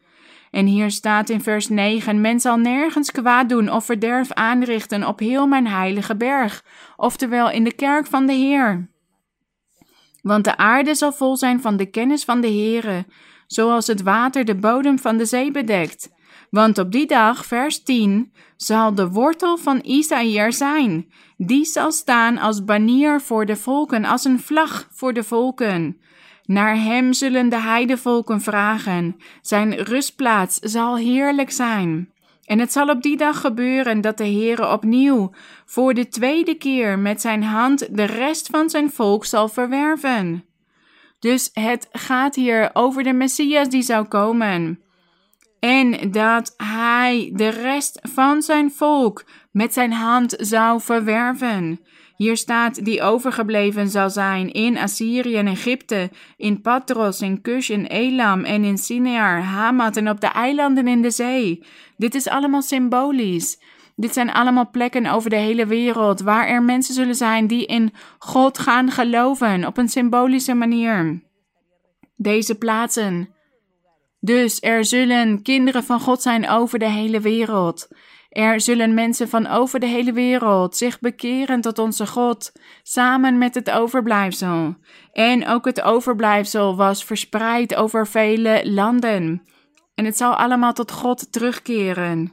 En 0.51 0.67
hier 0.67 0.91
staat 0.91 1.29
in 1.29 1.41
vers 1.41 1.69
9: 1.69 2.21
Men 2.21 2.41
zal 2.41 2.57
nergens 2.57 3.11
kwaad 3.11 3.49
doen 3.49 3.71
of 3.71 3.85
verderf 3.85 4.33
aanrichten 4.33 5.07
op 5.07 5.19
heel 5.19 5.47
mijn 5.47 5.67
heilige 5.67 6.17
berg, 6.17 6.65
oftewel 6.97 7.51
in 7.51 7.65
de 7.65 7.75
kerk 7.75 8.07
van 8.07 8.27
de 8.27 8.33
Heer. 8.33 8.89
Want 10.23 10.45
de 10.45 10.57
aarde 10.57 10.95
zal 10.95 11.13
vol 11.13 11.37
zijn 11.37 11.61
van 11.61 11.77
de 11.77 11.87
kennis 11.87 12.25
van 12.25 12.41
de 12.41 12.49
Heere, 12.49 13.05
zoals 13.47 13.87
het 13.87 14.03
water 14.03 14.45
de 14.45 14.57
bodem 14.57 14.99
van 14.99 15.17
de 15.17 15.25
zee 15.25 15.51
bedekt. 15.51 16.17
Want 16.51 16.79
op 16.79 16.93
die 16.93 17.07
dag, 17.07 17.47
vers 17.47 17.83
10, 17.83 18.33
zal 18.57 18.95
de 18.95 19.09
wortel 19.09 19.57
van 19.57 19.81
Isaïe 19.83 20.53
zijn. 20.53 21.13
Die 21.37 21.65
zal 21.65 21.93
staan 21.93 22.39
als 22.39 22.65
banier 22.65 23.21
voor 23.21 23.47
de 23.47 23.57
volken, 23.57 24.05
als 24.05 24.25
een 24.25 24.41
vlag 24.41 24.89
voor 24.91 25.13
de 25.13 25.25
volken. 25.25 26.01
Naar 26.45 26.77
hem 26.77 27.13
zullen 27.13 27.49
de 27.49 27.61
heidevolken 27.61 28.41
vragen. 28.41 29.17
Zijn 29.43 29.75
rustplaats 29.75 30.59
zal 30.59 30.97
heerlijk 30.97 31.51
zijn. 31.51 32.13
En 32.45 32.59
het 32.59 32.73
zal 32.73 32.89
op 32.89 33.03
die 33.03 33.17
dag 33.17 33.41
gebeuren 33.41 34.01
dat 34.01 34.19
de 34.19 34.27
Heere 34.27 34.73
opnieuw, 34.73 35.31
voor 35.67 35.95
de 35.95 36.09
tweede 36.09 36.55
keer, 36.55 36.99
met 36.99 37.21
zijn 37.21 37.43
hand 37.43 37.97
de 37.97 38.05
rest 38.05 38.47
van 38.47 38.71
zijn 38.71 38.91
volk 38.91 39.25
zal 39.25 39.49
verwerven. 39.49 40.45
Dus 41.19 41.51
het 41.53 41.89
gaat 41.93 42.35
hier 42.35 42.71
over 42.73 43.03
de 43.03 43.13
Messias 43.13 43.69
die 43.69 43.83
zou 43.83 44.07
komen. 44.07 44.83
En 45.61 46.11
dat 46.11 46.55
hij 46.57 47.31
de 47.35 47.49
rest 47.49 48.01
van 48.03 48.43
zijn 48.43 48.71
volk 48.71 49.25
met 49.53 49.73
zijn 49.73 49.93
hand 49.93 50.35
zou 50.39 50.81
verwerven. 50.81 51.81
Hier 52.17 52.37
staat 52.37 52.85
die 52.85 53.03
overgebleven 53.03 53.89
zal 53.89 54.11
zijn 54.11 54.53
in 54.53 54.79
Assyrië 54.79 55.37
en 55.37 55.47
Egypte, 55.47 56.11
in 56.37 56.61
Patros, 56.61 57.21
in 57.21 57.41
Kush, 57.41 57.71
in 57.71 57.85
Elam 57.85 58.45
en 58.45 58.65
in 58.65 58.79
Sinear, 58.79 59.43
Hamat 59.43 59.97
en 59.97 60.09
op 60.09 60.21
de 60.21 60.27
eilanden 60.27 60.89
in 60.89 61.03
de 61.03 61.11
zee. 61.11 61.65
Dit 61.97 62.15
is 62.15 62.29
allemaal 62.29 62.63
symbolisch. 62.63 63.61
Dit 63.97 64.13
zijn 64.13 64.33
allemaal 64.33 64.71
plekken 64.71 65.07
over 65.07 65.31
de 65.31 65.37
hele 65.37 65.67
wereld 65.67 66.21
waar 66.21 66.47
er 66.47 66.63
mensen 66.63 66.95
zullen 66.95 67.15
zijn 67.15 67.47
die 67.47 67.67
in 67.67 67.93
God 68.19 68.59
gaan 68.59 68.91
geloven 68.91 69.67
op 69.67 69.77
een 69.77 69.89
symbolische 69.89 70.55
manier. 70.55 71.23
Deze 72.17 72.55
plaatsen. 72.55 73.37
Dus 74.21 74.61
er 74.61 74.85
zullen 74.85 75.43
kinderen 75.43 75.85
van 75.85 76.01
God 76.01 76.23
zijn 76.23 76.49
over 76.49 76.79
de 76.79 76.89
hele 76.89 77.21
wereld. 77.21 77.89
Er 78.29 78.61
zullen 78.61 78.95
mensen 78.95 79.29
van 79.29 79.47
over 79.47 79.81
de 79.81 79.87
hele 79.87 80.13
wereld 80.13 80.77
zich 80.77 81.01
bekeren 81.01 81.61
tot 81.61 81.79
onze 81.79 82.07
God, 82.07 82.53
samen 82.83 83.39
met 83.39 83.55
het 83.55 83.71
overblijfsel. 83.71 84.77
En 85.13 85.47
ook 85.47 85.65
het 85.65 85.83
overblijfsel 85.83 86.77
was 86.77 87.05
verspreid 87.05 87.75
over 87.75 88.07
vele 88.07 88.61
landen. 88.65 89.43
En 89.95 90.05
het 90.05 90.17
zal 90.17 90.35
allemaal 90.35 90.73
tot 90.73 90.93
God 90.93 91.33
terugkeren. 91.33 92.33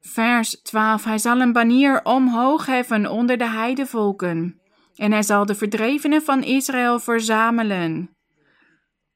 Vers 0.00 0.62
12. 0.62 1.04
Hij 1.04 1.18
zal 1.18 1.40
een 1.40 1.52
banier 1.52 2.00
omhoog 2.02 2.66
heffen 2.66 3.10
onder 3.10 3.38
de 3.38 3.48
heidevolken. 3.48 4.60
En 4.96 5.12
hij 5.12 5.22
zal 5.22 5.46
de 5.46 5.54
verdrevenen 5.54 6.22
van 6.22 6.42
Israël 6.42 6.98
verzamelen. 6.98 8.13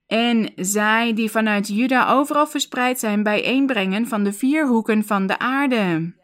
En 0.08 0.52
zij 0.56 1.14
die 1.14 1.30
vanuit 1.30 1.68
Juda 1.68 2.10
overal 2.12 2.46
verspreid 2.46 2.98
zijn 2.98 3.22
bijeenbrengen 3.22 4.06
van 4.06 4.24
de 4.24 4.32
vier 4.32 4.66
hoeken 4.66 5.04
van 5.04 5.26
de 5.26 5.38
aarde. 5.38 6.14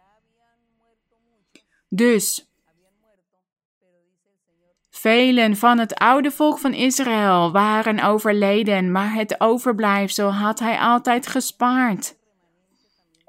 Dus 1.88 2.52
velen 4.90 5.56
van 5.56 5.78
het 5.78 5.94
oude 5.94 6.30
volk 6.30 6.58
van 6.58 6.72
Israël 6.72 7.52
waren 7.52 8.02
overleden, 8.04 8.92
maar 8.92 9.12
het 9.12 9.40
overblijfsel 9.40 10.32
had 10.32 10.58
hij 10.58 10.78
altijd 10.78 11.26
gespaard. 11.26 12.16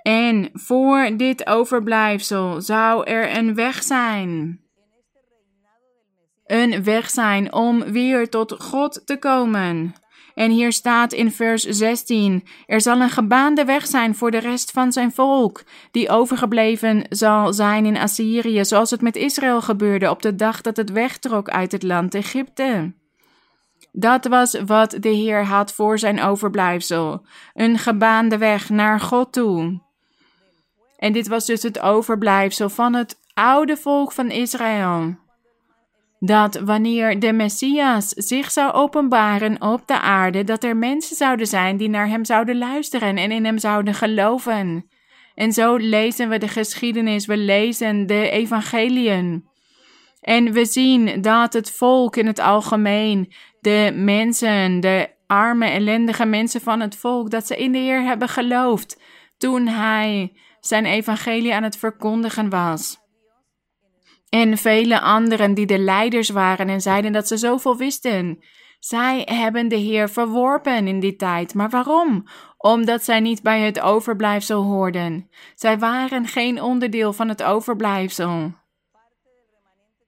En 0.01 0.49
voor 0.53 1.17
dit 1.17 1.47
overblijfsel 1.47 2.61
zou 2.61 3.03
er 3.05 3.37
een 3.37 3.55
weg 3.55 3.83
zijn. 3.83 4.61
Een 6.45 6.83
weg 6.83 7.09
zijn 7.09 7.53
om 7.53 7.83
weer 7.83 8.29
tot 8.29 8.55
God 8.63 9.01
te 9.05 9.17
komen. 9.17 9.95
En 10.35 10.51
hier 10.51 10.71
staat 10.71 11.13
in 11.13 11.31
vers 11.31 11.63
16: 11.63 12.43
Er 12.65 12.81
zal 12.81 13.01
een 13.01 13.09
gebaande 13.09 13.65
weg 13.65 13.87
zijn 13.87 14.15
voor 14.15 14.31
de 14.31 14.37
rest 14.37 14.71
van 14.71 14.91
zijn 14.91 15.11
volk, 15.11 15.63
die 15.91 16.09
overgebleven 16.09 17.05
zal 17.09 17.53
zijn 17.53 17.85
in 17.85 17.97
Assyrië, 17.97 18.65
zoals 18.65 18.91
het 18.91 19.01
met 19.01 19.15
Israël 19.15 19.61
gebeurde 19.61 20.09
op 20.09 20.21
de 20.21 20.35
dag 20.35 20.61
dat 20.61 20.77
het 20.77 20.91
wegtrok 20.91 21.49
uit 21.49 21.71
het 21.71 21.83
land 21.83 22.15
Egypte. 22.15 22.93
Dat 23.91 24.25
was 24.25 24.59
wat 24.65 24.97
de 24.99 25.09
Heer 25.09 25.45
had 25.45 25.73
voor 25.73 25.99
zijn 25.99 26.21
overblijfsel: 26.21 27.25
een 27.53 27.77
gebaande 27.77 28.37
weg 28.37 28.69
naar 28.69 28.99
God 28.99 29.33
toe. 29.33 29.81
En 30.97 31.13
dit 31.13 31.27
was 31.27 31.45
dus 31.45 31.63
het 31.63 31.79
overblijfsel 31.79 32.69
van 32.69 32.93
het 32.93 33.19
oude 33.33 33.77
volk 33.77 34.11
van 34.11 34.29
Israël 34.29 35.23
dat 36.25 36.55
wanneer 36.55 37.19
de 37.19 37.33
Messias 37.33 38.09
zich 38.09 38.51
zou 38.51 38.73
openbaren 38.73 39.61
op 39.61 39.87
de 39.87 39.99
aarde, 39.99 40.43
dat 40.43 40.63
er 40.63 40.77
mensen 40.77 41.15
zouden 41.15 41.47
zijn 41.47 41.77
die 41.77 41.89
naar 41.89 42.07
hem 42.07 42.25
zouden 42.25 42.57
luisteren 42.57 43.17
en 43.17 43.31
in 43.31 43.45
hem 43.45 43.57
zouden 43.57 43.93
geloven. 43.93 44.89
En 45.35 45.53
zo 45.53 45.75
lezen 45.75 46.29
we 46.29 46.37
de 46.37 46.47
geschiedenis, 46.47 47.25
we 47.25 47.37
lezen 47.37 48.07
de 48.07 48.29
evangeliën. 48.29 49.45
En 50.21 50.51
we 50.51 50.65
zien 50.65 51.21
dat 51.21 51.53
het 51.53 51.71
volk 51.71 52.15
in 52.15 52.27
het 52.27 52.39
algemeen, 52.39 53.33
de 53.59 53.91
mensen, 53.95 54.79
de 54.79 55.09
arme, 55.27 55.65
ellendige 55.65 56.25
mensen 56.25 56.61
van 56.61 56.79
het 56.79 56.95
volk, 56.95 57.29
dat 57.29 57.47
ze 57.47 57.55
in 57.55 57.71
de 57.71 57.77
Heer 57.77 58.01
hebben 58.01 58.29
geloofd 58.29 59.01
toen 59.37 59.67
hij 59.67 60.33
zijn 60.59 60.85
evangelie 60.85 61.53
aan 61.53 61.63
het 61.63 61.77
verkondigen 61.77 62.49
was. 62.49 63.04
En 64.35 64.57
vele 64.57 65.01
anderen 65.01 65.53
die 65.53 65.65
de 65.65 65.79
leiders 65.79 66.29
waren 66.29 66.69
en 66.69 66.81
zeiden 66.81 67.11
dat 67.11 67.27
ze 67.27 67.37
zoveel 67.37 67.77
wisten. 67.77 68.43
Zij 68.79 69.21
hebben 69.25 69.67
de 69.67 69.75
Heer 69.75 70.09
verworpen 70.09 70.87
in 70.87 70.99
die 70.99 71.15
tijd. 71.15 71.53
Maar 71.53 71.69
waarom? 71.69 72.27
Omdat 72.57 73.03
zij 73.03 73.19
niet 73.19 73.41
bij 73.41 73.61
het 73.61 73.79
overblijfsel 73.79 74.63
hoorden. 74.63 75.29
Zij 75.53 75.79
waren 75.79 76.27
geen 76.27 76.61
onderdeel 76.61 77.13
van 77.13 77.29
het 77.29 77.43
overblijfsel. 77.43 78.53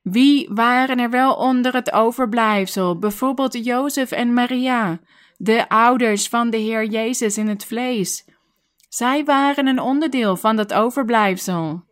Wie 0.01 0.49
waren 0.53 0.99
er 0.99 1.09
wel 1.09 1.33
onder 1.33 1.73
het 1.73 1.91
overblijfsel? 1.91 2.99
Bijvoorbeeld 2.99 3.65
Jozef 3.65 4.11
en 4.11 4.33
Maria, 4.33 4.99
de 5.37 5.69
ouders 5.69 6.27
van 6.27 6.49
de 6.49 6.57
Heer 6.57 6.85
Jezus 6.85 7.37
in 7.37 7.47
het 7.47 7.65
vlees. 7.65 8.25
Zij 8.89 9.23
waren 9.23 9.67
een 9.67 9.79
onderdeel 9.79 10.35
van 10.35 10.55
dat 10.55 10.73
overblijfsel 10.73 11.86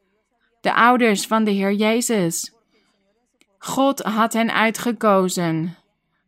de 0.66 0.74
ouders 0.74 1.28
van 1.28 1.44
de 1.44 1.52
Heer 1.52 1.74
Jezus. 1.74 2.54
God 3.58 4.00
had 4.00 4.34
hen 4.34 4.54
uitgekozen. 4.54 5.76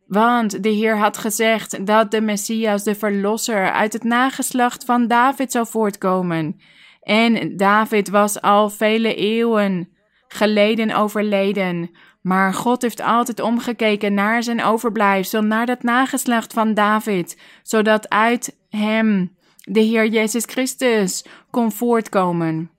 Want 0.06 0.62
de 0.62 0.68
Heer 0.68 0.98
had 0.98 1.18
gezegd 1.18 1.86
dat 1.86 2.10
de 2.10 2.20
Messias, 2.20 2.82
de 2.82 2.94
Verlosser, 2.94 3.72
uit 3.72 3.92
het 3.92 4.04
nageslacht 4.04 4.84
van 4.84 5.06
David 5.06 5.52
zou 5.52 5.66
voortkomen. 5.66 6.60
En 7.02 7.56
David 7.56 8.08
was 8.08 8.40
al 8.40 8.70
vele 8.70 9.14
eeuwen 9.14 9.88
geleden 10.28 10.94
overleden. 10.96 11.90
Maar 12.22 12.54
God 12.54 12.82
heeft 12.82 13.00
altijd 13.00 13.40
omgekeken 13.40 14.14
naar 14.14 14.42
zijn 14.42 14.64
overblijfsel, 14.64 15.42
naar 15.42 15.66
dat 15.66 15.82
nageslacht 15.82 16.52
van 16.52 16.74
David, 16.74 17.38
zodat 17.62 18.08
uit 18.08 18.58
hem 18.68 19.36
de 19.58 19.80
Heer 19.80 20.06
Jezus 20.06 20.44
Christus 20.44 21.24
kon 21.50 21.72
voortkomen. 21.72 22.77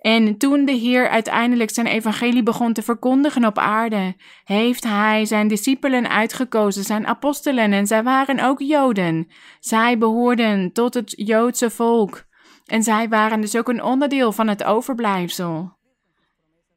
En 0.00 0.36
toen 0.36 0.64
de 0.64 0.72
Heer 0.72 1.08
uiteindelijk 1.08 1.70
zijn 1.70 1.86
evangelie 1.86 2.42
begon 2.42 2.72
te 2.72 2.82
verkondigen 2.82 3.44
op 3.44 3.58
aarde, 3.58 4.14
heeft 4.44 4.84
hij 4.84 5.24
zijn 5.24 5.48
discipelen 5.48 6.08
uitgekozen, 6.08 6.84
zijn 6.84 7.06
apostelen, 7.06 7.72
en 7.72 7.86
zij 7.86 8.02
waren 8.02 8.40
ook 8.40 8.60
Joden. 8.60 9.28
Zij 9.58 9.98
behoorden 9.98 10.72
tot 10.72 10.94
het 10.94 11.12
Joodse 11.16 11.70
volk. 11.70 12.24
En 12.66 12.82
zij 12.82 13.08
waren 13.08 13.40
dus 13.40 13.56
ook 13.56 13.68
een 13.68 13.82
onderdeel 13.82 14.32
van 14.32 14.48
het 14.48 14.64
overblijfsel. 14.64 15.78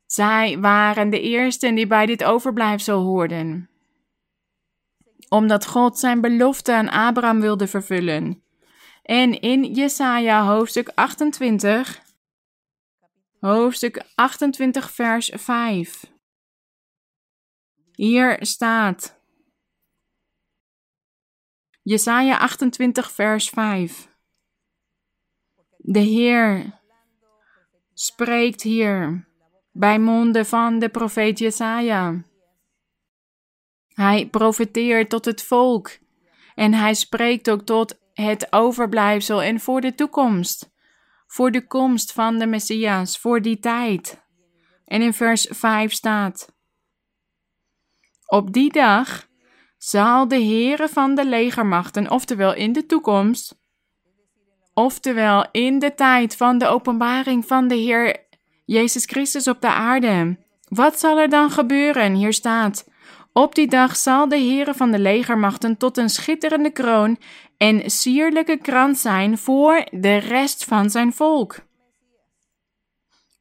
Zij 0.05 0.57
waren 0.59 1.09
de 1.09 1.21
eersten 1.21 1.75
die 1.75 1.87
bij 1.87 2.05
dit 2.05 2.23
overblijfsel 2.23 3.01
hoorden. 3.01 3.69
Omdat 5.29 5.65
God 5.65 5.99
zijn 5.99 6.21
belofte 6.21 6.73
aan 6.73 6.89
Abraham 6.89 7.39
wilde 7.39 7.67
vervullen. 7.67 8.43
En 9.03 9.41
in 9.41 9.73
Jesaja 9.73 10.45
hoofdstuk 10.45 10.91
28, 10.95 12.02
hoofdstuk 13.47 14.03
28 14.15 14.91
vers 14.91 15.31
5. 15.33 16.11
Hier 17.91 18.37
staat 18.39 19.19
Jesaja 21.81 22.37
28 22.37 23.11
vers 23.11 23.49
5. 23.49 24.09
De 25.77 25.99
Heer 25.99 26.79
spreekt 27.93 28.61
hier 28.61 29.27
bij 29.71 29.99
monden 29.99 30.45
van 30.45 30.79
de 30.79 30.89
profeet 30.89 31.39
Jesaja. 31.39 32.23
Hij 33.87 34.27
profeteert 34.27 35.09
tot 35.09 35.25
het 35.25 35.43
volk 35.43 35.91
en 36.55 36.73
hij 36.73 36.93
spreekt 36.93 37.49
ook 37.49 37.61
tot 37.61 37.99
het 38.13 38.47
overblijfsel 38.51 39.41
en 39.41 39.59
voor 39.59 39.81
de 39.81 39.95
toekomst, 39.95 40.72
voor 41.33 41.51
de 41.51 41.67
komst 41.67 42.11
van 42.11 42.37
de 42.37 42.45
Messias, 42.45 43.17
voor 43.17 43.41
die 43.41 43.59
tijd. 43.59 44.21
En 44.85 45.01
in 45.01 45.13
vers 45.13 45.47
5 45.49 45.91
staat: 45.91 46.53
Op 48.25 48.53
die 48.53 48.71
dag 48.71 49.27
zal 49.77 50.27
de 50.27 50.35
Heere 50.35 50.89
van 50.89 51.15
de 51.15 51.25
legermachten, 51.25 52.11
oftewel 52.11 52.55
in 52.55 52.73
de 52.73 52.85
toekomst, 52.85 53.59
oftewel 54.73 55.45
in 55.51 55.79
de 55.79 55.95
tijd 55.95 56.35
van 56.35 56.57
de 56.57 56.67
openbaring 56.67 57.45
van 57.45 57.67
de 57.67 57.75
Heer 57.75 58.27
Jezus 58.65 59.05
Christus 59.05 59.47
op 59.47 59.61
de 59.61 59.71
aarde. 59.71 60.37
Wat 60.67 60.99
zal 60.99 61.19
er 61.19 61.29
dan 61.29 61.51
gebeuren? 61.51 62.13
Hier 62.13 62.33
staat: 62.33 62.89
Op 63.33 63.55
die 63.55 63.67
dag 63.67 63.95
zal 63.95 64.27
de 64.27 64.37
Heere 64.37 64.73
van 64.73 64.91
de 64.91 64.99
legermachten 64.99 65.77
tot 65.77 65.97
een 65.97 66.09
schitterende 66.09 66.69
kroon 66.69 67.17
en 67.57 67.89
sierlijke 67.89 68.57
krans 68.57 69.01
zijn 69.01 69.37
voor 69.37 69.87
de 69.91 70.17
rest 70.17 70.63
van 70.63 70.89
zijn 70.89 71.13
volk. 71.13 71.55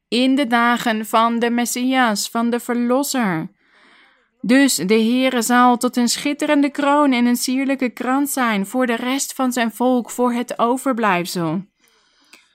In 0.09 0.35
de 0.35 0.47
dagen 0.47 1.07
van 1.07 1.39
de 1.39 1.51
Messias, 1.51 2.29
van 2.29 2.51
de 2.51 2.61
Verlosser. 2.61 3.51
Dus 4.41 4.75
de 4.75 4.95
Heere 4.95 5.43
zal 5.43 5.77
tot 5.77 5.97
een 5.97 6.09
schitterende 6.09 6.71
kroon 6.71 7.13
en 7.13 7.27
een 7.27 7.37
sierlijke 7.37 7.89
krans 7.89 8.33
zijn 8.33 8.67
voor 8.67 8.87
de 8.87 8.97
rest 8.97 9.33
van 9.33 9.53
zijn 9.53 9.73
volk, 9.73 10.11
voor 10.11 10.33
het 10.33 10.59
overblijfsel 10.59 11.72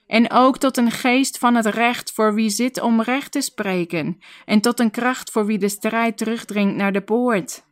en 0.07 0.31
ook 0.31 0.57
tot 0.57 0.77
een 0.77 0.91
geest 0.91 1.37
van 1.37 1.55
het 1.55 1.65
recht 1.65 2.11
voor 2.11 2.33
wie 2.33 2.49
zit 2.49 2.81
om 2.81 3.01
recht 3.01 3.31
te 3.31 3.41
spreken, 3.41 4.19
en 4.45 4.61
tot 4.61 4.79
een 4.79 4.91
kracht 4.91 5.31
voor 5.31 5.45
wie 5.45 5.57
de 5.57 5.69
strijd 5.69 6.17
terugdringt 6.17 6.75
naar 6.75 6.93
de 6.93 7.01
poort. 7.01 7.65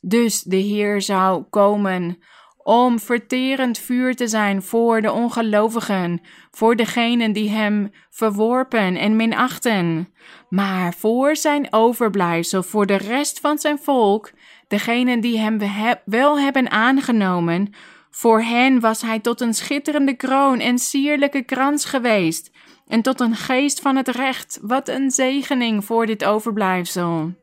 Dus 0.00 0.42
de 0.42 0.56
Heer 0.56 1.02
zou 1.02 1.42
komen 1.42 2.18
om 2.62 2.98
verterend 2.98 3.78
vuur 3.78 4.16
te 4.16 4.28
zijn 4.28 4.62
voor 4.62 5.00
de 5.02 5.12
ongelovigen, 5.12 6.20
voor 6.50 6.76
degenen 6.76 7.32
die 7.32 7.50
hem 7.50 7.90
verworpen 8.10 8.96
en 8.96 9.16
minachten, 9.16 10.12
maar 10.48 10.94
voor 10.94 11.36
zijn 11.36 11.72
overblijfsel, 11.72 12.62
voor 12.62 12.86
de 12.86 12.96
rest 12.96 13.40
van 13.40 13.58
zijn 13.58 13.78
volk, 13.78 14.30
degenen 14.68 15.20
die 15.20 15.38
hem 15.38 15.58
wel 16.04 16.38
hebben 16.38 16.70
aangenomen, 16.70 17.74
voor 18.10 18.42
hen 18.42 18.80
was 18.80 19.02
hij 19.02 19.20
tot 19.20 19.40
een 19.40 19.54
schitterende 19.54 20.14
kroon 20.14 20.60
en 20.60 20.78
sierlijke 20.78 21.42
krans 21.42 21.84
geweest, 21.84 22.50
en 22.86 23.02
tot 23.02 23.20
een 23.20 23.36
geest 23.36 23.80
van 23.80 23.96
het 23.96 24.08
recht. 24.08 24.58
Wat 24.62 24.88
een 24.88 25.10
zegening 25.10 25.84
voor 25.84 26.06
dit 26.06 26.24
overblijfsel. 26.24 27.34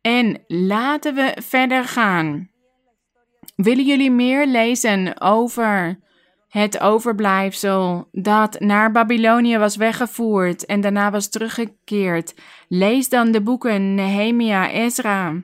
En 0.00 0.44
laten 0.46 1.14
we 1.14 1.36
verder 1.42 1.84
gaan. 1.84 2.50
Willen 3.56 3.84
jullie 3.84 4.10
meer 4.10 4.46
lezen 4.46 5.20
over 5.20 5.98
het 6.48 6.80
overblijfsel 6.80 8.08
dat 8.12 8.60
naar 8.60 8.92
Babylonië 8.92 9.58
was 9.58 9.76
weggevoerd 9.76 10.66
en 10.66 10.80
daarna 10.80 11.10
was 11.10 11.28
teruggekeerd? 11.28 12.34
Lees 12.68 13.08
dan 13.08 13.30
de 13.30 13.42
boeken 13.42 13.94
Nehemia, 13.94 14.70
Ezra. 14.70 15.42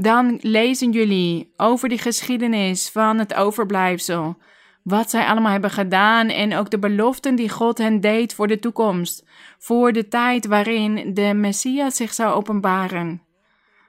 Dan 0.00 0.38
lezen 0.40 0.90
jullie 0.90 1.52
over 1.56 1.88
die 1.88 1.98
geschiedenis 1.98 2.88
van 2.88 3.18
het 3.18 3.34
overblijfsel. 3.34 4.36
Wat 4.82 5.10
zij 5.10 5.26
allemaal 5.26 5.52
hebben 5.52 5.70
gedaan 5.70 6.28
en 6.28 6.56
ook 6.56 6.70
de 6.70 6.78
beloften 6.78 7.34
die 7.34 7.48
God 7.48 7.78
hen 7.78 8.00
deed 8.00 8.34
voor 8.34 8.46
de 8.46 8.58
toekomst. 8.58 9.24
Voor 9.58 9.92
de 9.92 10.08
tijd 10.08 10.46
waarin 10.46 11.14
de 11.14 11.34
Messias 11.34 11.96
zich 11.96 12.14
zou 12.14 12.34
openbaren. 12.34 13.22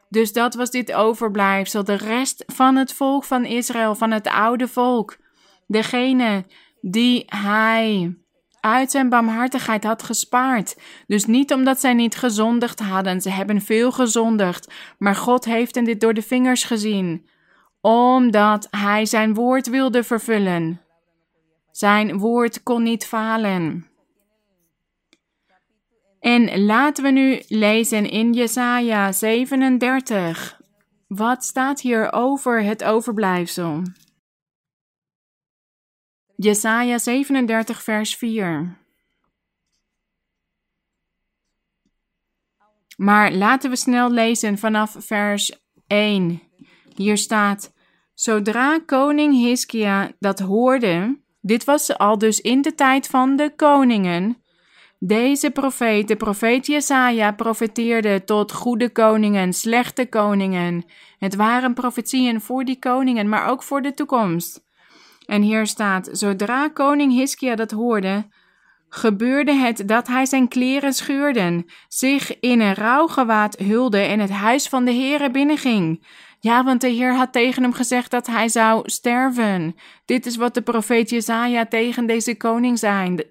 Dus 0.10 0.34
dat 0.34 0.56
was 0.56 0.69
dit 0.72 0.93
overblijfsel, 0.93 1.84
de 1.84 1.98
rest 1.98 2.43
van 2.48 2.76
het 2.76 2.93
volk 2.93 3.24
van 3.24 3.45
Israël, 3.45 3.95
van 3.95 4.12
het 4.12 4.28
oude 4.28 4.67
volk. 4.67 5.17
Degene 5.67 6.45
die 6.82 7.24
hij 7.26 8.15
uit 8.62 8.91
zijn 8.91 9.10
barmhartigheid 9.10 9.84
had 9.84 10.04
gespaard. 10.04 10.78
Dus 11.08 11.26
niet 11.26 11.54
omdat 11.54 11.80
zij 11.80 11.93
niet 11.93 12.15
gezondigd 12.15 12.80
hadden, 12.80 13.22
ze 13.22 13.30
hebben 13.30 13.62
veel 13.62 13.91
gezondigd, 13.91 14.74
maar 14.98 15.15
God 15.15 15.45
heeft 15.45 15.76
hen 15.76 15.84
dit 15.84 16.02
door 16.02 16.13
de 16.13 16.22
vingers 16.22 16.63
gezien, 16.63 17.28
omdat 17.82 18.67
hij 18.69 19.06
zijn 19.06 19.34
woord 19.34 19.69
wilde 19.69 20.04
vervullen. 20.04 20.82
Zijn 21.72 22.17
woord 22.17 22.63
kon 22.63 22.84
niet 22.84 23.06
falen. 23.06 23.88
En 26.19 26.65
laten 26.65 27.04
we 27.04 27.10
nu 27.10 27.41
lezen 27.48 28.10
in 28.10 28.34
Jesaja 28.34 29.12
37. 29.12 30.62
Wat 31.08 31.43
staat 31.43 31.82
hier 31.82 32.13
over 32.13 32.63
het 32.63 32.84
overblijfsel? 32.84 33.82
Jesaja 36.41 36.97
37, 36.97 37.84
vers 37.84 38.15
4. 38.15 38.78
Maar 42.97 43.32
laten 43.32 43.69
we 43.69 43.75
snel 43.75 44.12
lezen 44.12 44.58
vanaf 44.58 44.95
vers 44.99 45.60
1. 45.88 46.41
Hier 46.95 47.17
staat: 47.17 47.73
Zodra 48.13 48.80
koning 48.86 49.34
Hiskia 49.34 50.12
dat 50.19 50.39
hoorde, 50.39 51.19
dit 51.41 51.63
was 51.63 51.97
al 51.97 52.17
dus 52.17 52.41
in 52.41 52.62
de 52.62 52.75
tijd 52.75 53.08
van 53.08 53.36
de 53.36 53.54
koningen. 53.56 54.43
Deze 54.99 55.52
profeet, 55.52 56.08
de 56.08 56.15
profeet 56.15 56.65
Jesaja, 56.65 57.32
profeteerde 57.32 58.23
tot 58.23 58.52
goede 58.52 58.89
koningen, 58.89 59.54
slechte 59.54 60.06
koningen. 60.06 60.86
Het 61.17 61.36
waren 61.36 61.73
profetieën 61.73 62.42
voor 62.42 62.65
die 62.65 62.79
koningen, 62.79 63.29
maar 63.29 63.48
ook 63.48 63.63
voor 63.63 63.81
de 63.81 63.94
toekomst. 63.94 64.67
En 65.30 65.42
hier 65.42 65.67
staat: 65.67 66.10
Zodra 66.12 66.67
koning 66.67 67.12
Hiskia 67.12 67.56
dat 67.56 67.71
hoorde, 67.71 68.27
gebeurde 68.90 69.54
het 69.54 69.88
dat 69.88 70.08
hij 70.08 70.25
zijn 70.25 70.48
kleren 70.48 70.94
scheurde, 70.94 71.65
zich 71.88 72.40
in 72.40 72.60
een 72.60 72.73
rouwgewaad 72.73 73.58
hulde 73.58 74.00
en 74.00 74.19
het 74.19 74.30
huis 74.30 74.67
van 74.67 74.86
de 74.86 74.92
Heere 74.92 75.32
binnenging. 75.32 76.06
Ja, 76.40 76.63
want 76.63 76.82
de 76.82 76.88
Heer 76.88 77.15
had 77.15 77.32
tegen 77.32 77.63
hem 77.63 77.73
gezegd 77.73 78.12
dat 78.12 78.27
hij 78.27 78.50
zou 78.50 78.90
sterven. 78.90 79.75
Dit 80.06 80.25
is 80.25 80.36
wat 80.36 80.54
de 80.54 80.62
profeet 80.62 81.10
Jezaja 81.10 81.65
tegen 81.65 82.06
deze 82.06 82.38
koning 82.38 82.80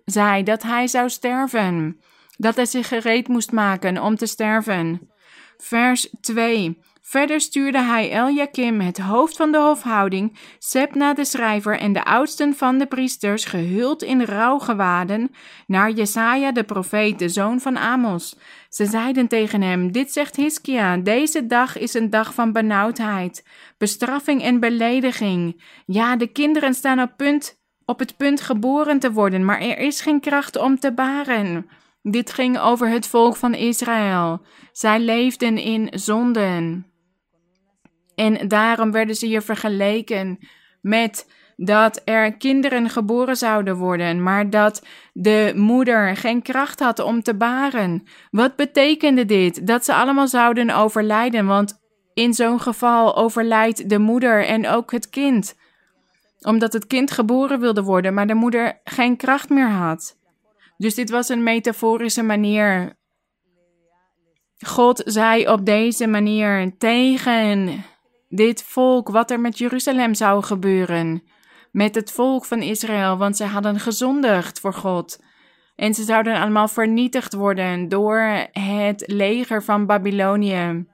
zei, 0.05 0.43
dat 0.43 0.63
hij 0.63 0.87
zou 0.87 1.09
sterven. 1.09 2.01
Dat 2.37 2.57
hij 2.57 2.67
zich 2.67 2.89
gereed 2.89 3.29
moest 3.29 3.53
maken 3.53 4.03
om 4.03 4.17
te 4.17 4.27
sterven. 4.27 5.11
Vers 5.57 6.09
2. 6.21 6.79
Verder 7.09 7.41
stuurde 7.41 7.83
hij 7.83 8.11
Eljakim, 8.11 8.81
het 8.81 8.99
hoofd 8.99 9.37
van 9.37 9.53
de 9.53 9.59
hofhouding, 9.59 10.39
Sepna 10.59 11.15
de 11.15 11.25
schrijver 11.25 11.79
en 11.79 11.93
de 11.93 12.05
oudsten 12.05 12.55
van 12.55 12.79
de 12.79 12.87
priesters, 12.87 13.45
gehuld 13.45 14.03
in 14.03 14.23
rouwgewaden, 14.23 15.31
naar 15.67 15.91
Jesaja 15.91 16.53
de 16.53 16.65
profeet, 16.65 17.19
de 17.19 17.29
zoon 17.29 17.61
van 17.61 17.79
Amos. 17.79 18.37
Ze 18.69 18.87
zeiden 18.87 19.29
tegen 19.29 19.63
hem, 19.63 19.93
dit 19.93 20.13
zegt 20.13 20.37
Hiskia, 20.37 20.97
deze 20.97 21.47
dag 21.47 21.79
is 21.79 21.95
een 21.95 22.11
dag 22.11 22.35
van 22.35 22.53
benauwdheid, 22.53 23.47
bestraffing 23.79 24.43
en 24.43 24.61
belediging. 24.61 25.63
Ja, 25.87 26.17
de 26.17 26.27
kinderen 26.27 26.75
staan 26.75 27.01
op, 27.01 27.11
punt, 27.17 27.59
op 27.85 27.99
het 27.99 28.17
punt 28.17 28.41
geboren 28.41 28.99
te 28.99 29.13
worden, 29.13 29.45
maar 29.45 29.61
er 29.61 29.79
is 29.79 30.01
geen 30.01 30.21
kracht 30.21 30.57
om 30.57 30.79
te 30.79 30.93
baren. 30.93 31.69
Dit 32.03 32.33
ging 32.33 32.59
over 32.59 32.89
het 32.89 33.07
volk 33.07 33.37
van 33.37 33.55
Israël. 33.55 34.41
Zij 34.73 35.01
leefden 35.01 35.59
in 35.59 35.89
zonden. 35.95 36.87
En 38.19 38.49
daarom 38.49 38.93
werden 38.93 39.15
ze 39.15 39.27
hier 39.27 39.43
vergeleken 39.43 40.39
met 40.81 41.27
dat 41.57 42.03
er 42.05 42.37
kinderen 42.37 42.91
geboren 42.91 43.37
zouden 43.37 43.77
worden, 43.77 44.23
maar 44.23 44.51
dat 44.51 44.87
de 45.13 45.53
moeder 45.57 46.17
geen 46.17 46.43
kracht 46.43 46.81
had 46.81 46.99
om 46.99 47.23
te 47.23 47.35
baren. 47.35 48.03
Wat 48.31 48.57
betekende 48.57 49.25
dit? 49.25 49.67
Dat 49.67 49.85
ze 49.85 49.95
allemaal 49.95 50.29
zouden 50.29 50.71
overlijden, 50.71 51.47
want 51.47 51.81
in 52.15 52.35
zo'n 52.35 52.61
geval 52.61 53.17
overlijdt 53.17 53.89
de 53.89 53.99
moeder 53.99 54.47
en 54.47 54.69
ook 54.69 54.93
het 54.93 55.11
kind. 55.11 55.57
Omdat 56.41 56.73
het 56.73 56.87
kind 56.87 57.11
geboren 57.11 57.61
wilde 57.61 57.83
worden, 57.83 58.15
maar 58.15 58.27
de 58.27 58.35
moeder 58.35 58.81
geen 58.85 59.17
kracht 59.17 59.49
meer 59.49 59.71
had. 59.71 60.17
Dus 60.77 60.95
dit 60.95 61.11
was 61.11 61.29
een 61.29 61.43
metaforische 61.43 62.23
manier. 62.23 62.97
God 64.67 65.03
zei 65.05 65.49
op 65.49 65.67
deze 65.67 66.07
manier 66.07 66.79
tegen 66.79 67.85
dit 68.29 68.63
volk 68.63 69.09
wat 69.09 69.31
er 69.31 69.41
met 69.41 69.59
Jeruzalem 69.59 70.15
zou 70.15 70.43
gebeuren. 70.43 71.23
Met 71.73 71.95
het 71.95 72.13
volk 72.13 72.45
van 72.45 72.63
Israël, 72.63 73.17
want 73.17 73.37
ze 73.37 73.45
hadden 73.45 73.81
gezondigd 73.81 74.61
voor 74.61 74.75
God. 74.75 75.23
En 75.77 75.95
ze 75.95 76.03
zouden 76.03 76.41
allemaal 76.41 76.69
vernietigd 76.69 77.35
worden 77.35 77.89
door 77.89 78.21
het 78.53 79.03
leger 79.07 79.63
van 79.63 79.87
Babylonië. 79.87 80.87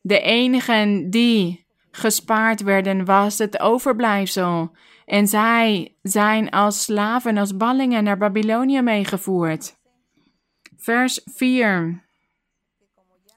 De 0.00 0.20
enigen 0.20 1.10
die 1.10 1.66
gespaard 1.90 2.62
werden 2.62 3.04
was 3.04 3.38
het 3.38 3.60
overblijfsel. 3.60 4.76
En 5.04 5.26
zij 5.26 5.96
zijn 6.02 6.50
als 6.50 6.82
slaven, 6.82 7.36
als 7.36 7.56
ballingen 7.56 8.04
naar 8.04 8.18
Babylonië 8.18 8.80
meegevoerd. 8.80 9.80
Vers 10.76 11.20
4. 11.24 12.04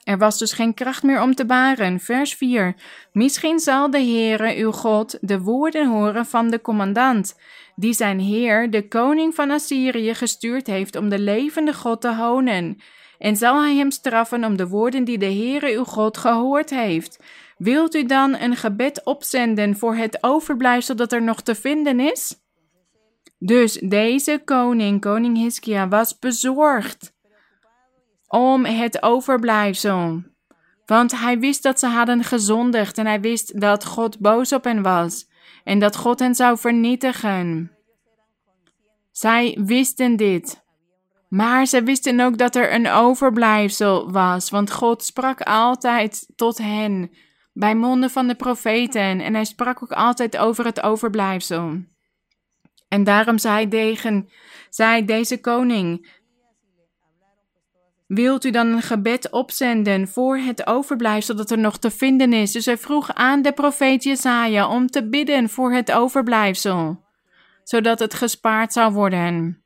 Er 0.06 0.18
was 0.18 0.38
dus 0.38 0.52
geen 0.52 0.74
kracht 0.74 1.02
meer 1.02 1.22
om 1.22 1.34
te 1.34 1.46
baren. 1.46 2.00
Vers 2.00 2.34
4. 2.34 2.74
Misschien 3.12 3.58
zal 3.58 3.90
de 3.90 3.98
Heere, 3.98 4.56
uw 4.56 4.72
God, 4.72 5.18
de 5.20 5.40
woorden 5.40 5.88
horen 5.88 6.26
van 6.26 6.50
de 6.50 6.60
commandant, 6.60 7.38
die 7.74 7.92
zijn 7.92 8.20
Heer, 8.20 8.70
de 8.70 8.88
koning 8.88 9.34
van 9.34 9.50
Assyrië, 9.50 10.14
gestuurd 10.14 10.66
heeft 10.66 10.96
om 10.96 11.08
de 11.08 11.18
levende 11.18 11.74
God 11.74 12.00
te 12.00 12.14
honen. 12.14 12.80
En 13.18 13.36
zal 13.36 13.62
hij 13.62 13.74
hem 13.74 13.90
straffen 13.90 14.44
om 14.44 14.56
de 14.56 14.68
woorden 14.68 15.04
die 15.04 15.18
de 15.18 15.32
Heere, 15.32 15.76
uw 15.76 15.84
God, 15.84 16.16
gehoord 16.16 16.70
heeft. 16.70 17.22
Wilt 17.56 17.94
u 17.94 18.04
dan 18.04 18.36
een 18.36 18.56
gebed 18.56 19.04
opzenden 19.04 19.76
voor 19.76 19.96
het 19.96 20.18
overblijfsel 20.20 20.96
dat 20.96 21.12
er 21.12 21.22
nog 21.22 21.42
te 21.42 21.54
vinden 21.54 22.00
is? 22.00 22.34
Dus 23.38 23.72
deze 23.72 24.42
koning, 24.44 25.00
koning 25.00 25.36
Hiskia, 25.36 25.88
was 25.88 26.18
bezorgd 26.18 27.14
om 28.36 28.64
het 28.64 29.02
overblijfsel. 29.02 30.22
Want 30.86 31.20
hij 31.20 31.38
wist 31.38 31.62
dat 31.62 31.78
ze 31.78 31.86
hadden 31.86 32.24
gezondigd 32.24 32.98
en 32.98 33.06
hij 33.06 33.20
wist 33.20 33.60
dat 33.60 33.84
God 33.84 34.18
boos 34.18 34.52
op 34.52 34.64
hen 34.64 34.82
was 34.82 35.28
en 35.64 35.78
dat 35.78 35.96
God 35.96 36.18
hen 36.18 36.34
zou 36.34 36.58
vernietigen. 36.58 37.70
Zij 39.10 39.58
wisten 39.64 40.16
dit. 40.16 40.64
Maar 41.28 41.66
ze 41.66 41.82
wisten 41.82 42.20
ook 42.20 42.38
dat 42.38 42.56
er 42.56 42.72
een 42.72 42.88
overblijfsel 42.88 44.10
was, 44.10 44.50
want 44.50 44.72
God 44.72 45.04
sprak 45.04 45.40
altijd 45.40 46.28
tot 46.36 46.58
hen 46.58 47.10
bij 47.52 47.74
monden 47.74 48.10
van 48.10 48.26
de 48.26 48.34
profeten 48.34 49.20
en 49.20 49.34
hij 49.34 49.44
sprak 49.44 49.82
ook 49.82 49.92
altijd 49.92 50.36
over 50.36 50.64
het 50.64 50.82
overblijfsel. 50.82 51.84
En 52.88 53.04
daarom 53.04 53.38
zei, 53.38 53.68
tegen, 53.68 54.28
zei 54.70 55.04
deze 55.04 55.40
koning: 55.40 56.15
Wilt 58.06 58.44
u 58.44 58.50
dan 58.50 58.66
een 58.66 58.82
gebed 58.82 59.30
opzenden 59.30 60.08
voor 60.08 60.36
het 60.36 60.66
overblijfsel 60.66 61.36
dat 61.36 61.50
er 61.50 61.58
nog 61.58 61.78
te 61.78 61.90
vinden 61.90 62.32
is? 62.32 62.52
Dus 62.52 62.64
hij 62.64 62.78
vroeg 62.78 63.14
aan 63.14 63.42
de 63.42 63.52
profeet 63.52 64.04
Jesaja 64.04 64.68
om 64.68 64.86
te 64.86 65.08
bidden 65.08 65.48
voor 65.48 65.72
het 65.72 65.92
overblijfsel, 65.92 67.04
zodat 67.64 67.98
het 67.98 68.14
gespaard 68.14 68.72
zou 68.72 68.92
worden. 68.92 69.64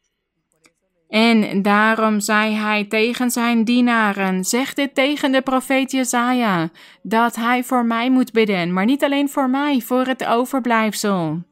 En 1.09 1.63
daarom 1.63 2.21
zei 2.21 2.55
hij 2.55 2.85
tegen 2.85 3.31
zijn 3.31 3.65
dienaren: 3.65 4.45
Zeg 4.45 4.75
dit 4.75 4.95
tegen 4.95 5.33
de 5.33 5.43
profeet 5.43 5.91
Jesaja, 5.91 6.71
dat 7.03 7.37
hij 7.37 7.65
voor 7.65 7.85
mij 7.85 8.11
moet 8.11 8.33
bidden, 8.33 8.73
maar 8.73 8.85
niet 8.85 9.05
alleen 9.05 9.29
voor 9.29 9.51
mij, 9.51 9.81
voor 9.81 10.07
het 10.07 10.27
overblijfsel. 10.27 11.43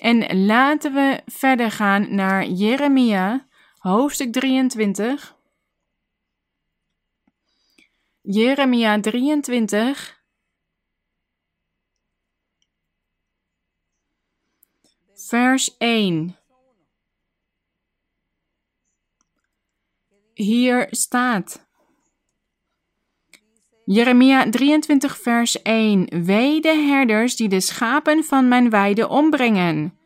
En 0.00 0.46
laten 0.46 0.92
we 0.92 1.20
verder 1.26 1.70
gaan 1.70 2.14
naar 2.14 2.46
Jeremia, 2.46 3.46
hoofdstuk 3.78 4.32
23. 4.32 5.38
Jeremia 8.22 9.00
23. 9.00 10.24
Vers 15.14 15.76
1. 15.78 16.36
Hier 20.34 20.86
staat. 20.90 21.68
Jeremia 23.84 24.50
23, 24.50 25.18
vers 25.18 25.62
1. 25.62 26.24
Wee 26.24 26.60
de 26.60 26.74
herders 26.74 27.36
die 27.36 27.48
de 27.48 27.60
schapen 27.60 28.24
van 28.24 28.48
mijn 28.48 28.70
weide 28.70 29.08
ombrengen. 29.08 29.98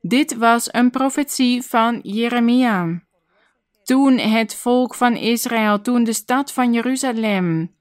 Dit 0.00 0.36
was 0.36 0.72
een 0.72 0.90
profetie 0.90 1.62
van 1.62 2.00
Jeremia 2.02 3.08
toen 3.90 4.18
het 4.18 4.54
volk 4.54 4.94
van 4.94 5.16
Israël, 5.16 5.80
toen 5.80 6.04
de 6.04 6.12
stad 6.12 6.52
van 6.52 6.72
Jeruzalem 6.72 7.74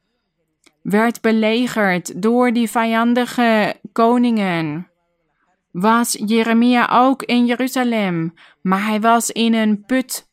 werd 0.82 1.22
belegerd 1.22 2.22
door 2.22 2.54
die 2.54 2.70
vijandige 2.70 3.76
koningen, 3.92 4.88
was 5.72 6.18
Jeremia 6.26 6.90
ook 6.92 7.24
in 7.24 7.46
Jeruzalem, 7.46 8.34
maar 8.62 8.86
hij 8.86 9.00
was 9.00 9.30
in 9.30 9.54
een 9.54 9.84
put 9.86 10.28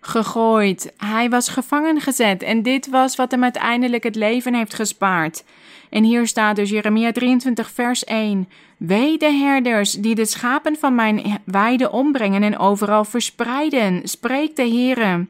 gegooid. 0.00 0.92
Hij 0.96 1.30
was 1.30 1.48
gevangen 1.48 2.00
gezet 2.00 2.42
en 2.42 2.62
dit 2.62 2.88
was 2.88 3.16
wat 3.16 3.30
hem 3.30 3.42
uiteindelijk 3.42 4.02
het 4.02 4.16
leven 4.16 4.54
heeft 4.54 4.74
gespaard. 4.74 5.44
En 5.90 6.04
hier 6.04 6.26
staat 6.26 6.56
dus 6.56 6.70
Jeremia 6.70 7.12
23, 7.12 7.70
vers 7.70 8.04
1. 8.04 8.48
Wee 8.76 9.18
de 9.18 9.32
herders 9.32 9.92
die 9.92 10.14
de 10.14 10.24
schapen 10.24 10.76
van 10.76 10.94
mijn 10.94 11.40
weide 11.44 11.90
ombrengen 11.90 12.42
en 12.42 12.58
overal 12.58 13.04
verspreiden, 13.04 14.08
spreekt 14.08 14.56
de 14.56 14.68
Heere. 14.68 15.26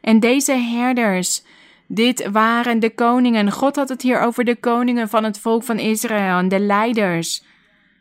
En 0.00 0.20
deze 0.20 0.52
herders, 0.52 1.42
dit 1.86 2.30
waren 2.30 2.80
de 2.80 2.90
koningen. 2.90 3.52
God 3.52 3.76
had 3.76 3.88
het 3.88 4.02
hier 4.02 4.20
over 4.20 4.44
de 4.44 4.56
koningen 4.56 5.08
van 5.08 5.24
het 5.24 5.40
volk 5.40 5.62
van 5.62 5.78
Israël 5.78 6.48
de 6.48 6.60
leiders. 6.60 7.44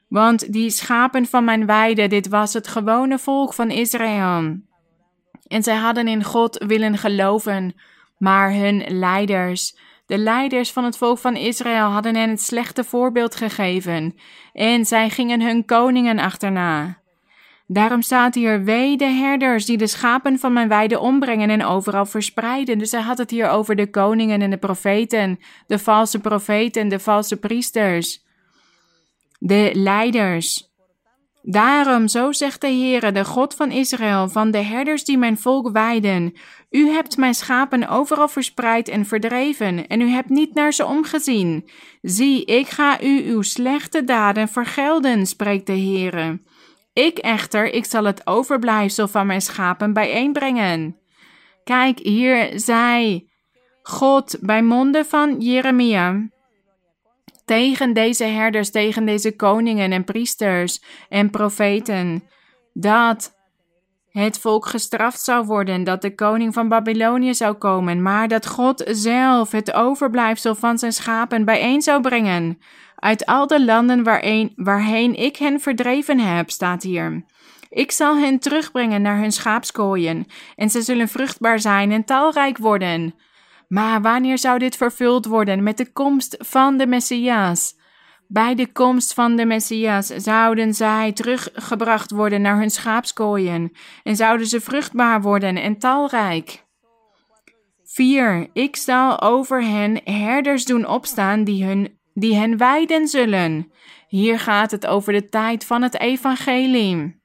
Want 0.08 0.54
die 0.54 0.70
schapen 0.70 1.26
van 1.26 1.44
mijn 1.44 1.66
weide, 1.66 2.08
dit 2.08 2.28
was 2.28 2.54
het 2.54 2.68
gewone 2.68 3.20
volk 3.20 3.54
van 3.54 3.70
Israël. 3.70 4.58
En 5.48 5.64
zij 5.64 5.76
hadden 5.76 6.08
in 6.08 6.24
God 6.24 6.64
willen 6.68 6.98
geloven, 6.98 7.76
maar 8.18 8.52
hun 8.52 8.84
leiders, 8.88 9.78
de 10.14 10.20
leiders 10.20 10.72
van 10.72 10.84
het 10.84 10.98
volk 10.98 11.18
van 11.18 11.36
Israël 11.36 11.90
hadden 11.90 12.16
hen 12.16 12.30
het 12.30 12.42
slechte 12.42 12.84
voorbeeld 12.84 13.36
gegeven 13.36 14.16
en 14.54 14.86
zij 14.86 15.10
gingen 15.10 15.42
hun 15.42 15.66
koningen 15.66 16.20
achterna. 16.20 17.02
Daarom 17.68 18.02
staat 18.02 18.36
hier: 18.36 18.64
Wee 18.64 18.98
de 18.98 19.06
herders 19.06 19.66
die 19.66 19.78
de 19.78 19.88
schapen 19.88 20.40
van 20.40 20.54
mijn 20.54 20.68
weide 20.68 21.00
ombrengen 21.00 21.50
en 21.50 21.66
overal 21.66 22.06
verspreiden. 22.06 22.78
Dus 22.78 22.92
hij 22.92 23.02
had 23.02 23.18
het 23.18 23.30
hier 23.30 23.50
over 23.50 23.76
de 23.76 23.90
koningen 23.90 24.42
en 24.42 24.50
de 24.50 24.58
profeten, 24.58 25.40
de 25.68 25.80
valse 25.80 26.20
profeten, 26.20 26.88
de 26.88 27.00
valse 27.00 27.40
priesters, 27.40 28.26
de 29.40 29.70
leiders. 29.74 30.73
Daarom, 31.46 32.08
zo 32.08 32.32
zegt 32.32 32.62
de 32.62 32.68
Heere, 32.68 33.12
de 33.12 33.26
God 33.26 33.54
van 33.54 33.72
Israël, 33.72 34.30
van 34.30 34.52
de 34.52 34.58
herders 34.58 35.04
die 35.04 35.18
mijn 35.18 35.38
volk 35.38 35.70
weiden. 35.72 36.34
U 36.70 36.90
hebt 36.90 37.18
mijn 37.18 37.34
schapen 37.34 37.90
overal 37.90 38.28
verspreid 38.28 38.88
en 38.88 39.06
verdreven, 39.06 39.88
en 39.88 40.02
u 40.02 40.10
hebt 40.10 40.30
niet 40.30 40.54
naar 40.54 40.74
ze 40.74 40.86
omgezien. 40.86 41.70
Zie, 42.02 42.46
ik 42.46 42.68
ga 42.68 43.02
u 43.02 43.24
uw 43.30 43.42
slechte 43.42 44.04
daden 44.04 44.48
vergelden, 44.48 45.26
spreekt 45.26 45.66
de 45.66 45.78
Heere. 45.78 46.40
Ik 46.94 47.18
echter, 47.18 47.74
ik 47.74 47.86
zal 47.86 48.04
het 48.04 48.28
overblijfsel 48.28 49.08
van 49.08 49.28
mijn 49.28 49.42
schapen 49.42 49.94
bijeenbrengen. 49.94 50.98
Kijk, 51.64 52.00
hier 52.00 52.60
zei 52.60 53.28
God 53.82 54.38
bij 54.42 54.64
monden 54.64 55.06
van 55.06 55.40
Jeremia 55.40 56.30
tegen 57.46 57.94
deze 57.94 58.24
herders, 58.24 58.72
tegen 58.72 59.06
deze 59.06 59.36
koningen 59.36 59.92
en 59.92 60.04
priesters 60.04 60.82
en 61.10 61.30
profeten, 61.30 62.24
dat 62.74 63.42
het 64.10 64.40
volk 64.40 64.66
gestraft 64.66 65.20
zou 65.20 65.46
worden, 65.46 65.84
dat 65.84 66.02
de 66.02 66.16
koning 66.16 66.54
van 66.54 66.68
Babylonië 66.68 67.34
zou 67.34 67.54
komen, 67.54 68.02
maar 68.02 68.28
dat 68.28 68.48
God 68.48 68.84
zelf 68.88 69.52
het 69.52 69.74
overblijfsel 69.74 70.56
van 70.56 70.78
zijn 70.78 70.94
schapen 70.94 71.46
bijeen 71.46 71.82
zou 71.82 72.02
brengen. 72.02 72.60
Uit 72.96 73.26
al 73.26 73.48
de 73.48 73.66
landen 73.66 74.04
waarheen, 74.04 74.52
waarheen 74.56 75.16
ik 75.16 75.38
hen 75.38 75.60
verdreven 75.60 76.20
heb, 76.20 76.50
staat 76.50 76.84
hier. 76.84 77.24
Ik 77.70 77.92
zal 77.92 78.18
hen 78.18 78.40
terugbrengen 78.40 79.02
naar 79.02 79.18
hun 79.18 79.32
schaapskooien, 79.32 80.26
en 80.56 80.70
ze 80.70 80.82
zullen 80.82 81.08
vruchtbaar 81.08 81.60
zijn 81.60 81.92
en 81.92 82.06
talrijk 82.06 82.58
worden. 82.58 83.16
Maar 83.74 84.02
wanneer 84.02 84.38
zou 84.38 84.60
dit 84.60 84.76
vervuld 84.76 85.26
worden 85.26 85.64
met 85.64 85.78
de 85.78 85.92
komst 85.92 86.36
van 86.40 86.78
de 86.78 86.88
Messias? 86.88 87.76
Bij 88.28 88.56
de 88.56 88.72
komst 88.72 89.14
van 89.14 89.36
de 89.36 89.46
Messias 89.46 90.08
zouden 90.08 90.74
zij 90.74 91.12
teruggebracht 91.12 92.12
worden 92.12 92.42
naar 92.42 92.58
hun 92.58 92.70
schaapskooien 92.70 93.72
en 94.04 94.16
zouden 94.16 94.48
ze 94.48 94.62
vruchtbaar 94.62 95.22
worden 95.22 95.58
en 95.58 95.78
talrijk. 95.78 96.66
4. 97.84 98.50
Ik 98.54 98.76
zal 98.76 99.22
over 99.22 99.64
hen 99.64 100.02
herders 100.04 100.66
doen 100.66 100.88
opstaan 100.88 101.44
die, 101.44 101.66
hun, 101.66 102.00
die 102.14 102.36
hen 102.36 102.58
wijden 102.58 103.08
zullen. 103.08 103.72
Hier 104.08 104.40
gaat 104.40 104.72
het 104.72 104.88
over 104.88 105.14
de 105.14 105.30
tijd 105.30 105.66
van 105.66 105.82
het 105.82 106.00
evangelie. 106.00 107.22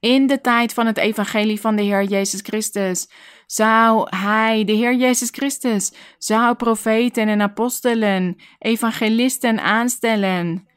In 0.00 0.26
de 0.26 0.40
tijd 0.40 0.74
van 0.74 0.86
het 0.86 0.98
evangelie 0.98 1.60
van 1.60 1.76
de 1.76 1.82
Heer 1.82 2.02
Jezus 2.04 2.40
Christus 2.40 3.08
zou 3.50 4.16
Hij, 4.16 4.64
de 4.64 4.72
Heer 4.72 4.94
Jezus 4.94 5.28
Christus, 5.30 5.92
zou 6.18 6.54
profeten 6.54 7.28
en 7.28 7.40
apostelen, 7.40 8.36
evangelisten 8.58 9.60
aanstellen, 9.60 10.68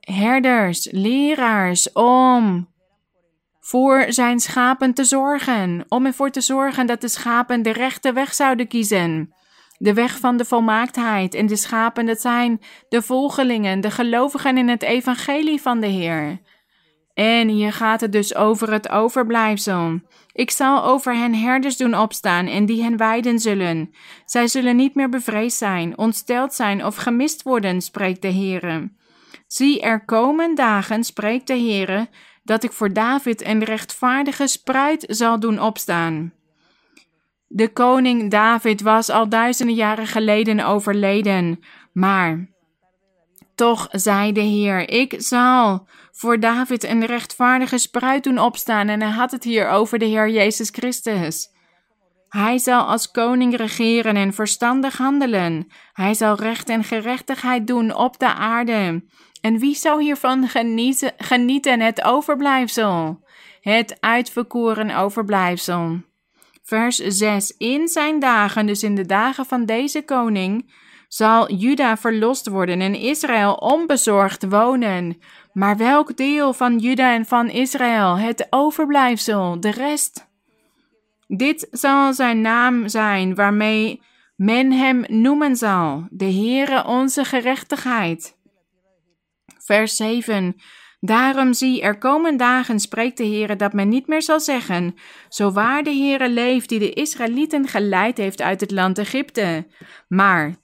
herders, 0.00 0.88
leraars, 0.90 1.92
om 1.92 2.68
voor 3.60 4.06
zijn 4.08 4.40
schapen 4.40 4.94
te 4.94 5.04
zorgen, 5.04 5.84
om 5.88 6.06
ervoor 6.06 6.30
te 6.30 6.40
zorgen 6.40 6.86
dat 6.86 7.00
de 7.00 7.08
schapen 7.08 7.62
de 7.62 7.72
rechte 7.72 8.12
weg 8.12 8.34
zouden 8.34 8.68
kiezen. 8.68 9.32
De 9.78 9.94
weg 9.94 10.18
van 10.18 10.36
de 10.36 10.44
volmaaktheid 10.44 11.34
en 11.34 11.46
de 11.46 11.56
schapen, 11.56 12.06
dat 12.06 12.20
zijn 12.20 12.60
de 12.88 13.02
volgelingen, 13.02 13.80
de 13.80 13.90
gelovigen 13.90 14.58
in 14.58 14.68
het 14.68 14.82
evangelie 14.82 15.60
van 15.60 15.80
de 15.80 15.86
Heer. 15.86 16.40
En 17.14 17.48
hier 17.48 17.72
gaat 17.72 18.00
het 18.00 18.12
dus 18.12 18.34
over 18.34 18.72
het 18.72 18.88
overblijfsel. 18.88 20.00
Ik 20.38 20.50
zal 20.50 20.84
over 20.84 21.16
hen 21.16 21.34
herders 21.34 21.76
doen 21.76 21.98
opstaan 21.98 22.46
en 22.46 22.66
die 22.66 22.82
hen 22.82 22.96
weiden 22.96 23.38
zullen. 23.38 23.90
Zij 24.24 24.48
zullen 24.48 24.76
niet 24.76 24.94
meer 24.94 25.08
bevreesd 25.08 25.58
zijn, 25.58 25.98
ontsteld 25.98 26.54
zijn 26.54 26.84
of 26.84 26.96
gemist 26.96 27.42
worden, 27.42 27.80
spreekt 27.80 28.22
de 28.22 28.32
Heere. 28.32 28.90
Zie, 29.46 29.80
er 29.80 30.04
komen 30.04 30.54
dagen, 30.54 31.04
spreekt 31.04 31.46
de 31.46 31.58
Heere, 31.58 32.08
dat 32.42 32.64
ik 32.64 32.72
voor 32.72 32.92
David 32.92 33.44
een 33.44 33.64
rechtvaardige 33.64 34.46
spruit 34.46 35.04
zal 35.08 35.40
doen 35.40 35.60
opstaan. 35.60 36.32
De 37.46 37.72
koning 37.72 38.30
David 38.30 38.80
was 38.80 39.10
al 39.10 39.28
duizenden 39.28 39.74
jaren 39.74 40.06
geleden 40.06 40.66
overleden, 40.66 41.60
maar 41.92 42.48
toch 43.58 43.88
zei 43.90 44.32
de 44.32 44.40
Heer: 44.40 44.90
Ik 44.90 45.14
zal 45.16 45.86
voor 46.12 46.40
David 46.40 46.84
een 46.84 47.06
rechtvaardige 47.06 47.78
spruit 47.78 48.24
doen 48.24 48.38
opstaan. 48.38 48.88
En 48.88 49.02
hij 49.02 49.10
had 49.10 49.30
het 49.30 49.44
hier 49.44 49.68
over 49.68 49.98
de 49.98 50.04
Heer 50.04 50.28
Jezus 50.28 50.68
Christus. 50.70 51.48
Hij 52.28 52.58
zal 52.58 52.82
als 52.82 53.10
koning 53.10 53.56
regeren 53.56 54.16
en 54.16 54.32
verstandig 54.32 54.96
handelen. 54.96 55.66
Hij 55.92 56.14
zal 56.14 56.34
recht 56.34 56.68
en 56.68 56.84
gerechtigheid 56.84 57.66
doen 57.66 57.94
op 57.94 58.18
de 58.18 58.34
aarde. 58.34 59.04
En 59.40 59.58
wie 59.58 59.74
zou 59.74 60.02
hiervan 60.02 60.48
genieten, 60.48 61.12
genieten 61.16 61.80
het 61.80 62.04
overblijfsel? 62.04 63.24
Het 63.60 63.96
uitverkoren 64.00 64.96
overblijfsel. 64.96 66.00
Vers 66.62 66.96
6. 66.96 67.54
In 67.56 67.88
zijn 67.88 68.20
dagen, 68.20 68.66
dus 68.66 68.82
in 68.82 68.94
de 68.94 69.06
dagen 69.06 69.46
van 69.46 69.64
deze 69.64 70.02
koning, 70.02 70.72
zal 71.08 71.52
Juda 71.52 71.96
verlost 71.96 72.48
worden 72.48 72.80
en 72.80 72.94
Israël 72.94 73.54
onbezorgd 73.54 74.48
wonen. 74.48 75.18
Maar 75.52 75.76
welk 75.76 76.16
deel 76.16 76.52
van 76.52 76.78
Juda 76.78 77.14
en 77.14 77.26
van 77.26 77.48
Israël? 77.48 78.18
Het 78.18 78.46
overblijfsel, 78.50 79.60
de 79.60 79.70
rest. 79.70 80.26
Dit 81.26 81.66
zal 81.70 82.14
zijn 82.14 82.40
naam 82.40 82.88
zijn 82.88 83.34
waarmee 83.34 84.02
men 84.36 84.72
hem 84.72 85.04
noemen 85.06 85.56
zal, 85.56 86.06
de 86.10 86.24
Heere 86.24 86.86
onze 86.86 87.24
gerechtigheid. 87.24 88.36
Vers 89.58 89.96
7. 89.96 90.56
Daarom 91.00 91.52
zie, 91.52 91.82
er 91.82 91.98
komen 91.98 92.36
dagen, 92.36 92.80
spreekt 92.80 93.16
de 93.16 93.26
Heere, 93.26 93.56
dat 93.56 93.72
men 93.72 93.88
niet 93.88 94.06
meer 94.06 94.22
zal 94.22 94.40
zeggen, 94.40 94.94
zo 95.28 95.52
waar 95.52 95.82
de 95.82 95.94
Heere 95.94 96.28
leeft, 96.28 96.68
die 96.68 96.78
de 96.78 96.92
Israëlieten 96.92 97.68
geleid 97.68 98.16
heeft 98.16 98.42
uit 98.42 98.60
het 98.60 98.70
land 98.70 98.98
Egypte. 98.98 99.66
Maar 100.08 100.56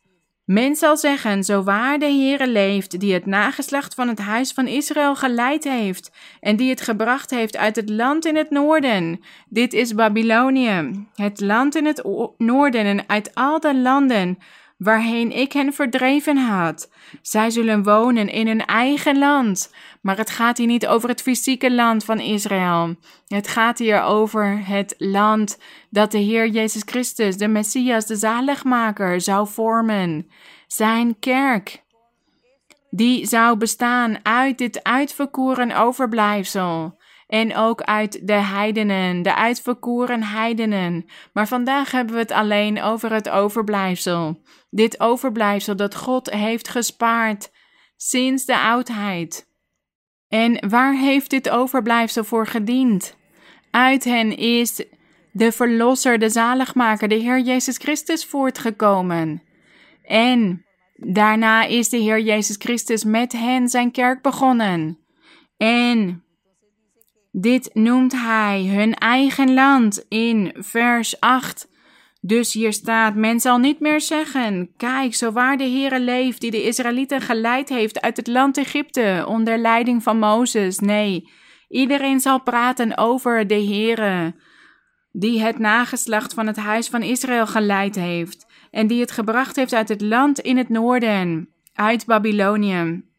men 0.44 0.76
zal 0.76 0.96
zeggen, 0.96 1.44
zo 1.44 1.62
waar 1.62 1.98
de 1.98 2.04
Heere 2.04 2.48
leeft, 2.48 3.00
die 3.00 3.12
het 3.12 3.26
nageslacht 3.26 3.94
van 3.94 4.08
het 4.08 4.18
huis 4.18 4.52
van 4.52 4.66
Israël 4.66 5.16
geleid 5.16 5.64
heeft, 5.64 6.10
en 6.40 6.56
die 6.56 6.70
het 6.70 6.80
gebracht 6.80 7.30
heeft 7.30 7.56
uit 7.56 7.76
het 7.76 7.90
land 7.90 8.24
in 8.24 8.36
het 8.36 8.50
noorden. 8.50 9.20
Dit 9.48 9.72
is 9.72 9.94
Babylonië, 9.94 11.06
het 11.14 11.40
land 11.40 11.74
in 11.74 11.86
het 11.86 12.04
noorden 12.38 12.84
en 12.84 13.04
uit 13.06 13.34
al 13.34 13.60
de 13.60 13.76
landen 13.76 14.38
waarheen 14.76 15.32
ik 15.32 15.52
hen 15.52 15.72
verdreven 15.72 16.36
had. 16.36 16.90
Zij 17.22 17.50
zullen 17.50 17.82
wonen 17.82 18.28
in 18.28 18.46
hun 18.46 18.64
eigen 18.64 19.18
land. 19.18 19.74
Maar 20.00 20.16
het 20.16 20.30
gaat 20.30 20.58
hier 20.58 20.66
niet 20.66 20.86
over 20.86 21.08
het 21.08 21.22
fysieke 21.22 21.72
land 21.72 22.04
van 22.04 22.20
Israël. 22.20 22.94
Het 23.26 23.48
gaat 23.48 23.78
hier 23.78 24.02
over 24.02 24.66
het 24.66 24.94
land 24.98 25.58
dat 25.90 26.10
de 26.10 26.18
Heer 26.18 26.48
Jezus 26.48 26.82
Christus, 26.84 27.36
de 27.36 27.48
Messias, 27.48 28.06
de 28.06 28.16
zaligmaker, 28.16 29.20
zou 29.20 29.48
vormen. 29.48 30.30
Zijn 30.66 31.18
kerk. 31.18 31.82
Die 32.90 33.26
zou 33.26 33.56
bestaan 33.56 34.18
uit 34.22 34.58
dit 34.58 34.82
uitverkoren 34.82 35.76
overblijfsel. 35.76 36.98
En 37.26 37.56
ook 37.56 37.82
uit 37.82 38.26
de 38.26 38.32
heidenen, 38.32 39.22
de 39.22 39.34
uitverkoren 39.34 40.22
heidenen. 40.22 41.06
Maar 41.32 41.48
vandaag 41.48 41.90
hebben 41.90 42.14
we 42.14 42.20
het 42.20 42.32
alleen 42.32 42.82
over 42.82 43.12
het 43.12 43.30
overblijfsel. 43.30 44.40
Dit 44.70 45.00
overblijfsel 45.00 45.76
dat 45.76 45.94
God 45.94 46.30
heeft 46.30 46.68
gespaard 46.68 47.50
sinds 47.96 48.44
de 48.44 48.58
oudheid. 48.58 49.52
En 50.28 50.68
waar 50.68 50.94
heeft 50.94 51.30
dit 51.30 51.50
overblijfsel 51.50 52.24
voor 52.24 52.46
gediend? 52.46 53.16
Uit 53.70 54.04
hen 54.04 54.36
is 54.36 54.84
de 55.32 55.52
Verlosser, 55.52 56.18
de 56.18 56.28
Zaligmaker, 56.28 57.08
de 57.08 57.14
Heer 57.14 57.40
Jezus 57.40 57.76
Christus 57.76 58.24
voortgekomen. 58.24 59.42
En 60.02 60.64
daarna 60.94 61.64
is 61.64 61.88
de 61.88 61.96
Heer 61.96 62.20
Jezus 62.20 62.56
Christus 62.58 63.04
met 63.04 63.32
hen 63.32 63.68
zijn 63.68 63.90
kerk 63.90 64.22
begonnen. 64.22 64.98
En 65.56 66.23
dit 67.36 67.70
noemt 67.72 68.12
hij 68.12 68.66
hun 68.66 68.94
eigen 68.94 69.54
land 69.54 70.04
in 70.08 70.52
vers 70.58 71.20
8. 71.20 71.68
Dus 72.20 72.52
hier 72.52 72.72
staat: 72.72 73.14
Men 73.14 73.40
zal 73.40 73.58
niet 73.58 73.80
meer 73.80 74.00
zeggen: 74.00 74.70
Kijk, 74.76 75.14
zo 75.14 75.32
waar 75.32 75.56
de 75.56 75.64
Heere 75.64 76.00
leeft, 76.00 76.40
die 76.40 76.50
de 76.50 76.62
Israëlieten 76.62 77.20
geleid 77.20 77.68
heeft 77.68 78.00
uit 78.00 78.16
het 78.16 78.26
land 78.26 78.56
Egypte 78.56 79.24
onder 79.28 79.58
leiding 79.58 80.02
van 80.02 80.18
Mozes. 80.18 80.78
Nee, 80.78 81.30
iedereen 81.68 82.20
zal 82.20 82.40
praten 82.40 82.98
over 82.98 83.46
de 83.46 83.64
Heere, 83.64 84.34
die 85.12 85.40
het 85.40 85.58
nageslacht 85.58 86.34
van 86.34 86.46
het 86.46 86.56
huis 86.56 86.88
van 86.88 87.02
Israël 87.02 87.46
geleid 87.46 87.94
heeft 87.94 88.46
en 88.70 88.86
die 88.86 89.00
het 89.00 89.10
gebracht 89.10 89.56
heeft 89.56 89.74
uit 89.74 89.88
het 89.88 90.00
land 90.00 90.38
in 90.38 90.56
het 90.56 90.68
noorden, 90.68 91.48
uit 91.74 92.06
Babylonië 92.06 93.12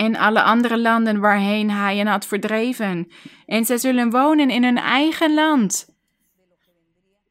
en 0.00 0.16
alle 0.16 0.42
andere 0.42 0.78
landen 0.78 1.20
waarheen 1.20 1.70
hij 1.70 1.96
hen 1.96 2.06
had 2.06 2.26
verdreven. 2.26 3.08
En 3.46 3.64
zij 3.64 3.78
zullen 3.78 4.10
wonen 4.10 4.50
in 4.50 4.64
hun 4.64 4.78
eigen 4.78 5.34
land. 5.34 5.88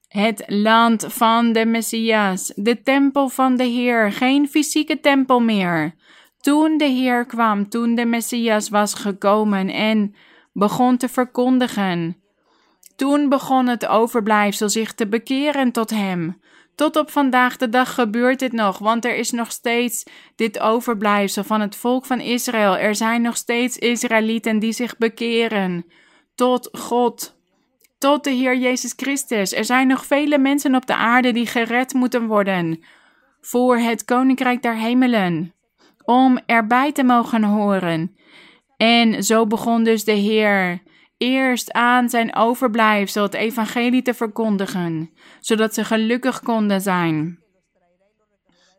Het 0.07 0.43
land 0.47 1.05
van 1.07 1.53
de 1.53 1.65
Messias, 1.65 2.51
de 2.55 2.81
tempel 2.81 3.29
van 3.29 3.57
de 3.57 3.63
Heer, 3.63 4.11
geen 4.11 4.47
fysieke 4.47 4.99
tempel 4.99 5.39
meer. 5.39 5.95
Toen 6.39 6.77
de 6.77 6.85
Heer 6.85 7.25
kwam, 7.25 7.69
toen 7.69 7.95
de 7.95 8.05
Messias 8.05 8.69
was 8.69 8.93
gekomen 8.93 9.69
en 9.69 10.15
begon 10.53 10.97
te 10.97 11.09
verkondigen. 11.09 12.17
Toen 12.95 13.29
begon 13.29 13.67
het 13.67 13.87
overblijfsel 13.87 14.69
zich 14.69 14.93
te 14.93 15.07
bekeren 15.07 15.71
tot 15.71 15.89
hem. 15.89 16.41
Tot 16.79 16.95
op 16.95 17.11
vandaag 17.11 17.57
de 17.57 17.69
dag 17.69 17.93
gebeurt 17.93 18.39
dit 18.39 18.51
nog, 18.51 18.77
want 18.77 19.05
er 19.05 19.15
is 19.15 19.31
nog 19.31 19.51
steeds 19.51 20.03
dit 20.35 20.59
overblijfsel 20.59 21.43
van 21.43 21.61
het 21.61 21.75
volk 21.75 22.05
van 22.05 22.19
Israël. 22.19 22.77
Er 22.77 22.95
zijn 22.95 23.21
nog 23.21 23.37
steeds 23.37 23.77
Israëlieten 23.77 24.59
die 24.59 24.71
zich 24.71 24.97
bekeren 24.97 25.85
tot 26.35 26.69
God, 26.71 27.35
tot 27.97 28.23
de 28.23 28.29
Heer 28.29 28.57
Jezus 28.57 28.93
Christus. 28.95 29.53
Er 29.53 29.65
zijn 29.65 29.87
nog 29.87 30.05
vele 30.05 30.37
mensen 30.37 30.75
op 30.75 30.85
de 30.85 30.95
aarde 30.95 31.31
die 31.31 31.45
gered 31.45 31.93
moeten 31.93 32.27
worden. 32.27 32.83
voor 33.41 33.77
het 33.77 34.05
koninkrijk 34.05 34.61
der 34.61 34.75
hemelen, 34.75 35.53
om 36.03 36.39
erbij 36.45 36.91
te 36.91 37.03
mogen 37.03 37.43
horen. 37.43 38.15
En 38.77 39.23
zo 39.23 39.47
begon 39.47 39.83
dus 39.83 40.03
de 40.03 40.11
Heer 40.11 40.81
eerst 41.19 41.71
aan 41.71 42.09
zijn 42.09 42.35
overblijfsel 42.35 43.23
het 43.23 43.33
evangelie 43.33 44.01
te 44.01 44.13
verkondigen, 44.13 45.11
zodat 45.39 45.73
ze 45.73 45.85
gelukkig 45.85 46.39
konden 46.39 46.81
zijn. 46.81 47.39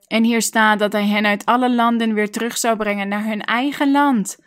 En 0.06 0.24
hier 0.24 0.42
staat 0.42 0.78
dat 0.78 0.92
hij 0.92 1.06
hen 1.06 1.26
uit 1.26 1.44
alle 1.44 1.74
landen 1.74 2.14
weer 2.14 2.30
terug 2.30 2.58
zou 2.58 2.76
brengen 2.76 3.08
naar 3.08 3.24
hun 3.24 3.40
eigen 3.40 3.90
land, 3.90 4.38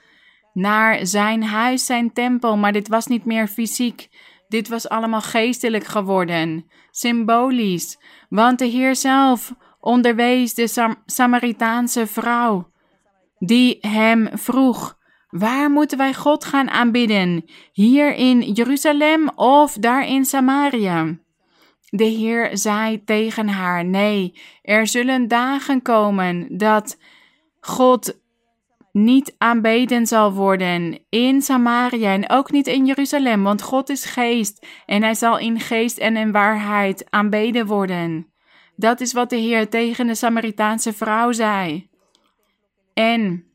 naar 0.54 1.06
zijn 1.06 1.44
huis, 1.44 1.86
zijn 1.86 2.14
tempel, 2.14 2.58
maar 2.58 2.72
dit 2.72 2.88
was 2.88 3.08
niet 3.08 3.26
meer 3.26 3.48
fysiek. 3.48 4.10
Dit 4.48 4.68
was 4.68 4.90
allemaal 4.90 5.22
geestelijk 5.22 5.86
geworden, 5.86 6.66
symbolisch, 6.92 7.98
want 8.30 8.60
de 8.60 8.66
Heer 8.66 8.96
zelf 8.96 9.54
onderwees 9.80 10.54
de 10.54 10.68
Sam 10.68 10.96
Samaritaanse 11.06 12.08
vrouw, 12.08 12.72
die 13.40 13.78
hem 13.82 14.30
vroeg: 14.34 14.98
Waar 15.34 15.72
moeten 15.72 15.98
wij 15.98 16.14
God 16.14 16.46
gaan 16.46 16.70
aanbidden? 16.70 17.46
Hier 17.72 18.16
in 18.16 18.42
Jeruzalem 18.42 19.30
of 19.36 19.74
daar 19.74 20.08
in 20.08 20.26
Samaria? 20.26 21.18
De 21.90 22.04
Heer 22.04 22.58
zei 22.58 23.04
tegen 23.04 23.48
haar: 23.48 23.86
Nee, 23.86 24.40
er 24.62 24.88
zullen 24.88 25.28
dagen 25.28 25.82
komen 25.82 26.58
dat 26.58 26.98
God 27.60 28.20
niet 28.92 29.36
aanbeden 29.38 30.08
zal 30.08 30.34
worden 30.34 31.00
in 31.10 31.42
Samaria 31.42 32.14
en 32.14 32.30
ook 32.30 32.52
niet 32.52 32.68
in 32.68 32.86
Jeruzalem, 32.86 33.44
want 33.44 33.62
God 33.62 33.90
is 33.90 34.06
geest 34.06 34.68
en 34.86 35.04
hij 35.04 35.14
zal 35.14 35.38
in 35.38 35.60
geest 35.60 35.98
en 35.98 36.18
in 36.18 36.32
waarheid 36.32 37.06
aanbeden 37.10 37.66
worden. 37.66 38.28
Dat 38.76 39.02
is 39.02 39.14
wat 39.14 39.30
de 39.30 39.36
Heer 39.36 39.70
tegen 39.70 40.08
de 40.08 40.16
Samaritaanse 40.16 40.94
vrouw 40.94 41.32
zei. 41.32 41.90
En 42.94 43.53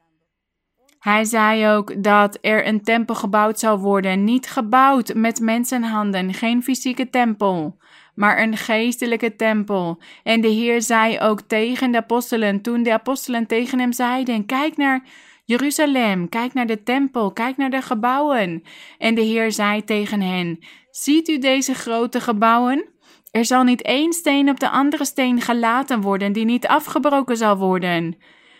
hij 0.98 1.24
zei 1.24 1.68
ook 1.68 2.02
dat 2.02 2.38
er 2.40 2.66
een 2.66 2.82
tempel 2.82 3.14
gebouwd 3.14 3.58
zou 3.58 3.78
worden, 3.78 4.24
niet 4.24 4.50
gebouwd 4.50 5.14
met 5.14 5.40
mensenhanden, 5.40 6.34
geen 6.34 6.62
fysieke 6.62 7.10
tempel, 7.10 7.76
maar 8.14 8.42
een 8.42 8.56
geestelijke 8.56 9.36
tempel. 9.36 9.98
En 10.22 10.40
de 10.40 10.48
Heer 10.48 10.82
zei 10.82 11.20
ook 11.20 11.40
tegen 11.40 11.90
de 11.90 11.98
apostelen, 11.98 12.60
toen 12.60 12.82
de 12.82 12.92
apostelen 12.92 13.46
tegen 13.46 13.78
hem 13.78 13.92
zeiden: 13.92 14.46
Kijk 14.46 14.76
naar 14.76 15.02
Jeruzalem, 15.44 16.28
kijk 16.28 16.54
naar 16.54 16.66
de 16.66 16.82
tempel, 16.82 17.32
kijk 17.32 17.56
naar 17.56 17.70
de 17.70 17.82
gebouwen. 17.82 18.62
En 18.98 19.14
de 19.14 19.20
Heer 19.20 19.52
zei 19.52 19.84
tegen 19.84 20.20
hen: 20.20 20.58
Ziet 20.90 21.28
u 21.28 21.38
deze 21.38 21.74
grote 21.74 22.20
gebouwen? 22.20 22.84
Er 23.30 23.44
zal 23.44 23.62
niet 23.62 23.82
één 23.82 24.12
steen 24.12 24.48
op 24.48 24.60
de 24.60 24.70
andere 24.70 25.04
steen 25.04 25.40
gelaten 25.40 26.00
worden 26.00 26.32
die 26.32 26.44
niet 26.44 26.66
afgebroken 26.66 27.36
zal 27.36 27.56
worden. 27.56 28.16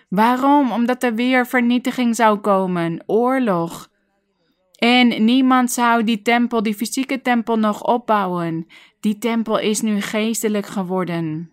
Waarom? 0.08 0.72
Omdat 0.72 1.02
er 1.02 1.14
weer 1.14 1.46
vernietiging 1.46 2.16
zou 2.16 2.38
komen, 2.38 3.02
oorlog. 3.06 3.88
En 4.78 5.24
niemand 5.24 5.70
zou 5.72 6.04
die 6.04 6.22
tempel, 6.22 6.62
die 6.62 6.74
fysieke 6.74 7.22
tempel, 7.22 7.58
nog 7.58 7.82
opbouwen. 7.82 8.66
Die 9.00 9.18
tempel 9.18 9.58
is 9.58 9.80
nu 9.80 10.00
geestelijk 10.00 10.66
geworden. 10.66 11.50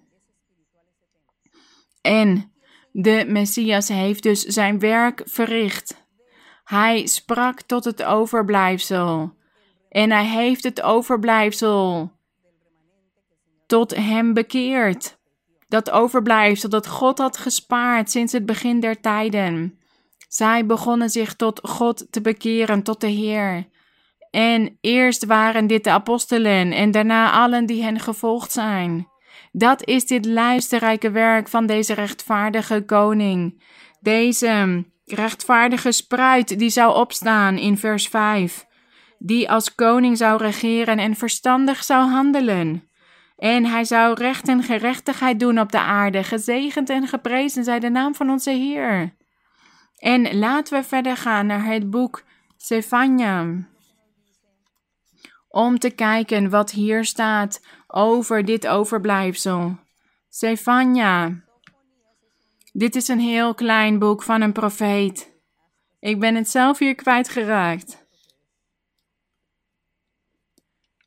En 2.01 2.51
de 2.91 3.25
Messias 3.27 3.87
heeft 3.87 4.23
dus 4.23 4.43
zijn 4.43 4.79
werk 4.79 5.21
verricht. 5.25 6.07
Hij 6.63 7.07
sprak 7.07 7.61
tot 7.61 7.85
het 7.85 8.03
overblijfsel. 8.03 9.33
En 9.89 10.11
hij 10.11 10.25
heeft 10.25 10.63
het 10.63 10.81
overblijfsel 10.81 12.11
tot 13.67 13.95
hem 13.95 14.33
bekeerd. 14.33 15.17
Dat 15.67 15.91
overblijfsel 15.91 16.69
dat 16.69 16.87
God 16.87 17.17
had 17.17 17.37
gespaard 17.37 18.11
sinds 18.11 18.33
het 18.33 18.45
begin 18.45 18.79
der 18.79 19.01
tijden. 19.01 19.79
Zij 20.27 20.65
begonnen 20.65 21.09
zich 21.09 21.35
tot 21.35 21.59
God 21.63 22.07
te 22.11 22.21
bekeren, 22.21 22.83
tot 22.83 23.01
de 23.01 23.07
Heer. 23.07 23.67
En 24.31 24.77
eerst 24.81 25.25
waren 25.25 25.67
dit 25.67 25.83
de 25.83 25.89
apostelen 25.89 26.71
en 26.71 26.91
daarna 26.91 27.31
allen 27.31 27.65
die 27.65 27.83
hen 27.83 27.99
gevolgd 27.99 28.51
zijn. 28.51 29.07
Dat 29.51 29.85
is 29.85 30.05
dit 30.05 30.25
luisterrijke 30.25 31.11
werk 31.11 31.47
van 31.47 31.65
deze 31.65 31.93
rechtvaardige 31.93 32.83
koning. 32.85 33.63
Deze 33.99 34.83
rechtvaardige 35.05 35.91
spruit 35.91 36.59
die 36.59 36.69
zou 36.69 36.95
opstaan 36.95 37.57
in 37.57 37.77
vers 37.77 38.07
5. 38.07 38.65
Die 39.17 39.51
als 39.51 39.75
koning 39.75 40.17
zou 40.17 40.37
regeren 40.41 40.97
en 40.97 41.15
verstandig 41.15 41.83
zou 41.83 42.09
handelen. 42.09 42.89
En 43.37 43.65
hij 43.65 43.83
zou 43.83 44.13
recht 44.13 44.47
en 44.47 44.63
gerechtigheid 44.63 45.39
doen 45.39 45.59
op 45.59 45.71
de 45.71 45.79
aarde. 45.79 46.23
Gezegend 46.23 46.89
en 46.89 47.07
geprezen 47.07 47.63
zij 47.63 47.79
de 47.79 47.89
naam 47.89 48.15
van 48.15 48.29
onze 48.29 48.51
Heer. 48.51 49.15
En 49.97 50.37
laten 50.37 50.77
we 50.77 50.87
verder 50.87 51.17
gaan 51.17 51.45
naar 51.45 51.65
het 51.65 51.89
boek 51.89 52.23
Sefania. 52.57 53.67
Om 55.47 55.79
te 55.79 55.89
kijken 55.89 56.49
wat 56.49 56.71
hier 56.71 57.05
staat 57.05 57.65
over 57.87 58.45
dit 58.45 58.67
overblijfsel. 58.67 59.77
Sefania. 60.29 61.43
Dit 62.71 62.95
is 62.95 63.07
een 63.07 63.19
heel 63.19 63.53
klein 63.53 63.99
boek 63.99 64.23
van 64.23 64.41
een 64.41 64.51
profeet. 64.51 65.31
Ik 65.99 66.19
ben 66.19 66.35
het 66.35 66.49
zelf 66.49 66.79
hier 66.79 66.95
kwijtgeraakt. 66.95 68.05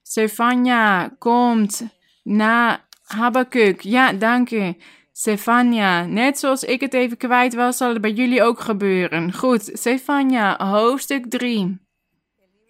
Sefania 0.03 1.09
komt 1.19 1.98
na 2.29 2.87
Habakuk. 3.03 3.81
Ja, 3.81 4.13
dank 4.13 4.51
u. 4.51 4.75
Stefania, 5.13 6.05
net 6.07 6.39
zoals 6.39 6.65
ik 6.65 6.81
het 6.81 6.95
even 6.95 7.17
kwijt 7.17 7.55
was, 7.55 7.77
zal 7.77 7.93
het 7.93 8.01
bij 8.01 8.13
jullie 8.13 8.43
ook 8.43 8.61
gebeuren. 8.61 9.33
Goed, 9.33 9.71
Stefania, 9.73 10.67
hoofdstuk 10.71 11.31
3. 11.31 11.79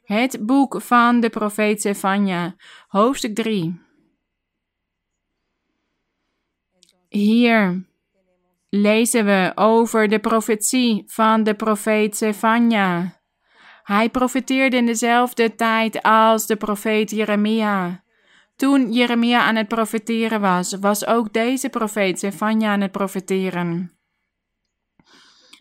Het 0.05 0.47
boek 0.47 0.83
van 0.83 1.21
de 1.21 1.29
profeet 1.29 1.81
Stefania, 1.81 2.55
hoofdstuk 2.89 3.35
3. 3.35 3.81
Hier 7.09 7.87
lezen 8.69 9.25
we 9.25 9.53
over 9.55 10.09
de 10.09 10.19
profetie 10.19 11.03
van 11.07 11.43
de 11.43 11.55
profeet 11.55 12.17
Stefania. 12.17 13.21
Hij 13.83 14.09
profeteerde 14.09 14.77
in 14.77 14.87
dezelfde 14.87 15.55
tijd 15.55 16.03
als 16.03 16.47
de 16.47 16.57
profeet 16.57 17.11
Jeremia. 17.11 18.03
Toen 18.59 18.93
Jeremia 18.93 19.41
aan 19.41 19.57
het 19.57 19.69
profeteren 19.69 20.41
was, 20.41 20.77
was 20.81 21.07
ook 21.07 21.33
deze 21.33 21.69
profeet 21.69 22.19
Zefania 22.19 22.73
aan 22.73 22.81
het 22.81 22.93
profeteren. 22.93 23.93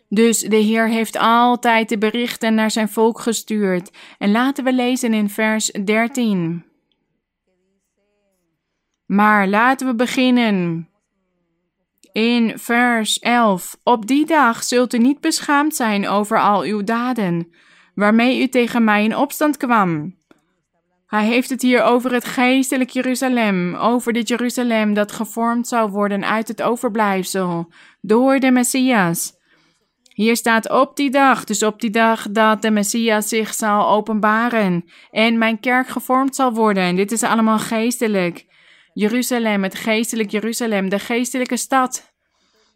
Dus 0.08 0.40
de 0.40 0.56
Heer 0.56 0.88
heeft 0.88 1.16
altijd 1.16 1.88
de 1.88 1.98
berichten 1.98 2.54
naar 2.54 2.70
zijn 2.70 2.88
volk 2.88 3.20
gestuurd. 3.20 3.90
En 4.18 4.30
laten 4.30 4.64
we 4.64 4.72
lezen 4.72 5.14
in 5.14 5.30
vers 5.30 5.66
13. 5.66 6.64
Maar 9.06 9.48
laten 9.48 9.86
we 9.86 9.94
beginnen. 9.94 10.88
In 12.12 12.58
vers 12.58 13.18
11. 13.18 13.78
Op 13.82 14.06
die 14.06 14.26
dag 14.26 14.62
zult 14.62 14.94
u 14.94 14.98
niet 14.98 15.20
beschaamd 15.20 15.74
zijn 15.74 16.08
over 16.08 16.40
al 16.40 16.62
uw 16.62 16.84
daden, 16.84 17.52
waarmee 17.94 18.42
u 18.42 18.48
tegen 18.48 18.84
mij 18.84 19.04
in 19.04 19.16
opstand 19.16 19.56
kwam. 19.56 20.17
Hij 21.08 21.26
heeft 21.26 21.50
het 21.50 21.62
hier 21.62 21.82
over 21.82 22.12
het 22.12 22.24
geestelijk 22.24 22.90
Jeruzalem, 22.90 23.74
over 23.74 24.12
dit 24.12 24.28
Jeruzalem 24.28 24.94
dat 24.94 25.12
gevormd 25.12 25.68
zou 25.68 25.90
worden 25.90 26.24
uit 26.24 26.48
het 26.48 26.62
overblijfsel 26.62 27.72
door 28.00 28.38
de 28.38 28.50
Messias. 28.50 29.32
Hier 30.14 30.36
staat 30.36 30.70
op 30.70 30.96
die 30.96 31.10
dag, 31.10 31.44
dus 31.44 31.62
op 31.62 31.80
die 31.80 31.90
dag 31.90 32.30
dat 32.30 32.62
de 32.62 32.70
Messias 32.70 33.28
zich 33.28 33.54
zal 33.54 33.88
openbaren 33.88 34.84
en 35.10 35.38
mijn 35.38 35.60
kerk 35.60 35.88
gevormd 35.88 36.34
zal 36.34 36.52
worden. 36.52 36.96
Dit 36.96 37.12
is 37.12 37.22
allemaal 37.22 37.58
geestelijk. 37.58 38.46
Jeruzalem, 38.92 39.62
het 39.62 39.74
geestelijk 39.74 40.30
Jeruzalem, 40.30 40.88
de 40.88 40.98
geestelijke 40.98 41.56
stad. 41.56 42.12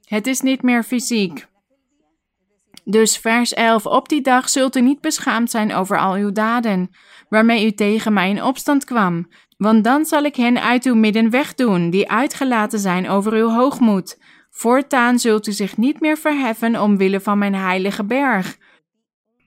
Het 0.05 0.27
is 0.27 0.41
niet 0.41 0.63
meer 0.63 0.83
fysiek. 0.83 1.47
Dus 2.85 3.17
vers 3.17 3.55
11: 3.55 3.87
Op 3.87 4.09
die 4.09 4.21
dag 4.21 4.49
zult 4.49 4.77
u 4.77 4.81
niet 4.81 5.01
beschaamd 5.01 5.51
zijn 5.51 5.75
over 5.75 5.99
al 5.99 6.15
uw 6.15 6.33
daden, 6.33 6.91
waarmee 7.33 7.67
u 7.67 7.73
tegen 7.73 8.13
mij 8.13 8.31
in 8.31 8.43
opstand 8.43 8.85
kwam. 8.85 9.29
Want 9.57 9.85
dan 9.85 10.05
zal 10.05 10.23
ik 10.23 10.37
hen 10.37 10.63
uit 10.63 10.85
uw 10.85 10.95
midden 10.95 11.31
wegdoen, 11.31 11.91
die 11.91 12.11
uitgelaten 12.11 12.79
zijn 12.79 13.09
over 13.09 13.33
uw 13.33 13.49
hoogmoed. 13.49 14.19
Voortaan 14.51 15.19
zult 15.19 15.47
u 15.47 15.53
zich 15.53 15.77
niet 15.77 16.01
meer 16.01 16.17
verheffen 16.17 16.81
omwille 16.81 17.21
van 17.21 17.39
mijn 17.39 17.55
heilige 17.55 18.05
berg. 18.05 18.59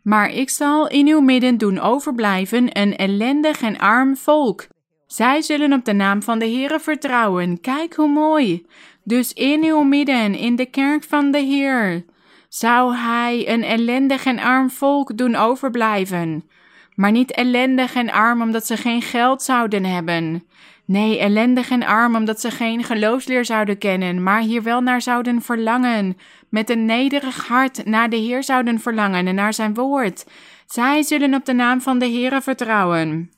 Maar 0.03 0.29
ik 0.29 0.49
zal 0.49 0.87
in 0.87 1.07
uw 1.07 1.19
midden 1.19 1.57
doen 1.57 1.79
overblijven 1.79 2.79
een 2.79 2.95
ellendig 2.95 3.61
en 3.61 3.77
arm 3.77 4.17
volk. 4.17 4.67
Zij 5.07 5.41
zullen 5.41 5.73
op 5.73 5.85
de 5.85 5.93
naam 5.93 6.23
van 6.23 6.39
de 6.39 6.45
Heere 6.45 6.79
vertrouwen. 6.79 7.61
Kijk 7.61 7.93
hoe 7.93 8.09
mooi. 8.09 8.65
Dus 9.03 9.33
in 9.33 9.63
uw 9.63 9.81
midden, 9.81 10.35
in 10.35 10.55
de 10.55 10.65
kerk 10.65 11.03
van 11.03 11.31
de 11.31 11.39
Heer, 11.39 12.05
zou 12.49 12.95
hij 12.95 13.49
een 13.49 13.63
ellendig 13.63 14.25
en 14.25 14.39
arm 14.39 14.69
volk 14.69 15.17
doen 15.17 15.35
overblijven. 15.35 16.49
Maar 16.95 17.11
niet 17.11 17.31
ellendig 17.31 17.95
en 17.95 18.11
arm 18.11 18.41
omdat 18.41 18.65
ze 18.65 18.77
geen 18.77 19.01
geld 19.01 19.41
zouden 19.41 19.83
hebben. 19.83 20.43
Nee, 20.85 21.19
ellendig 21.19 21.69
en 21.69 21.83
arm 21.83 22.15
omdat 22.15 22.41
ze 22.41 22.51
geen 22.51 22.83
geloofsleer 22.83 23.45
zouden 23.45 23.77
kennen, 23.77 24.23
maar 24.23 24.41
hier 24.41 24.63
wel 24.63 24.81
naar 24.81 25.01
zouden 25.01 25.41
verlangen. 25.41 26.17
Met 26.49 26.69
een 26.69 26.85
nederig 26.85 27.47
hart 27.47 27.85
naar 27.85 28.09
de 28.09 28.15
Heer 28.15 28.43
zouden 28.43 28.79
verlangen 28.79 29.27
en 29.27 29.35
naar 29.35 29.53
zijn 29.53 29.73
woord. 29.73 30.25
Zij 30.65 31.03
zullen 31.03 31.33
op 31.33 31.45
de 31.45 31.53
naam 31.53 31.81
van 31.81 31.99
de 31.99 32.05
Heere 32.05 32.41
vertrouwen. 32.41 33.31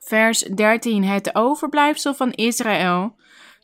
Vers 0.00 0.38
13. 0.38 1.04
Het 1.04 1.34
overblijfsel 1.34 2.14
van 2.14 2.32
Israël. 2.32 3.14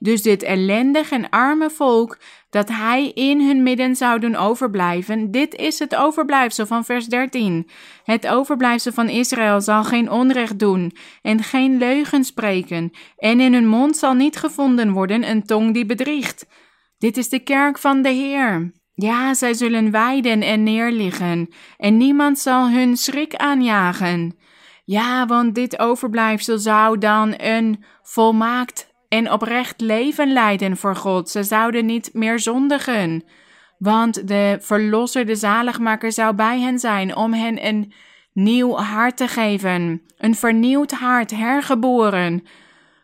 Dus 0.02 0.22
dit 0.22 0.42
ellendig 0.42 1.10
en 1.10 1.28
arme 1.28 1.70
volk 1.70 2.18
dat 2.50 2.68
hij 2.68 3.08
in 3.08 3.40
hun 3.40 3.62
midden 3.62 3.96
zou 3.96 4.20
doen 4.20 4.36
overblijven. 4.36 5.30
Dit 5.30 5.54
is 5.54 5.78
het 5.78 5.96
overblijfsel 5.96 6.66
van 6.66 6.84
vers 6.84 7.06
13. 7.06 7.70
Het 8.04 8.28
overblijfsel 8.28 8.92
van 8.92 9.08
Israël 9.08 9.60
zal 9.60 9.84
geen 9.84 10.10
onrecht 10.10 10.58
doen 10.58 10.96
en 11.22 11.42
geen 11.42 11.78
leugen 11.78 12.24
spreken, 12.24 12.90
en 13.16 13.40
in 13.40 13.52
hun 13.52 13.66
mond 13.66 13.96
zal 13.96 14.14
niet 14.14 14.36
gevonden 14.36 14.92
worden 14.92 15.30
een 15.30 15.44
tong 15.44 15.74
die 15.74 15.86
bedriegt. 15.86 16.46
Dit 16.98 17.16
is 17.16 17.28
de 17.28 17.38
kerk 17.38 17.78
van 17.78 18.02
de 18.02 18.08
Heer. 18.08 18.72
Ja, 18.94 19.34
zij 19.34 19.54
zullen 19.54 19.90
weiden 19.90 20.42
en 20.42 20.62
neerliggen, 20.62 21.48
en 21.76 21.96
niemand 21.96 22.38
zal 22.38 22.70
hun 22.70 22.96
schrik 22.96 23.34
aanjagen. 23.34 24.38
Ja, 24.84 25.26
want 25.26 25.54
dit 25.54 25.78
overblijfsel 25.78 26.58
zou 26.58 26.98
dan 26.98 27.34
een 27.36 27.84
volmaakt 28.02 28.89
en 29.10 29.32
oprecht 29.32 29.80
leven 29.80 30.32
leiden 30.32 30.76
voor 30.76 30.96
God. 30.96 31.30
Ze 31.30 31.42
zouden 31.42 31.86
niet 31.86 32.10
meer 32.12 32.38
zondigen. 32.38 33.24
Want 33.78 34.28
de 34.28 34.58
verlosser, 34.60 35.26
de 35.26 35.34
zaligmaker, 35.34 36.12
zou 36.12 36.34
bij 36.34 36.60
hen 36.60 36.78
zijn 36.78 37.16
om 37.16 37.32
hen 37.32 37.66
een 37.66 37.92
nieuw 38.32 38.74
hart 38.76 39.16
te 39.16 39.28
geven. 39.28 40.02
Een 40.18 40.34
vernieuwd 40.34 40.90
hart, 40.90 41.30
hergeboren. 41.30 42.44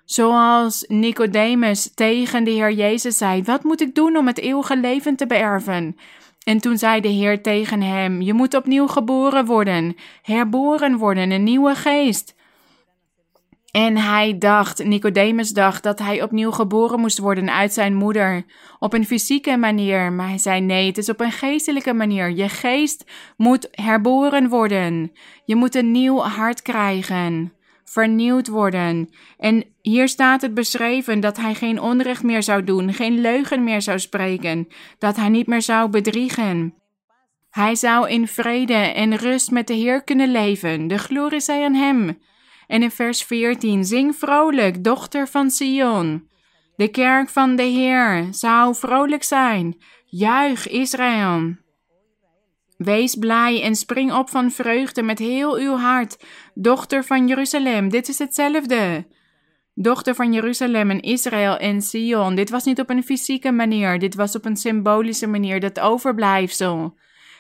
Zoals 0.05 0.85
Nicodemus 0.89 1.95
tegen 1.95 2.45
de 2.45 2.51
Heer 2.51 2.73
Jezus 2.73 3.19
zei: 3.19 3.43
Wat 3.43 3.63
moet 3.63 3.81
ik 3.81 3.95
doen 3.95 4.17
om 4.17 4.27
het 4.27 4.39
eeuwige 4.39 4.77
leven 4.77 5.17
te 5.17 5.27
beërven? 5.27 5.97
En 6.45 6.59
toen 6.59 6.79
zei 6.79 7.01
de 7.01 7.09
Heer 7.09 7.43
tegen 7.43 7.83
hem: 7.83 8.21
Je 8.21 8.33
moet 8.33 8.55
opnieuw 8.55 8.87
geboren 8.87 9.45
worden, 9.45 9.97
herboren 10.23 10.97
worden, 10.97 11.31
een 11.31 11.45
nieuwe 11.45 11.75
geest. 11.75 12.35
En 13.77 13.97
hij 13.97 14.39
dacht, 14.39 14.85
Nicodemus 14.85 15.51
dacht, 15.51 15.83
dat 15.83 15.99
hij 15.99 16.23
opnieuw 16.23 16.51
geboren 16.51 17.01
moest 17.01 17.19
worden 17.19 17.53
uit 17.53 17.73
zijn 17.73 17.95
moeder. 17.95 18.45
Op 18.79 18.93
een 18.93 19.07
fysieke 19.07 19.57
manier. 19.57 20.13
Maar 20.13 20.29
hij 20.29 20.39
zei: 20.39 20.61
nee, 20.61 20.87
het 20.87 20.99
is 20.99 21.09
op 21.09 21.21
een 21.21 21.33
geestelijke 21.33 21.93
manier. 21.93 22.31
Je 22.31 22.49
geest 22.49 23.05
moet 23.37 23.69
herboren 23.71 24.49
worden. 24.49 25.13
Je 25.45 25.57
moet 25.57 25.75
een 25.75 25.91
nieuw 25.91 26.19
hart 26.19 26.63
krijgen. 26.63 27.53
Vernieuwd 27.85 28.49
worden. 28.49 29.11
En 29.39 29.65
hier 29.83 30.09
staat 30.09 30.43
het 30.43 30.55
beschreven 30.55 31.21
dat 31.21 31.37
hij 31.37 31.55
geen 31.55 31.81
onrecht 31.81 32.23
meer 32.23 32.43
zou 32.43 32.65
doen, 32.65 32.93
geen 32.93 33.21
leugen 33.21 33.65
meer 33.65 33.83
zou 33.83 33.99
spreken, 33.99 34.69
dat 34.99 35.17
hij 35.17 35.29
niet 35.29 35.47
meer 35.47 35.63
zou 35.63 35.91
bedriegen. 35.91 36.75
Hij 37.51 37.75
zou 37.75 38.09
in 38.09 38.29
vrede 38.29 38.75
en 38.75 39.17
rust 39.17 39.51
met 39.51 39.67
de 39.67 39.75
Heer 39.75 40.03
kunnen 40.03 40.31
leven. 40.31 40.87
De 40.87 40.99
glorie 40.99 41.41
zij 41.41 41.65
aan 41.65 41.75
hem. 41.75 42.19
En 42.67 42.83
in 42.83 42.91
vers 42.91 43.23
14: 43.23 43.85
Zing 43.85 44.17
vrolijk, 44.17 44.85
dochter 44.85 45.29
van 45.29 45.51
Sion. 45.51 46.29
De 46.77 46.89
kerk 46.89 47.29
van 47.29 47.57
de 47.57 47.63
Heer 47.63 48.29
zou 48.31 48.75
vrolijk 48.75 49.23
zijn. 49.23 49.77
Juich 50.07 50.69
Israël. 50.69 51.57
Wees 52.77 53.15
blij 53.15 53.63
en 53.63 53.75
spring 53.75 54.13
op 54.13 54.31
van 54.31 54.51
vreugde 54.51 55.03
met 55.03 55.19
heel 55.19 55.57
uw 55.57 55.77
hart, 55.77 56.25
dochter 56.55 57.05
van 57.05 57.27
Jeruzalem. 57.27 57.89
Dit 57.89 58.09
is 58.09 58.19
hetzelfde. 58.19 59.07
Dochter 59.75 60.15
van 60.15 60.33
Jeruzalem 60.33 60.91
en 60.91 61.01
Israël 61.01 61.57
en 61.57 61.83
Sion. 61.83 62.35
Dit 62.35 62.51
was 62.51 62.65
niet 62.65 62.81
op 62.81 62.91
een 62.91 63.05
fysieke 63.05 63.53
manier, 63.53 63.99
dit 63.99 64.15
was 64.15 64.35
op 64.35 64.45
een 64.45 64.57
symbolische 64.57 65.27
manier, 65.27 65.61
dat 65.61 65.81
overblijfsel. 65.81 66.95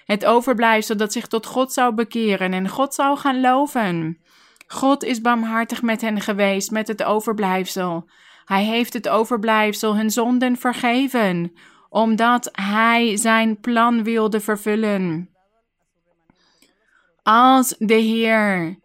Het 0.04 0.24
overblijfsel 0.24 0.96
dat 0.96 1.12
zich 1.12 1.26
tot 1.26 1.46
God 1.46 1.72
zou 1.72 1.94
bekeren 1.94 2.52
en 2.52 2.68
God 2.68 2.94
zou 2.94 3.18
gaan 3.18 3.40
loven. 3.40 4.18
God 4.66 5.04
is 5.04 5.20
barmhartig 5.20 5.82
met 5.82 6.00
hen 6.00 6.20
geweest, 6.20 6.70
met 6.70 6.88
het 6.88 7.02
overblijfsel. 7.02 8.08
Hij 8.44 8.64
heeft 8.64 8.92
het 8.92 9.08
overblijfsel 9.08 9.96
hun 9.96 10.10
zonden 10.10 10.56
vergeven, 10.56 11.52
omdat 11.88 12.48
hij 12.52 13.16
zijn 13.16 13.60
plan 13.60 14.02
wilde 14.02 14.40
vervullen. 14.40 15.30
Als 17.22 17.74
de 17.78 17.94
Heer 17.94 18.78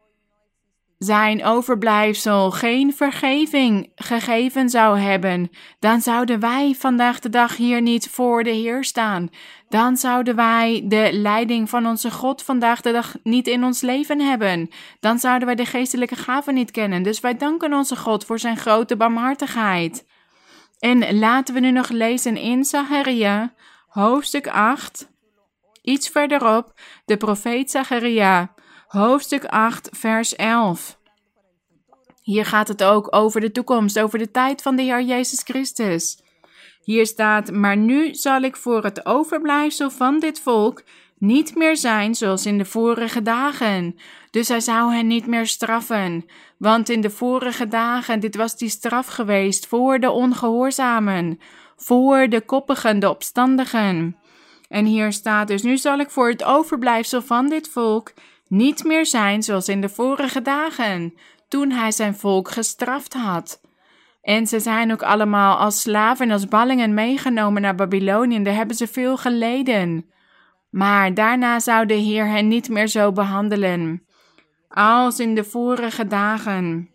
zijn 1.04 1.46
overblijfsel 1.46 2.52
geen 2.52 2.94
vergeving 2.94 3.92
gegeven 3.96 4.70
zou 4.70 5.00
hebben, 5.00 5.50
dan 5.80 6.02
zouden 6.02 6.40
wij 6.40 6.76
vandaag 6.78 7.20
de 7.20 7.30
dag 7.30 7.58
hier 7.58 7.82
niet 7.82 8.10
voor 8.10 8.44
de 8.44 8.50
Heer 8.50 8.84
staan. 8.84 9.30
Dan 9.70 9.98
zouden 9.98 10.36
wij 10.36 10.82
de 10.86 11.10
leiding 11.12 11.70
van 11.70 11.86
onze 11.86 12.12
God 12.12 12.44
vandaag 12.44 12.82
de 12.82 12.92
dag 12.92 13.16
niet 13.24 13.48
in 13.48 13.64
ons 13.64 13.82
leven 13.82 14.20
hebben. 14.20 14.70
Dan 15.00 15.20
zouden 15.20 15.46
wij 15.48 15.56
de 15.56 15.66
geestelijke 15.66 16.16
gaven 16.16 16.54
niet 16.54 16.72
kennen. 16.72 17.04
Dus 17.04 17.20
wij 17.20 17.38
danken 17.38 17.74
onze 17.74 17.96
God 17.96 18.26
voor 18.26 18.40
zijn 18.40 18.58
grote 18.58 18.96
barmhartigheid. 18.96 20.06
En 20.80 21.20
laten 21.20 21.54
we 21.54 21.60
nu 21.60 21.72
nog 21.72 21.90
lezen 21.90 22.38
in 22.38 22.66
Zacharia, 22.66 23.54
hoofdstuk 23.88 24.48
8. 24.48 25.10
Iets 25.82 26.10
verderop, 26.10 26.80
de 27.06 27.18
profeet 27.18 27.72
Zacharia, 27.72 28.54
hoofdstuk 28.92 29.46
8, 29.46 29.90
vers 29.92 30.36
11. 30.36 30.98
Hier 32.22 32.46
gaat 32.46 32.68
het 32.68 32.84
ook 32.84 33.16
over 33.16 33.42
de 33.42 33.52
toekomst, 33.52 34.00
over 34.00 34.20
de 34.20 34.32
tijd 34.32 34.62
van 34.62 34.76
de 34.76 34.82
Heer 34.82 35.02
Jezus 35.02 35.42
Christus. 35.44 36.24
Hier 36.84 37.06
staat: 37.06 37.52
Maar 37.52 37.78
nu 37.78 38.14
zal 38.16 38.42
ik 38.42 38.56
voor 38.56 38.84
het 38.84 39.06
overblijfsel 39.06 39.92
van 39.92 40.20
dit 40.20 40.40
volk 40.40 40.84
niet 41.18 41.56
meer 41.56 41.78
zijn 41.78 42.16
zoals 42.16 42.46
in 42.46 42.58
de 42.58 42.66
vorige 42.66 43.22
dagen. 43.22 43.96
Dus 44.32 44.48
hij 44.48 44.60
zou 44.60 44.94
hen 44.94 45.08
niet 45.08 45.28
meer 45.28 45.48
straffen. 45.48 46.26
Want 46.58 46.90
in 46.90 47.02
de 47.02 47.10
vorige 47.10 47.68
dagen, 47.68 48.20
dit 48.20 48.36
was 48.36 48.58
die 48.58 48.70
straf 48.70 49.08
geweest 49.08 49.68
voor 49.68 50.00
de 50.00 50.12
ongehoorzamen, 50.12 51.40
voor 51.76 52.30
de 52.30 52.42
koppigen, 52.42 53.00
de 53.00 53.10
opstandigen. 53.10 54.16
En 54.68 54.86
hier 54.86 55.12
staat 55.12 55.48
dus: 55.48 55.62
Nu 55.62 55.78
zal 55.78 56.00
ik 56.00 56.10
voor 56.10 56.30
het 56.30 56.44
overblijfsel 56.44 57.22
van 57.22 57.50
dit 57.50 57.70
volk 57.70 58.14
niet 58.52 58.84
meer 58.84 59.06
zijn 59.06 59.44
zoals 59.44 59.70
in 59.70 59.82
de 59.82 59.90
vorige 59.90 60.42
dagen, 60.42 61.14
toen 61.48 61.72
hij 61.72 61.92
zijn 61.92 62.16
volk 62.16 62.52
gestraft 62.52 63.14
had. 63.14 63.62
En 64.22 64.48
ze 64.48 64.60
zijn 64.60 64.92
ook 64.92 65.04
allemaal 65.04 65.58
als 65.58 65.82
slaven 65.82 66.26
en 66.26 66.32
als 66.32 66.48
ballingen 66.48 66.94
meegenomen 66.94 67.62
naar 67.62 67.76
Babylonië. 67.76 68.44
Daar 68.44 68.56
hebben 68.56 68.76
ze 68.76 68.88
veel 68.88 69.18
geleden. 69.18 70.06
Maar 70.70 71.14
daarna 71.14 71.60
zou 71.60 71.86
de 71.86 71.94
Heer 71.94 72.28
hen 72.28 72.48
niet 72.48 72.70
meer 72.70 72.88
zo 72.88 73.12
behandelen. 73.12 74.06
Als 74.70 75.20
in 75.20 75.36
de 75.36 75.44
vorige 75.44 76.08
dagen. 76.08 76.90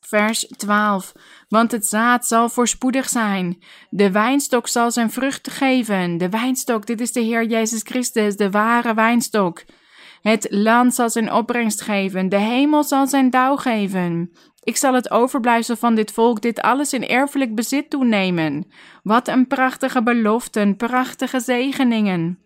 Vers 0.00 0.46
12. 0.56 1.12
Want 1.48 1.72
het 1.72 1.86
zaad 1.86 2.26
zal 2.26 2.48
voorspoedig 2.48 3.08
zijn. 3.08 3.62
De 3.90 4.10
wijnstok 4.10 4.68
zal 4.68 4.90
zijn 4.90 5.10
vrucht 5.10 5.50
geven. 5.50 6.18
De 6.18 6.28
wijnstok, 6.28 6.86
dit 6.86 7.00
is 7.00 7.12
de 7.12 7.20
Heer 7.20 7.44
Jezus 7.44 7.82
Christus, 7.82 8.36
de 8.36 8.50
ware 8.50 8.94
wijnstok. 8.94 9.64
Het 10.26 10.46
land 10.50 10.94
zal 10.94 11.10
zijn 11.10 11.32
opbrengst 11.32 11.80
geven. 11.80 12.28
De 12.28 12.38
hemel 12.38 12.84
zal 12.84 13.06
zijn 13.06 13.30
dauw 13.30 13.56
geven. 13.56 14.30
Ik 14.62 14.76
zal 14.76 14.94
het 14.94 15.10
overblijfsel 15.10 15.76
van 15.76 15.94
dit 15.94 16.12
volk 16.12 16.40
dit 16.40 16.60
alles 16.60 16.92
in 16.92 17.08
erfelijk 17.08 17.54
bezit 17.54 17.90
toenemen. 17.90 18.66
Wat 19.02 19.28
een 19.28 19.46
prachtige 19.46 20.02
beloften, 20.02 20.76
prachtige 20.76 21.40
zegeningen. 21.40 22.38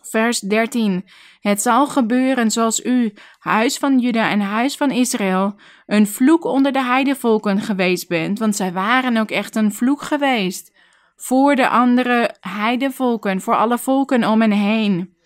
Vers 0.00 0.40
13. 0.40 1.04
Het 1.40 1.62
zal 1.62 1.86
gebeuren 1.86 2.50
zoals 2.50 2.84
u, 2.84 3.12
huis 3.38 3.78
van 3.78 3.98
Juda 3.98 4.30
en 4.30 4.40
huis 4.40 4.76
van 4.76 4.90
Israël, 4.90 5.54
een 5.86 6.06
vloek 6.06 6.44
onder 6.44 6.72
de 6.72 6.82
heidevolken 6.82 7.60
geweest 7.60 8.08
bent, 8.08 8.38
want 8.38 8.56
zij 8.56 8.72
waren 8.72 9.16
ook 9.16 9.30
echt 9.30 9.56
een 9.56 9.72
vloek 9.72 10.02
geweest. 10.02 10.76
Voor 11.16 11.54
de 11.54 11.68
andere 11.68 12.34
heidevolken, 12.40 13.40
voor 13.40 13.56
alle 13.56 13.78
volken 13.78 14.24
om 14.24 14.40
hen 14.40 14.50
heen. 14.50 15.20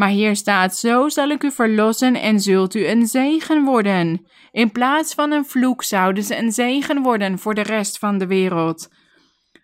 Maar 0.00 0.08
hier 0.08 0.36
staat: 0.36 0.76
Zo 0.76 1.08
zal 1.08 1.28
ik 1.28 1.42
u 1.42 1.50
verlossen 1.50 2.14
en 2.14 2.40
zult 2.40 2.74
u 2.74 2.86
een 2.86 3.06
zegen 3.06 3.64
worden. 3.64 4.26
In 4.52 4.72
plaats 4.72 5.14
van 5.14 5.30
een 5.30 5.44
vloek 5.44 5.82
zouden 5.82 6.24
ze 6.24 6.36
een 6.36 6.52
zegen 6.52 7.02
worden 7.02 7.38
voor 7.38 7.54
de 7.54 7.62
rest 7.62 7.98
van 7.98 8.18
de 8.18 8.26
wereld. 8.26 8.88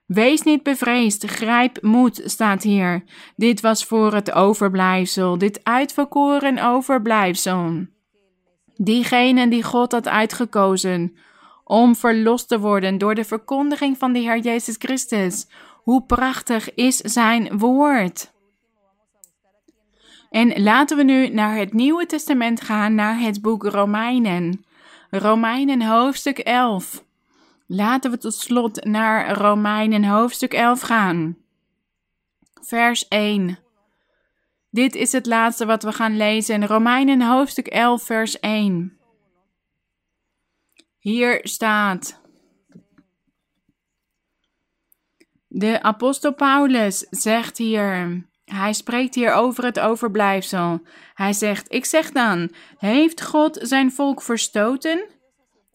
Wees 0.07 0.43
niet 0.43 0.63
bevreesd, 0.63 1.25
grijp 1.25 1.83
moed, 1.83 2.23
staat 2.25 2.63
hier. 2.63 3.05
Dit 3.37 3.61
was 3.61 3.85
voor 3.85 4.15
het 4.15 4.33
overblijfsel, 4.33 5.39
dit 5.39 5.61
uitverkoren 5.63 6.65
overblijfsel. 6.65 7.87
Diegenen 8.75 9.49
die 9.49 9.63
God 9.63 9.93
had 9.93 10.09
uitgekozen 10.09 11.17
om 11.65 11.95
verlost 11.95 12.49
te 12.49 12.59
worden 12.59 12.99
door 12.99 13.15
de 13.15 13.25
verkondiging 13.25 13.99
van 13.99 14.13
de 14.13 14.19
Heer 14.19 14.39
Jezus 14.39 14.77
Christus. 14.79 15.49
Hoe 15.83 16.05
prachtig 16.07 16.75
is 16.75 16.97
zijn 16.97 17.59
woord! 17.59 18.35
En 20.31 20.63
laten 20.63 20.97
we 20.97 21.03
nu 21.03 21.29
naar 21.29 21.57
het 21.57 21.73
Nieuwe 21.73 22.07
Testament 22.07 22.61
gaan, 22.61 22.95
naar 22.95 23.19
het 23.19 23.43
boek 23.43 23.65
Romeinen. 23.65 24.65
Romeinen 25.11 25.83
hoofdstuk 25.83 26.39
11. 26.39 27.05
Laten 27.67 28.11
we 28.11 28.19
tot 28.19 28.35
slot 28.35 28.85
naar 28.85 29.33
Romeinen 29.33 30.05
hoofdstuk 30.05 30.53
11 30.53 30.81
gaan. 30.81 31.37
Vers 32.61 33.09
1. 33.09 33.59
Dit 34.71 34.95
is 34.95 35.13
het 35.13 35.27
laatste 35.27 35.67
wat 35.67 35.83
we 35.83 35.93
gaan 35.93 36.17
lezen. 36.17 36.67
Romeinen 36.67 37.23
hoofdstuk 37.23 37.67
11, 37.67 38.03
vers 38.03 38.41
1. 38.41 38.99
Hier 40.99 41.41
staat. 41.43 42.21
De 45.47 45.83
apostel 45.83 46.35
Paulus 46.35 46.99
zegt 47.11 47.59
hier. 47.59 48.27
Hij 48.47 48.73
spreekt 48.73 49.15
hier 49.15 49.33
over 49.33 49.65
het 49.65 49.81
overblijfsel. 49.81 50.81
Hij 51.15 51.33
zegt: 51.33 51.73
Ik 51.73 51.85
zeg 51.85 52.11
dan, 52.11 52.51
heeft 52.79 53.23
God 53.23 53.59
zijn 53.63 53.93
volk 53.93 54.23
verstoten? 54.23 55.07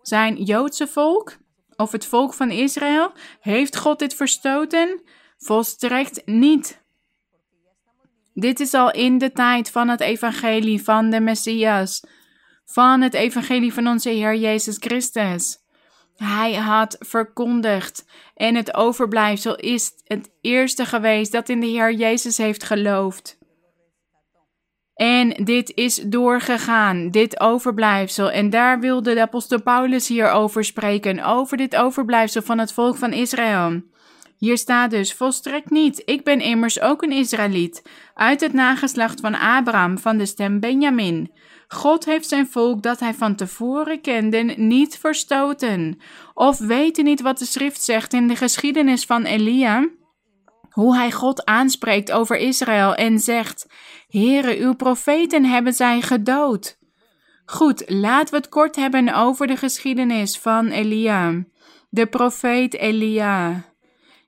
Zijn 0.01 0.43
Joodse 0.43 0.87
volk? 0.87 1.37
Of 1.75 1.91
het 1.91 2.05
volk 2.05 2.33
van 2.33 2.51
Israël? 2.51 3.11
Heeft 3.39 3.77
God 3.77 3.99
dit 3.99 4.13
verstoten? 4.13 5.01
Volstrekt 5.37 6.25
niet. 6.25 6.81
Dit 8.33 8.59
is 8.59 8.73
al 8.73 8.91
in 8.91 9.17
de 9.17 9.31
tijd 9.31 9.71
van 9.71 9.87
het 9.87 9.99
evangelie 9.99 10.83
van 10.83 11.09
de 11.09 11.19
Messias, 11.19 12.03
van 12.65 13.01
het 13.01 13.13
evangelie 13.13 13.73
van 13.73 13.87
onze 13.87 14.09
Heer 14.09 14.35
Jezus 14.35 14.77
Christus. 14.79 15.60
Hij 16.23 16.53
had 16.53 16.95
verkondigd 16.99 18.05
en 18.35 18.55
het 18.55 18.73
overblijfsel 18.75 19.55
is 19.55 19.91
het 20.05 20.31
eerste 20.41 20.85
geweest 20.85 21.31
dat 21.31 21.49
in 21.49 21.59
de 21.59 21.65
Heer 21.67 21.93
Jezus 21.93 22.37
heeft 22.37 22.63
geloofd. 22.63 23.37
En 24.93 25.29
dit 25.29 25.71
is 25.75 25.95
doorgegaan, 25.95 27.11
dit 27.11 27.39
overblijfsel. 27.39 28.31
En 28.31 28.49
daar 28.49 28.79
wilde 28.79 29.13
de 29.13 29.21
apostel 29.21 29.61
Paulus 29.61 30.07
hier 30.07 30.31
over 30.31 30.63
spreken, 30.63 31.23
over 31.23 31.57
dit 31.57 31.75
overblijfsel 31.75 32.41
van 32.41 32.57
het 32.57 32.73
volk 32.73 32.97
van 32.97 33.13
Israël. 33.13 33.81
Hier 34.37 34.57
staat 34.57 34.91
dus 34.91 35.13
volstrekt 35.13 35.69
niet. 35.69 36.01
Ik 36.05 36.23
ben 36.23 36.39
immers 36.39 36.79
ook 36.79 37.01
een 37.01 37.11
Israëliet, 37.11 37.81
uit 38.13 38.41
het 38.41 38.53
nageslacht 38.53 39.19
van 39.19 39.35
Abraham, 39.35 39.97
van 39.97 40.17
de 40.17 40.25
stem 40.25 40.59
Benjamin. 40.59 41.31
God 41.73 42.05
heeft 42.05 42.27
zijn 42.27 42.47
volk 42.47 42.83
dat 42.83 42.99
hij 42.99 43.13
van 43.13 43.35
tevoren 43.35 44.01
kende 44.01 44.37
niet 44.57 44.97
verstoten. 44.97 45.99
Of 46.33 46.57
weten 46.57 47.03
niet 47.03 47.21
wat 47.21 47.37
de 47.37 47.45
schrift 47.45 47.83
zegt 47.83 48.13
in 48.13 48.27
de 48.27 48.35
geschiedenis 48.35 49.05
van 49.05 49.23
Elia? 49.23 49.89
Hoe 50.69 50.95
hij 50.95 51.11
God 51.11 51.45
aanspreekt 51.45 52.11
over 52.11 52.37
Israël 52.37 52.95
en 52.95 53.19
zegt: 53.19 53.67
Heere, 54.07 54.57
uw 54.57 54.73
profeten 54.73 55.45
hebben 55.45 55.73
zij 55.73 56.01
gedood. 56.01 56.77
Goed, 57.45 57.83
laten 57.87 58.33
we 58.33 58.39
het 58.39 58.49
kort 58.49 58.75
hebben 58.75 59.13
over 59.13 59.47
de 59.47 59.57
geschiedenis 59.57 60.37
van 60.37 60.67
Elia. 60.67 61.43
De 61.89 62.05
profeet 62.05 62.73
Elia 62.73 63.71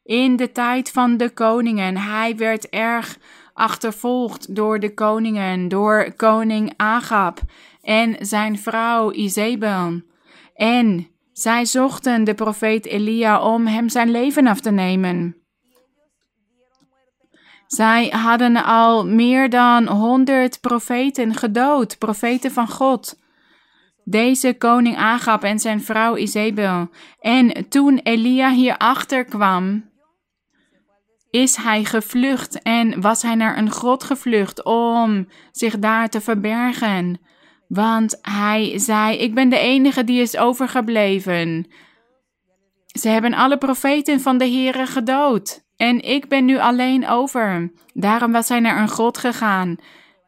in 0.04 0.36
de 0.36 0.52
tijd 0.52 0.92
van 0.92 1.18
de 1.18 1.30
koningen. 1.30 1.98
Hij 1.98 2.36
werd 2.38 2.70
erg 2.70 3.18
achtervolgd 3.54 4.56
door 4.56 4.80
de 4.80 4.94
koningen, 4.94 5.68
door 5.68 6.14
koning 6.16 6.74
Agab 6.78 7.40
en 7.82 8.16
zijn 8.20 8.60
vrouw 8.60 9.12
Izebel. 9.12 10.02
En 10.56 11.08
zij 11.32 11.66
zochten 11.66 12.24
de 12.24 12.34
profeet 12.34 12.86
Elia 12.86 13.42
om 13.42 13.68
hem 13.68 13.90
zijn 13.90 14.12
leven 14.12 14.48
af 14.48 14.60
te 14.60 14.72
nemen. 14.72 15.38
Zij 17.68 18.08
hadden 18.08 18.64
al 18.64 19.08
meer 19.08 19.50
dan 19.50 19.88
honderd 19.88 20.62
profeten 20.62 21.34
gedood, 21.36 21.98
profeten 21.98 22.52
van 22.52 22.68
God. 22.68 23.22
Deze 24.04 24.54
koning 24.58 24.98
Agab 24.98 25.44
en 25.44 25.60
zijn 25.60 25.82
vrouw 25.82 26.18
Izebel. 26.18 26.90
En 27.20 27.70
toen 27.70 28.00
Elia 28.04 28.52
hierachter 28.52 29.24
kwam, 29.26 29.90
is 31.34 31.56
hij 31.56 31.84
gevlucht 31.84 32.62
en 32.62 33.02
was 33.02 33.22
hij 33.22 33.36
naar 33.36 33.58
een 33.58 33.72
grot 33.72 34.04
gevlucht 34.04 34.64
om 34.64 35.28
zich 35.52 35.80
daar 35.80 36.10
te 36.10 36.22
verbergen. 36.22 37.20
Want 37.68 38.20
hij 38.22 38.74
zei: 38.80 39.18
Ik 39.18 39.34
ben 39.34 39.50
de 39.50 39.58
enige 39.58 40.04
die 40.04 40.22
is 40.22 40.38
overgebleven. 40.38 41.68
Ze 43.00 43.10
hebben 43.10 43.34
alle 43.34 43.58
profeten 43.58 44.22
van 44.22 44.38
de 44.38 44.46
Heere 44.46 44.86
gedood. 44.86 45.64
En 45.78 46.02
ik 46.02 46.28
ben 46.28 46.46
nu 46.46 46.60
alleen 46.60 47.08
over. 47.08 47.72
Daarom 47.94 48.32
was 48.32 48.50
hij 48.50 48.60
naar 48.60 48.82
een 48.82 48.90
grot 48.90 49.18
gegaan. 49.18 49.76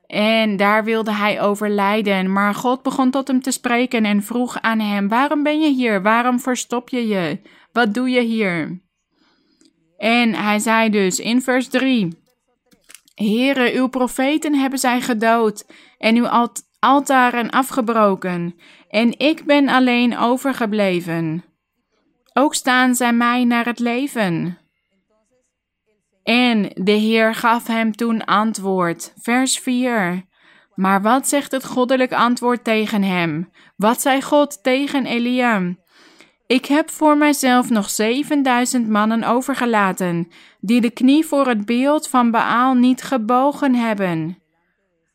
En 0.07 0.57
daar 0.57 0.83
wilde 0.83 1.11
hij 1.11 1.41
overlijden. 1.41 2.31
Maar 2.31 2.55
God 2.55 2.83
begon 2.83 3.11
tot 3.11 3.27
hem 3.27 3.41
te 3.41 3.51
spreken 3.51 4.05
en 4.05 4.23
vroeg 4.23 4.61
aan 4.61 4.79
hem: 4.79 5.07
Waarom 5.07 5.43
ben 5.43 5.59
je 5.59 5.69
hier? 5.69 6.01
Waarom 6.01 6.39
verstop 6.39 6.89
je 6.89 7.07
je? 7.07 7.39
Wat 7.71 7.93
doe 7.93 8.09
je 8.09 8.21
hier? 8.21 8.83
En 9.97 10.33
hij 10.33 10.59
zei 10.59 10.89
dus 10.89 11.19
in 11.19 11.41
vers 11.41 11.67
3: 11.67 12.17
Heere, 13.15 13.73
uw 13.73 13.87
profeten 13.87 14.53
hebben 14.55 14.79
zij 14.79 15.01
gedood 15.01 15.65
en 15.97 16.15
uw 16.15 16.27
alt 16.27 16.61
altaren 16.79 17.49
afgebroken, 17.49 18.55
en 18.89 19.19
ik 19.19 19.45
ben 19.45 19.69
alleen 19.69 20.17
overgebleven. 20.17 21.43
Ook 22.33 22.55
staan 22.55 22.95
zij 22.95 23.13
mij 23.13 23.43
naar 23.43 23.65
het 23.65 23.79
leven. 23.79 24.57
En 26.23 26.71
de 26.73 26.91
Heer 26.91 27.35
gaf 27.35 27.67
hem 27.67 27.95
toen 27.95 28.25
antwoord. 28.25 29.13
Vers 29.21 29.59
4. 29.59 30.25
Maar 30.75 31.01
wat 31.01 31.27
zegt 31.27 31.51
het 31.51 31.65
goddelijk 31.65 32.13
antwoord 32.13 32.63
tegen 32.63 33.03
hem? 33.03 33.49
Wat 33.75 34.01
zei 34.01 34.21
God 34.21 34.63
tegen 34.63 35.05
Elia? 35.05 35.75
Ik 36.47 36.65
heb 36.65 36.89
voor 36.89 37.17
mijzelf 37.17 37.69
nog 37.69 37.89
7000 37.89 38.89
mannen 38.89 39.23
overgelaten, 39.23 40.27
die 40.59 40.81
de 40.81 40.89
knie 40.89 41.25
voor 41.25 41.47
het 41.47 41.65
beeld 41.65 42.07
van 42.07 42.31
Baal 42.31 42.73
niet 42.73 43.03
gebogen 43.03 43.75
hebben. 43.75 44.37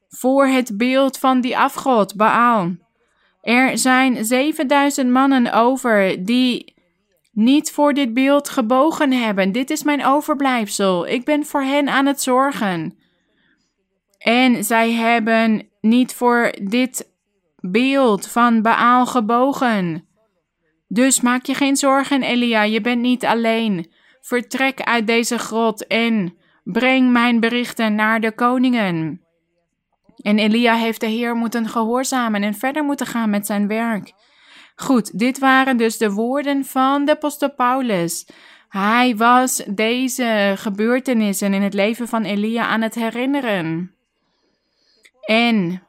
Voor 0.09 0.47
het 0.47 0.76
beeld 0.76 1.18
van 1.18 1.41
die 1.41 1.59
afgod, 1.59 2.16
Baal. 2.16 2.76
Er 3.41 3.78
zijn 3.78 4.24
7000 4.24 5.11
mannen 5.11 5.53
over 5.53 6.24
die 6.24 6.74
niet 7.33 7.70
voor 7.70 7.93
dit 7.95 8.14
beeld 8.14 8.49
gebogen 8.49 9.12
hebben. 9.12 9.53
Dit 9.53 9.70
is 9.70 9.83
mijn 9.83 10.05
overblijfsel. 10.05 11.07
Ik 11.07 11.24
ben 11.24 11.47
voor 11.47 11.62
hen 11.62 11.89
aan 11.89 12.07
het 12.07 12.22
zorgen. 12.22 12.99
En 14.18 14.64
zij 14.64 14.93
hebben 14.93 15.68
niet 15.81 16.14
voor 16.14 16.55
dit 16.62 17.12
beeld 17.61 18.26
van 18.26 18.62
Baal 18.62 19.07
gebogen. 19.07 20.09
Dus 20.93 21.20
maak 21.20 21.47
je 21.47 21.55
geen 21.55 21.76
zorgen, 21.76 22.22
Elia, 22.22 22.62
je 22.62 22.80
bent 22.80 23.01
niet 23.01 23.24
alleen. 23.24 23.93
Vertrek 24.20 24.80
uit 24.82 25.07
deze 25.07 25.38
grot 25.38 25.86
en 25.86 26.36
breng 26.64 27.12
mijn 27.12 27.41
berichten 27.41 27.95
naar 27.95 28.20
de 28.20 28.32
koningen. 28.32 29.20
En 30.16 30.38
Elia 30.38 30.74
heeft 30.74 31.01
de 31.01 31.07
Heer 31.07 31.34
moeten 31.34 31.68
gehoorzamen 31.68 32.43
en 32.43 32.55
verder 32.55 32.84
moeten 32.84 33.07
gaan 33.07 33.30
met 33.30 33.47
zijn 33.47 33.66
werk. 33.66 34.12
Goed, 34.76 35.18
dit 35.18 35.38
waren 35.38 35.76
dus 35.76 35.99
de 35.99 36.12
woorden 36.12 36.64
van 36.64 37.05
de 37.05 37.12
apostel 37.12 37.55
Paulus. 37.55 38.28
Hij 38.68 39.16
was 39.16 39.62
deze 39.66 40.55
gebeurtenissen 40.57 41.55
in 41.55 41.62
het 41.62 41.74
leven 41.74 42.09
van 42.09 42.22
Elia 42.22 42.66
aan 42.66 42.80
het 42.80 42.95
herinneren. 42.95 43.95
En 45.20 45.82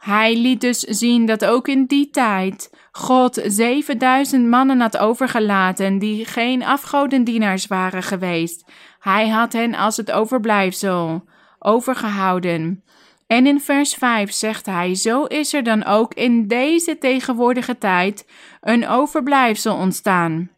hij 0.00 0.36
liet 0.36 0.60
dus 0.60 0.78
zien 0.78 1.26
dat 1.26 1.44
ook 1.44 1.68
in 1.68 1.86
die 1.86 2.10
tijd 2.10 2.70
God 2.92 3.40
7000 3.44 4.46
mannen 4.46 4.80
had 4.80 4.98
overgelaten 4.98 5.98
die 5.98 6.24
geen 6.24 6.64
afgodendienaars 6.64 7.66
waren 7.66 8.02
geweest. 8.02 8.64
Hij 9.00 9.28
had 9.28 9.52
hen 9.52 9.74
als 9.74 9.96
het 9.96 10.10
overblijfsel 10.10 11.24
overgehouden. 11.58 12.84
En 13.26 13.46
in 13.46 13.60
vers 13.60 13.94
5 13.94 14.32
zegt 14.32 14.66
hij: 14.66 14.94
Zo 14.94 15.24
is 15.24 15.52
er 15.52 15.62
dan 15.62 15.84
ook 15.84 16.14
in 16.14 16.46
deze 16.48 16.98
tegenwoordige 16.98 17.78
tijd 17.78 18.26
een 18.60 18.88
overblijfsel 18.88 19.76
ontstaan, 19.76 20.50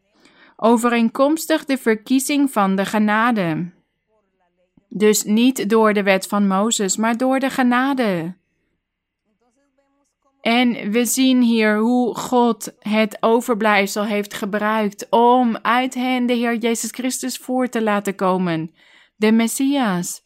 overeenkomstig 0.56 1.64
de 1.64 1.78
verkiezing 1.78 2.50
van 2.50 2.76
de 2.76 2.84
genade. 2.84 3.70
Dus 4.88 5.24
niet 5.24 5.68
door 5.68 5.92
de 5.92 6.02
wet 6.02 6.26
van 6.26 6.46
Mozes, 6.46 6.96
maar 6.96 7.16
door 7.16 7.38
de 7.38 7.50
genade. 7.50 8.40
En 10.42 10.90
we 10.90 11.04
zien 11.04 11.42
hier 11.42 11.78
hoe 11.78 12.14
God 12.14 12.74
het 12.78 13.16
overblijfsel 13.20 14.04
heeft 14.04 14.34
gebruikt 14.34 15.06
om 15.10 15.56
uit 15.56 15.94
hen 15.94 16.26
de 16.26 16.32
Heer 16.32 16.56
Jezus 16.56 16.90
Christus 16.90 17.36
voor 17.36 17.68
te 17.68 17.82
laten 17.82 18.14
komen. 18.14 18.74
De 19.16 19.32
Messias, 19.32 20.22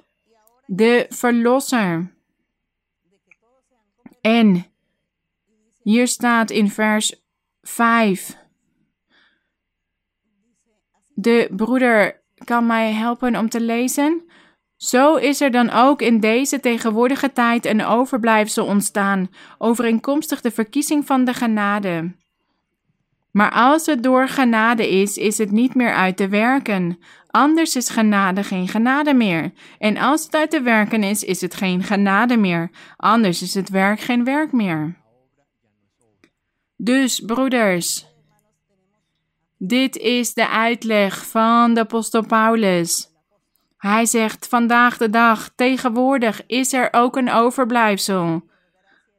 de 0.66 1.06
Verlosser. 1.08 2.14
En 4.20 4.66
hier 5.82 6.08
staat 6.08 6.50
in 6.50 6.70
vers 6.70 7.22
5. 7.62 8.36
De 11.14 11.48
broeder 11.56 12.22
kan 12.44 12.66
mij 12.66 12.92
helpen 12.92 13.36
om 13.36 13.48
te 13.48 13.60
lezen. 13.60 14.25
Zo 14.76 15.14
is 15.14 15.40
er 15.40 15.50
dan 15.50 15.70
ook 15.70 16.02
in 16.02 16.20
deze 16.20 16.60
tegenwoordige 16.60 17.32
tijd 17.32 17.66
een 17.66 17.84
overblijfsel 17.84 18.66
ontstaan, 18.66 19.28
overeenkomstig 19.58 20.40
de 20.40 20.50
verkiezing 20.50 21.06
van 21.06 21.24
de 21.24 21.34
genade. 21.34 22.14
Maar 23.30 23.50
als 23.50 23.86
het 23.86 24.02
door 24.02 24.28
genade 24.28 24.88
is, 24.88 25.16
is 25.16 25.38
het 25.38 25.50
niet 25.50 25.74
meer 25.74 25.94
uit 25.94 26.16
te 26.16 26.28
werken. 26.28 26.98
Anders 27.30 27.76
is 27.76 27.88
genade 27.88 28.42
geen 28.42 28.68
genade 28.68 29.14
meer. 29.14 29.52
En 29.78 29.96
als 29.96 30.24
het 30.24 30.34
uit 30.34 30.50
te 30.50 30.60
werken 30.60 31.02
is, 31.02 31.24
is 31.24 31.40
het 31.40 31.54
geen 31.54 31.82
genade 31.82 32.36
meer. 32.36 32.70
Anders 32.96 33.42
is 33.42 33.54
het 33.54 33.68
werk 33.68 34.00
geen 34.00 34.24
werk 34.24 34.52
meer. 34.52 34.96
Dus, 36.76 37.20
broeders, 37.20 38.06
dit 39.58 39.96
is 39.96 40.34
de 40.34 40.48
uitleg 40.48 41.26
van 41.26 41.74
de 41.74 41.80
apostel 41.80 42.26
Paulus. 42.26 43.15
Hij 43.87 44.07
zegt 44.07 44.47
vandaag 44.49 44.97
de 44.97 45.11
dag, 45.11 45.51
tegenwoordig 45.57 46.43
is 46.47 46.72
er 46.72 46.89
ook 46.91 47.16
een 47.16 47.30
overblijfsel. 47.30 48.43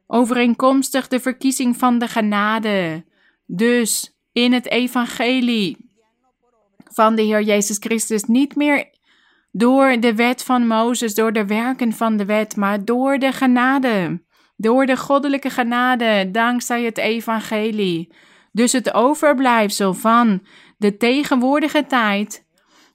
Overeenkomstig 0.07 1.07
de 1.07 1.19
verkiezing 1.19 1.77
van 1.77 1.99
de 1.99 2.07
genade. 2.07 3.05
Dus 3.45 4.17
in 4.31 4.53
het 4.53 4.69
evangelie 4.69 5.77
van 6.83 7.15
de 7.15 7.21
Heer 7.21 7.41
Jezus 7.41 7.77
Christus 7.79 8.23
niet 8.23 8.55
meer 8.55 8.89
door 9.51 9.99
de 9.99 10.15
wet 10.15 10.43
van 10.43 10.67
Mozes, 10.67 11.15
door 11.15 11.33
de 11.33 11.45
werken 11.45 11.93
van 11.93 12.17
de 12.17 12.25
wet, 12.25 12.55
maar 12.55 12.85
door 12.85 13.19
de 13.19 13.31
genade. 13.31 14.23
Door 14.55 14.85
de 14.85 14.97
goddelijke 14.97 15.49
genade, 15.49 16.29
dankzij 16.31 16.83
het 16.83 16.97
evangelie. 16.97 18.13
Dus 18.51 18.71
het 18.71 18.93
overblijfsel 18.93 19.93
van 19.93 20.45
de 20.77 20.97
tegenwoordige 20.97 21.85
tijd 21.85 22.46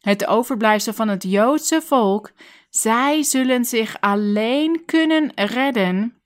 het 0.02 0.26
overblijfsel 0.26 0.92
van 0.92 1.08
het 1.08 1.22
Joodse 1.22 1.80
volk, 1.80 2.32
zij 2.70 3.22
zullen 3.22 3.64
zich 3.64 4.00
alleen 4.00 4.82
kunnen 4.84 5.32
redden 5.34 6.22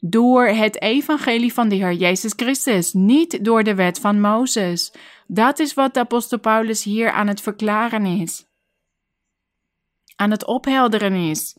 door 0.00 0.46
het 0.46 0.80
evangelie 0.82 1.52
van 1.52 1.68
de 1.68 1.74
Heer 1.74 1.92
Jezus 1.92 2.32
Christus, 2.36 2.92
niet 2.92 3.44
door 3.44 3.62
de 3.62 3.74
wet 3.74 4.00
van 4.00 4.20
Mozes. 4.20 4.92
Dat 5.26 5.58
is 5.58 5.74
wat 5.74 5.94
de 5.94 6.00
apostel 6.00 6.38
Paulus 6.38 6.82
hier 6.82 7.10
aan 7.10 7.26
het 7.26 7.40
verklaren 7.40 8.06
is. 8.06 8.44
Aan 10.16 10.30
het 10.30 10.46
ophelderen 10.46 11.14
is. 11.14 11.56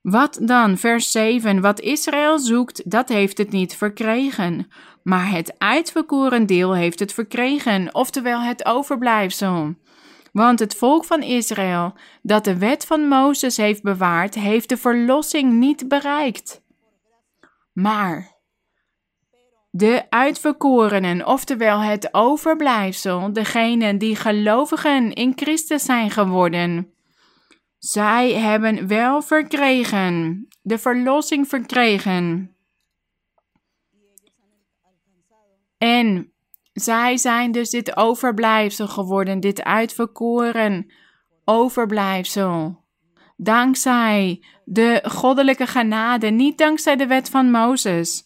Wat 0.00 0.38
dan, 0.42 0.78
vers 0.78 1.10
7, 1.10 1.60
wat 1.60 1.80
Israël 1.80 2.38
zoekt, 2.38 2.90
dat 2.90 3.08
heeft 3.08 3.38
het 3.38 3.50
niet 3.50 3.76
verkregen, 3.76 4.68
maar 5.02 5.30
het 5.30 5.54
uitverkoren 5.58 6.46
deel 6.46 6.74
heeft 6.74 6.98
het 6.98 7.12
verkregen, 7.12 7.94
oftewel 7.94 8.40
het 8.40 8.64
overblijfsel. 8.64 9.74
Want 10.36 10.58
het 10.58 10.74
volk 10.74 11.04
van 11.04 11.22
Israël, 11.22 11.94
dat 12.22 12.44
de 12.44 12.58
wet 12.58 12.86
van 12.86 13.08
Mozes 13.08 13.56
heeft 13.56 13.82
bewaard, 13.82 14.34
heeft 14.34 14.68
de 14.68 14.76
verlossing 14.76 15.52
niet 15.52 15.88
bereikt. 15.88 16.62
Maar 17.72 18.36
de 19.70 20.06
uitverkorenen, 20.08 21.26
oftewel 21.26 21.80
het 21.80 22.14
overblijfsel, 22.14 23.32
degenen 23.32 23.98
die 23.98 24.16
gelovigen 24.16 25.12
in 25.12 25.32
Christus 25.36 25.84
zijn 25.84 26.10
geworden, 26.10 26.92
zij 27.78 28.32
hebben 28.32 28.86
wel 28.86 29.22
verkregen, 29.22 30.46
de 30.62 30.78
verlossing 30.78 31.48
verkregen. 31.48 32.56
En 35.78 36.32
zij 36.76 37.16
zijn 37.16 37.52
dus 37.52 37.70
dit 37.70 37.96
overblijfsel 37.96 38.88
geworden, 38.88 39.40
dit 39.40 39.62
uitverkoren 39.62 40.92
overblijfsel. 41.44 42.84
Dankzij 43.36 44.44
de 44.64 45.02
goddelijke 45.08 45.66
genade, 45.66 46.26
niet 46.26 46.58
dankzij 46.58 46.96
de 46.96 47.06
wet 47.06 47.30
van 47.30 47.50
Mozes. 47.50 48.24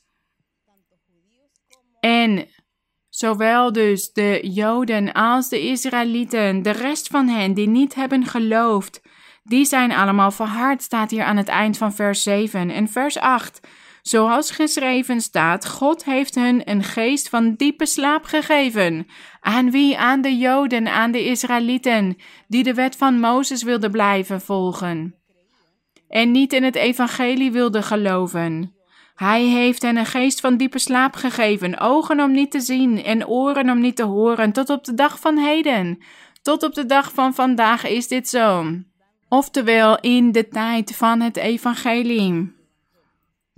En 2.00 2.48
zowel 3.08 3.72
dus 3.72 4.12
de 4.12 4.40
Joden 4.42 5.12
als 5.12 5.48
de 5.48 5.60
Israëlieten, 5.60 6.62
de 6.62 6.70
rest 6.70 7.06
van 7.06 7.28
hen 7.28 7.54
die 7.54 7.68
niet 7.68 7.94
hebben 7.94 8.26
geloofd, 8.26 9.00
die 9.42 9.64
zijn 9.64 9.92
allemaal 9.92 10.30
verhard, 10.30 10.82
staat 10.82 11.10
hier 11.10 11.24
aan 11.24 11.36
het 11.36 11.48
eind 11.48 11.78
van 11.78 11.92
vers 11.92 12.22
7 12.22 12.70
en 12.70 12.88
vers 12.88 13.18
8. 13.18 13.60
Zoals 14.02 14.50
geschreven 14.50 15.20
staat, 15.20 15.68
God 15.68 16.04
heeft 16.04 16.34
hun 16.34 16.70
een 16.70 16.82
geest 16.82 17.28
van 17.28 17.54
diepe 17.54 17.86
slaap 17.86 18.24
gegeven. 18.24 19.06
Aan 19.40 19.70
wie? 19.70 19.98
Aan 19.98 20.20
de 20.20 20.36
Joden, 20.36 20.88
aan 20.88 21.10
de 21.10 21.24
Israëlieten, 21.24 22.16
die 22.48 22.62
de 22.62 22.74
wet 22.74 22.96
van 22.96 23.20
Mozes 23.20 23.62
wilden 23.62 23.90
blijven 23.90 24.40
volgen. 24.40 25.14
En 26.08 26.30
niet 26.30 26.52
in 26.52 26.62
het 26.62 26.74
evangelie 26.74 27.52
wilden 27.52 27.82
geloven. 27.82 28.74
Hij 29.14 29.42
heeft 29.42 29.82
hen 29.82 29.96
een 29.96 30.06
geest 30.06 30.40
van 30.40 30.56
diepe 30.56 30.78
slaap 30.78 31.14
gegeven, 31.14 31.78
ogen 31.78 32.20
om 32.20 32.32
niet 32.32 32.50
te 32.50 32.60
zien 32.60 33.04
en 33.04 33.26
oren 33.26 33.70
om 33.70 33.80
niet 33.80 33.96
te 33.96 34.04
horen, 34.04 34.52
tot 34.52 34.70
op 34.70 34.84
de 34.84 34.94
dag 34.94 35.20
van 35.20 35.36
heden. 35.36 35.98
Tot 36.42 36.62
op 36.62 36.74
de 36.74 36.86
dag 36.86 37.12
van 37.12 37.34
vandaag 37.34 37.86
is 37.86 38.08
dit 38.08 38.28
zo. 38.28 38.64
Oftewel 39.28 40.00
in 40.00 40.32
de 40.32 40.48
tijd 40.48 40.96
van 40.96 41.20
het 41.20 41.36
evangelie 41.36 42.58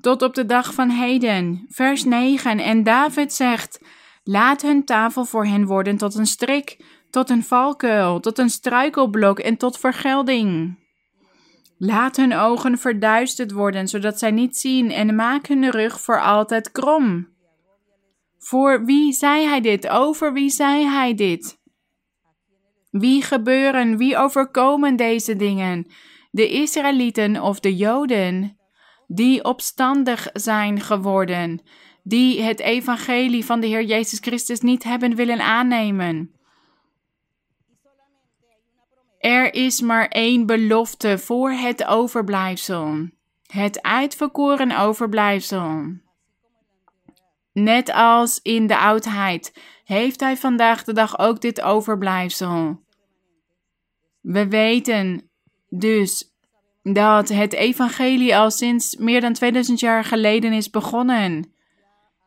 tot 0.03 0.22
op 0.22 0.34
de 0.34 0.46
dag 0.46 0.74
van 0.74 0.90
heden. 0.90 1.66
Vers 1.68 2.05
9. 2.05 2.59
En 2.59 2.82
David 2.82 3.32
zegt: 3.32 3.80
Laat 4.24 4.62
hun 4.62 4.84
tafel 4.84 5.24
voor 5.24 5.46
hen 5.46 5.66
worden 5.66 5.96
tot 5.96 6.14
een 6.14 6.26
strik, 6.26 6.84
tot 7.11 7.30
een 7.30 7.42
valkuil, 7.44 8.20
tot 8.20 8.38
een 8.38 8.50
struikelblok 8.50 9.38
en 9.38 9.57
tot 9.57 9.78
vergelding. 9.78 10.78
Laat 11.78 12.16
hun 12.16 12.34
ogen 12.34 12.78
verduisterd 12.78 13.53
worden, 13.53 13.88
zodat 13.88 14.18
zij 14.18 14.30
niet 14.30 14.57
zien, 14.57 14.90
en 14.90 15.14
maak 15.14 15.46
hun 15.46 15.70
rug 15.70 16.00
voor 16.00 16.20
altijd 16.20 16.72
krom. 16.72 17.28
Voor 18.38 18.84
wie 18.84 19.12
zei 19.12 19.46
hij 19.46 19.61
dit? 19.61 19.88
Over 19.88 20.32
wie 20.32 20.50
zei 20.50 20.86
hij 20.86 21.14
dit? 21.14 21.61
Wie 22.90 23.22
gebeuren, 23.22 23.96
wie 23.96 24.16
overkomen 24.16 24.96
deze 24.96 25.36
dingen? 25.36 25.86
De 26.30 26.48
Israëlieten 26.48 27.42
of 27.42 27.61
de 27.61 27.76
Joden? 27.76 28.57
Die 29.14 29.44
opstandig 29.44 30.28
zijn 30.32 30.80
geworden, 30.80 31.62
die 32.02 32.42
het 32.42 32.60
evangelie 32.60 33.44
van 33.44 33.60
de 33.60 33.66
Heer 33.66 33.82
Jezus 33.82 34.18
Christus 34.18 34.60
niet 34.60 34.84
hebben 34.84 35.14
willen 35.14 35.40
aannemen. 35.40 36.34
Er 39.18 39.54
is 39.54 39.80
maar 39.80 40.08
één 40.08 40.46
belofte 40.46 41.18
voor 41.18 41.50
het 41.50 41.84
overblijfsel, 41.84 43.08
het 43.46 43.82
uitverkoren 43.82 44.78
overblijfsel. 44.78 46.00
Net 47.52 47.92
als 47.92 48.40
in 48.42 48.66
de 48.66 48.78
oudheid 48.78 49.52
heeft 49.84 50.20
hij 50.20 50.36
vandaag 50.36 50.84
de 50.84 50.92
dag 50.92 51.18
ook 51.18 51.40
dit 51.40 51.60
overblijfsel. 51.60 52.80
We 54.20 54.48
weten 54.48 55.30
dus 55.68 56.32
dat 56.83 57.28
het 57.28 57.53
evangelie 57.53 58.37
al 58.37 58.51
sinds 58.51 58.97
meer 58.97 59.20
dan 59.20 59.33
2000 59.33 59.80
jaar 59.80 60.05
geleden 60.05 60.53
is 60.53 60.70
begonnen. 60.70 61.53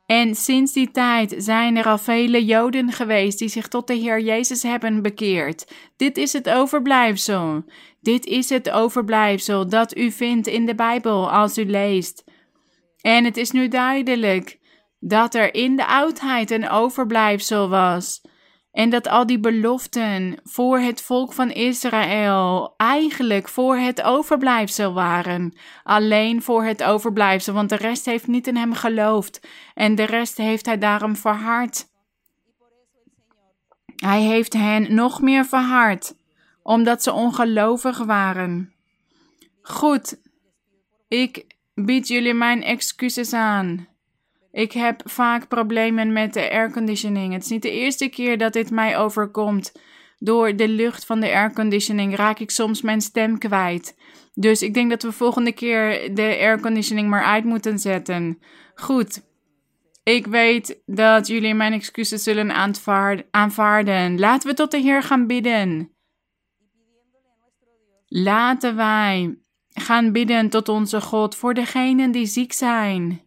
En 0.06 0.36
sinds 0.36 0.74
die 0.74 0.92
tijd 0.92 1.36
zijn 1.38 1.78
er 1.78 1.86
al 1.86 1.98
vele 1.98 2.46
Joden 2.46 2.92
geweest 2.92 3.40
die 3.40 3.50
zich 3.50 3.68
tot 3.68 3.88
de 3.88 3.94
Heer 3.94 4.20
Jezus 4.20 4.64
hebben 4.64 5.02
bekeerd. 5.02 5.72
Dit 5.98 6.18
is 6.18 6.34
het 6.34 6.50
overblijfsel. 6.50 7.64
Dit 8.02 8.26
is 8.26 8.50
het 8.50 8.70
overblijfsel 8.70 9.70
dat 9.70 9.98
u 9.98 10.12
vindt 10.12 10.48
in 10.48 10.66
de 10.66 10.76
Bijbel 10.76 11.32
als 11.32 11.58
u 11.58 11.66
leest. 11.66 12.24
En 13.02 13.24
het 13.24 13.38
is 13.38 13.52
nu 13.52 13.68
duidelijk 13.68 14.60
dat 15.00 15.36
er 15.36 15.54
in 15.54 15.76
de 15.76 15.86
oudheid 15.86 16.52
een 16.52 16.70
overblijfsel 16.70 17.70
was 17.70 18.22
en 18.76 18.90
dat 18.90 19.08
al 19.08 19.26
die 19.26 19.40
beloften 19.40 20.40
voor 20.44 20.80
het 20.80 21.02
volk 21.02 21.34
van 21.34 21.52
Israël 21.52 22.74
eigenlijk 22.78 23.48
voor 23.48 23.78
het 23.78 24.02
overblijfsel 24.02 24.94
waren. 24.94 25.54
Alleen 25.84 26.42
voor 26.42 26.64
het 26.64 26.84
overblijfsel, 26.84 27.54
want 27.54 27.70
de 27.70 27.76
rest 27.76 28.06
heeft 28.06 28.28
niet 28.28 28.48
in 28.48 28.56
hem 28.56 28.74
geloofd. 28.74 29.48
En 29.74 29.96
de 29.96 30.04
rest 30.04 30.38
heeft 30.38 30.66
hij 30.66 30.78
daarom 30.78 31.16
verhard. 31.16 31.86
Hij 33.96 34.22
heeft 34.22 34.54
hen 34.54 34.94
nog 34.94 35.22
meer 35.22 35.46
verhard, 35.46 36.16
omdat 36.64 37.04
ze 37.04 37.12
ongelovig 37.12 37.98
waren. 37.98 38.74
Goed, 39.62 40.20
ik 41.08 41.46
bied 41.74 42.08
jullie 42.08 42.34
mijn 42.34 42.64
excuses 42.64 43.34
aan. 43.34 43.88
Ik 44.56 44.72
heb 44.72 45.02
vaak 45.04 45.48
problemen 45.48 46.14
met 46.14 46.34
de 46.34 46.52
airconditioning. 46.52 47.34
Het 47.34 47.44
is 47.44 47.50
niet 47.50 47.62
de 47.62 47.72
eerste 47.72 48.08
keer 48.08 48.38
dat 48.38 48.54
dit 48.54 48.72
mij 48.72 48.98
overkomt. 48.98 49.72
Door 50.20 50.56
de 50.56 50.68
lucht 50.68 51.06
van 51.06 51.20
de 51.20 51.32
airconditioning 51.32 52.16
raak 52.16 52.40
ik 52.40 52.52
soms 52.52 52.82
mijn 52.82 53.02
stem 53.02 53.38
kwijt. 53.38 53.98
Dus 54.34 54.62
ik 54.62 54.74
denk 54.74 54.90
dat 54.90 55.04
we 55.04 55.12
volgende 55.12 55.52
keer 55.52 56.16
de 56.16 56.22
airconditioning 56.22 57.10
maar 57.10 57.24
uit 57.24 57.44
moeten 57.44 57.80
zetten. 57.80 58.40
Goed. 58.76 59.24
Ik 60.04 60.28
weet 60.28 60.82
dat 60.86 61.28
jullie 61.28 61.54
mijn 61.54 61.74
excuses 61.74 62.24
zullen 62.24 62.76
aanvaarden. 63.32 64.20
Laten 64.20 64.50
we 64.50 64.56
tot 64.56 64.72
de 64.72 64.78
Heer 64.80 65.04
gaan 65.04 65.28
bidden. 65.28 65.92
Laten 68.08 68.76
wij 68.76 69.38
gaan 69.70 70.12
bidden 70.12 70.50
tot 70.50 70.70
onze 70.70 71.02
God 71.02 71.36
voor 71.36 71.54
degenen 71.54 72.12
die 72.12 72.26
ziek 72.26 72.54
zijn. 72.54 73.25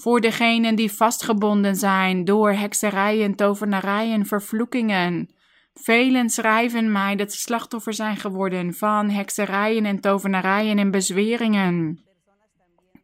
Voor 0.00 0.20
degenen 0.20 0.74
die 0.74 0.92
vastgebonden 0.92 1.76
zijn 1.76 2.24
door 2.24 2.52
hekserijen, 2.52 3.34
tovenarijen, 3.34 4.26
vervloekingen. 4.26 5.28
Velen 5.74 6.30
schrijven 6.30 6.92
mij 6.92 7.16
dat 7.16 7.32
ze 7.32 7.38
slachtoffer 7.38 7.94
zijn 7.94 8.16
geworden 8.16 8.74
van 8.74 9.10
hekserijen 9.10 9.84
en 9.84 10.00
tovenarijen 10.00 10.78
en 10.78 10.90
bezweringen. 10.90 12.04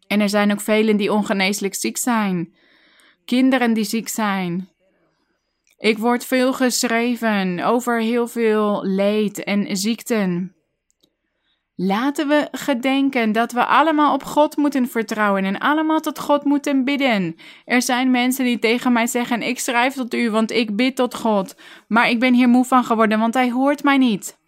En 0.06 0.20
er 0.20 0.28
zijn 0.28 0.52
ook 0.52 0.60
velen 0.60 0.96
die 0.96 1.12
ongeneeslijk 1.12 1.74
ziek 1.74 1.96
zijn. 1.96 2.54
Kinderen 3.24 3.72
die 3.72 3.84
ziek 3.84 4.08
zijn. 4.08 4.68
Ik 5.78 5.98
word 5.98 6.24
veel 6.24 6.52
geschreven 6.52 7.60
over 7.60 8.00
heel 8.00 8.26
veel 8.26 8.84
leed 8.84 9.44
en 9.44 9.76
ziekten. 9.76 10.55
Laten 11.78 12.28
we 12.28 12.48
gedenken 12.52 13.32
dat 13.32 13.52
we 13.52 13.64
allemaal 13.64 14.14
op 14.14 14.22
God 14.22 14.56
moeten 14.56 14.88
vertrouwen 14.88 15.44
en 15.44 15.58
allemaal 15.58 16.00
tot 16.00 16.18
God 16.18 16.44
moeten 16.44 16.84
bidden. 16.84 17.36
Er 17.64 17.82
zijn 17.82 18.10
mensen 18.10 18.44
die 18.44 18.58
tegen 18.58 18.92
mij 18.92 19.06
zeggen: 19.06 19.42
Ik 19.42 19.58
schrijf 19.58 19.94
tot 19.94 20.14
u, 20.14 20.30
want 20.30 20.50
ik 20.50 20.76
bid 20.76 20.96
tot 20.96 21.14
God. 21.14 21.56
Maar 21.88 22.10
ik 22.10 22.20
ben 22.20 22.34
hier 22.34 22.48
moe 22.48 22.64
van 22.64 22.84
geworden, 22.84 23.18
want 23.18 23.34
hij 23.34 23.50
hoort 23.50 23.82
mij 23.82 23.98
niet. 23.98 24.38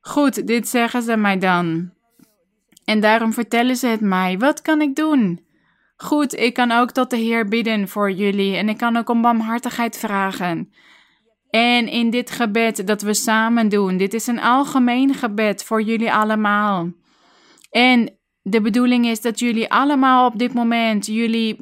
Goed, 0.00 0.46
dit 0.46 0.68
zeggen 0.68 1.02
ze 1.02 1.16
mij 1.16 1.38
dan. 1.38 1.90
En 2.84 3.00
daarom 3.00 3.32
vertellen 3.32 3.76
ze 3.76 3.86
het 3.86 4.00
mij. 4.00 4.38
Wat 4.38 4.62
kan 4.62 4.80
ik 4.80 4.96
doen? 4.96 5.40
Goed, 5.96 6.38
ik 6.38 6.54
kan 6.54 6.70
ook 6.70 6.90
tot 6.90 7.10
de 7.10 7.16
Heer 7.16 7.48
bidden 7.48 7.88
voor 7.88 8.10
jullie 8.10 8.56
en 8.56 8.68
ik 8.68 8.76
kan 8.76 8.96
ook 8.96 9.08
om 9.08 9.22
barmhartigheid 9.22 9.98
vragen. 9.98 10.72
En 11.50 11.88
in 11.88 12.10
dit 12.10 12.30
gebed 12.30 12.86
dat 12.86 13.02
we 13.02 13.14
samen 13.14 13.68
doen, 13.68 13.96
dit 13.96 14.14
is 14.14 14.26
een 14.26 14.40
algemeen 14.40 15.14
gebed 15.14 15.64
voor 15.64 15.82
jullie 15.82 16.12
allemaal. 16.12 16.88
En 17.70 18.18
de 18.42 18.60
bedoeling 18.60 19.06
is 19.06 19.20
dat 19.20 19.38
jullie 19.38 19.72
allemaal 19.72 20.26
op 20.26 20.38
dit 20.38 20.54
moment 20.54 21.06
jullie, 21.06 21.56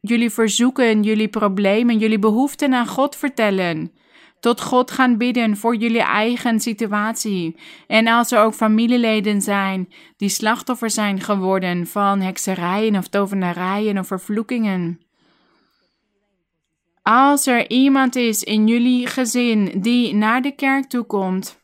jullie 0.00 0.30
verzoeken, 0.30 1.02
jullie 1.02 1.28
problemen, 1.28 1.98
jullie 1.98 2.18
behoeften 2.18 2.74
aan 2.74 2.86
God 2.86 3.16
vertellen. 3.16 3.92
Tot 4.40 4.60
God 4.60 4.90
gaan 4.90 5.18
bidden 5.18 5.56
voor 5.56 5.76
jullie 5.76 6.02
eigen 6.02 6.60
situatie. 6.60 7.56
En 7.86 8.06
als 8.06 8.32
er 8.32 8.40
ook 8.40 8.54
familieleden 8.54 9.42
zijn 9.42 9.88
die 10.16 10.28
slachtoffer 10.28 10.90
zijn 10.90 11.20
geworden 11.20 11.86
van 11.86 12.20
hekserijen 12.20 12.96
of 12.96 13.08
tovenarijen 13.08 13.98
of 13.98 14.06
vervloekingen. 14.06 15.03
Als 17.04 17.46
er 17.46 17.70
iemand 17.70 18.16
is 18.16 18.42
in 18.42 18.66
jullie 18.66 19.06
gezin 19.06 19.80
die 19.80 20.14
naar 20.14 20.42
de 20.42 20.50
kerk 20.50 20.88
toe 20.88 21.04
komt, 21.04 21.60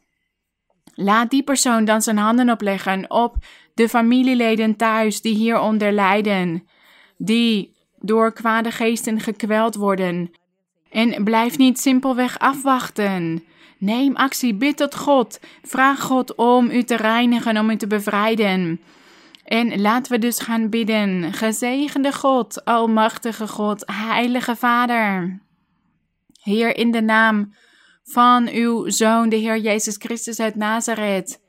laat 0.95 1.31
die 1.31 1.43
persoon 1.43 1.85
dan 1.85 2.03
zijn 2.03 2.17
handen 2.17 2.51
opleggen 2.51 3.11
op 3.11 3.37
de 3.75 3.89
familieleden 3.89 4.77
thuis 4.77 5.21
die 5.21 5.35
hieronder 5.35 5.93
lijden, 5.93 6.69
die 7.17 7.77
door 7.99 8.33
kwade 8.33 8.71
geesten 8.71 9.21
gekweld 9.21 9.75
worden. 9.75 10.31
En 10.91 11.25
blijf 11.25 11.59
niet 11.59 11.79
simpelweg 11.79 12.39
afwachten. 12.39 13.45
Neem 13.79 14.17
actie, 14.17 14.55
bid 14.55 14.77
tot 14.77 14.95
God. 14.95 15.41
Vraag 15.63 16.01
God 16.01 16.35
om 16.35 16.71
u 16.71 16.83
te 16.83 16.97
reinigen, 16.97 17.59
om 17.59 17.71
u 17.71 17.77
te 17.77 17.87
bevrijden. 17.87 18.81
En 19.51 19.81
laten 19.81 20.13
we 20.13 20.19
dus 20.19 20.39
gaan 20.39 20.69
bidden. 20.69 21.33
Gezegende 21.33 22.13
God, 22.13 22.65
Almachtige 22.65 23.49
God, 23.49 23.83
Heilige 23.87 24.57
Vader. 24.57 25.41
Heer, 26.43 26.77
in 26.77 26.91
de 26.91 27.03
naam 27.03 27.55
van 28.03 28.49
uw 28.49 28.89
Zoon, 28.89 29.29
de 29.29 29.37
Heer 29.37 29.59
Jezus 29.59 29.97
Christus 29.97 30.41
uit 30.41 30.55
Nazareth, 30.55 31.41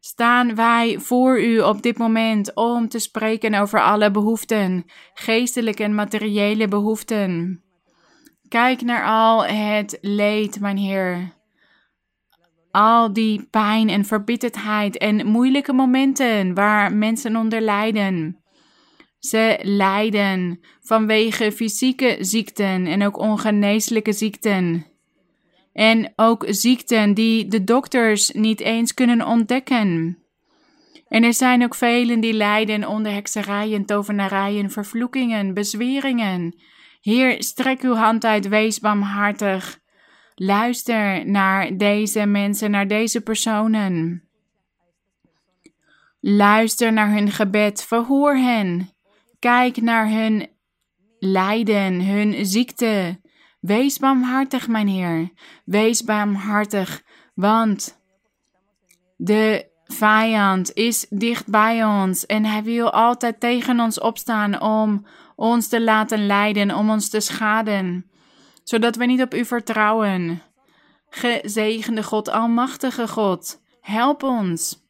staan 0.00 0.54
wij 0.54 0.98
voor 0.98 1.42
u 1.42 1.60
op 1.60 1.82
dit 1.82 1.98
moment 1.98 2.54
om 2.54 2.88
te 2.88 2.98
spreken 2.98 3.54
over 3.54 3.82
alle 3.82 4.10
behoeften, 4.10 4.84
geestelijke 5.14 5.82
en 5.82 5.94
materiële 5.94 6.68
behoeften. 6.68 7.62
Kijk 8.48 8.82
naar 8.82 9.04
al 9.04 9.44
het 9.44 9.98
leed, 10.00 10.60
mijn 10.60 10.76
Heer 10.76 11.39
al 12.70 13.12
die 13.12 13.46
pijn 13.50 13.88
en 13.88 14.04
verbitterdheid 14.04 14.98
en 14.98 15.26
moeilijke 15.26 15.72
momenten 15.72 16.54
waar 16.54 16.92
mensen 16.92 17.36
onder 17.36 17.60
lijden. 17.60 18.40
Ze 19.18 19.58
lijden 19.62 20.60
vanwege 20.80 21.52
fysieke 21.52 22.16
ziekten 22.20 22.86
en 22.86 23.02
ook 23.02 23.18
ongeneeslijke 23.18 24.12
ziekten. 24.12 24.86
En 25.72 26.12
ook 26.16 26.44
ziekten 26.48 27.14
die 27.14 27.46
de 27.46 27.64
dokters 27.64 28.30
niet 28.30 28.60
eens 28.60 28.94
kunnen 28.94 29.26
ontdekken. 29.26 30.18
En 31.08 31.24
er 31.24 31.34
zijn 31.34 31.62
ook 31.62 31.74
velen 31.74 32.20
die 32.20 32.32
lijden 32.32 32.88
onder 32.88 33.12
hekserijen, 33.12 33.84
tovenarijen, 33.84 34.70
vervloekingen, 34.70 35.54
bezweringen. 35.54 36.54
Heer, 37.00 37.42
strek 37.42 37.82
uw 37.82 37.94
hand 37.94 38.24
uit, 38.24 38.48
wees 38.48 38.78
barmhartig. 38.78 39.78
Luister 40.42 41.26
naar 41.26 41.76
deze 41.76 42.26
mensen, 42.26 42.70
naar 42.70 42.86
deze 42.86 43.20
personen. 43.20 44.22
Luister 46.20 46.92
naar 46.92 47.12
hun 47.12 47.30
gebed, 47.30 47.84
verhoor 47.84 48.34
hen. 48.34 48.90
Kijk 49.38 49.80
naar 49.80 50.08
hun 50.08 50.48
lijden, 51.18 52.04
hun 52.04 52.46
ziekte. 52.46 53.20
Wees 53.60 53.98
barmhartig, 53.98 54.68
mijn 54.68 54.88
Heer. 54.88 55.30
Wees 55.64 56.04
barmhartig, 56.04 57.02
want 57.34 58.00
de 59.16 59.70
vijand 59.84 60.72
is 60.72 61.06
dicht 61.08 61.50
bij 61.50 61.84
ons 61.84 62.26
en 62.26 62.44
hij 62.44 62.62
wil 62.62 62.92
altijd 62.92 63.40
tegen 63.40 63.80
ons 63.80 64.00
opstaan 64.00 64.60
om 64.60 65.06
ons 65.36 65.68
te 65.68 65.82
laten 65.82 66.26
lijden, 66.26 66.74
om 66.74 66.90
ons 66.90 67.08
te 67.08 67.20
schaden 67.20 68.09
zodat 68.70 68.96
we 68.96 69.04
niet 69.06 69.22
op 69.22 69.34
u 69.34 69.44
vertrouwen. 69.44 70.42
Gezegende 71.08 72.02
God, 72.02 72.28
Almachtige 72.28 73.08
God, 73.08 73.62
help 73.80 74.22
ons 74.22 74.88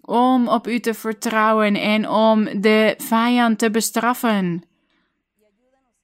om 0.00 0.48
op 0.48 0.66
u 0.68 0.80
te 0.80 0.94
vertrouwen 0.94 1.74
en 1.74 2.08
om 2.08 2.60
de 2.60 2.94
vijand 2.98 3.58
te 3.58 3.70
bestraffen. 3.70 4.64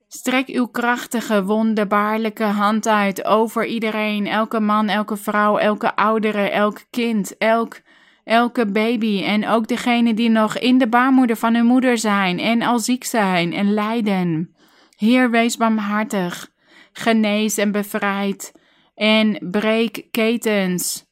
Strek 0.07 0.47
uw 0.47 0.65
krachtige, 0.67 1.43
wonderbaarlijke 1.43 2.43
hand 2.43 2.87
uit 2.87 3.25
over 3.25 3.65
iedereen, 3.65 4.27
elke 4.27 4.59
man, 4.59 4.87
elke 4.87 5.17
vrouw, 5.17 5.57
elke 5.57 5.95
oudere, 5.95 6.49
elk 6.49 6.85
kind, 6.89 7.37
elk, 7.37 7.81
elke 8.23 8.71
baby 8.71 9.23
en 9.23 9.47
ook 9.47 9.67
degene 9.67 10.13
die 10.13 10.29
nog 10.29 10.57
in 10.57 10.77
de 10.77 10.87
baarmoeder 10.87 11.35
van 11.35 11.53
hun 11.53 11.65
moeder 11.65 11.97
zijn 11.97 12.39
en 12.39 12.61
al 12.61 12.79
ziek 12.79 13.03
zijn 13.03 13.53
en 13.53 13.73
lijden. 13.73 14.55
Heer, 14.97 15.31
wees 15.31 15.57
barmhartig 15.57 16.50
genees 16.93 17.57
en 17.57 17.71
bevrijd 17.71 18.53
en 18.95 19.49
breek 19.51 20.07
ketens. 20.11 21.09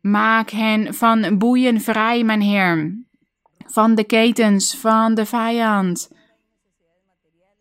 Maak 0.00 0.50
hen 0.50 0.94
van 0.94 1.38
boeien 1.38 1.80
vrij, 1.80 2.24
mijn 2.24 2.40
Heer, 2.40 3.04
van 3.66 3.94
de 3.94 4.04
ketens 4.04 4.76
van 4.76 5.14
de 5.14 5.26
vijand. 5.26 6.10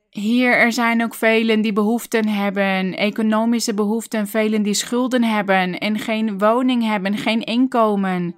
Hier, 0.10 0.58
er 0.58 0.72
zijn 0.72 1.04
ook 1.04 1.14
velen 1.14 1.62
die 1.62 1.74
behoeften 1.74 2.28
hebben, 2.28 2.98
economische 2.98 3.74
behoeften, 3.74 4.28
velen 4.28 4.64
die 4.64 4.74
schulden 4.74 5.24
hebben 5.24 5.80
en 5.80 6.00
geen 6.00 6.38
woning 6.38 6.84
hebben, 6.84 7.18
geen 7.18 7.44
inkomen. 7.44 8.36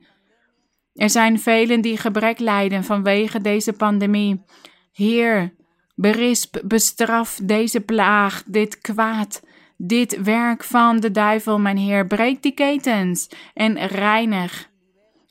Er 0.93 1.09
zijn 1.09 1.39
velen 1.39 1.81
die 1.81 1.97
gebrek 1.97 2.39
lijden 2.39 2.83
vanwege 2.83 3.41
deze 3.41 3.73
pandemie. 3.73 4.43
Heer, 4.91 5.53
Berisp, 5.95 6.61
bestraf 6.63 7.39
deze 7.43 7.81
plaag, 7.81 8.43
dit 8.45 8.81
kwaad, 8.81 9.43
dit 9.77 10.21
werk 10.21 10.63
van 10.63 10.99
de 10.99 11.11
duivel, 11.11 11.59
mijn 11.59 11.77
Heer. 11.77 12.07
Breek 12.07 12.41
die 12.41 12.51
ketens 12.51 13.29
en 13.53 13.87
reinig. 13.87 14.71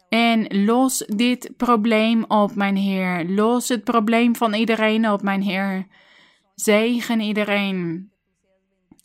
En 0.09 0.65
los 0.65 1.05
dit 1.07 1.51
probleem 1.57 2.25
op, 2.29 2.55
mijn 2.55 2.77
Heer. 2.77 3.25
Los 3.29 3.69
het 3.69 3.85
probleem 3.85 4.37
van 4.37 4.55
iedereen 4.55 5.11
op, 5.11 5.23
mijn 5.23 5.43
Heer. 5.43 5.87
Zegen 6.55 7.21
iedereen. 7.21 8.11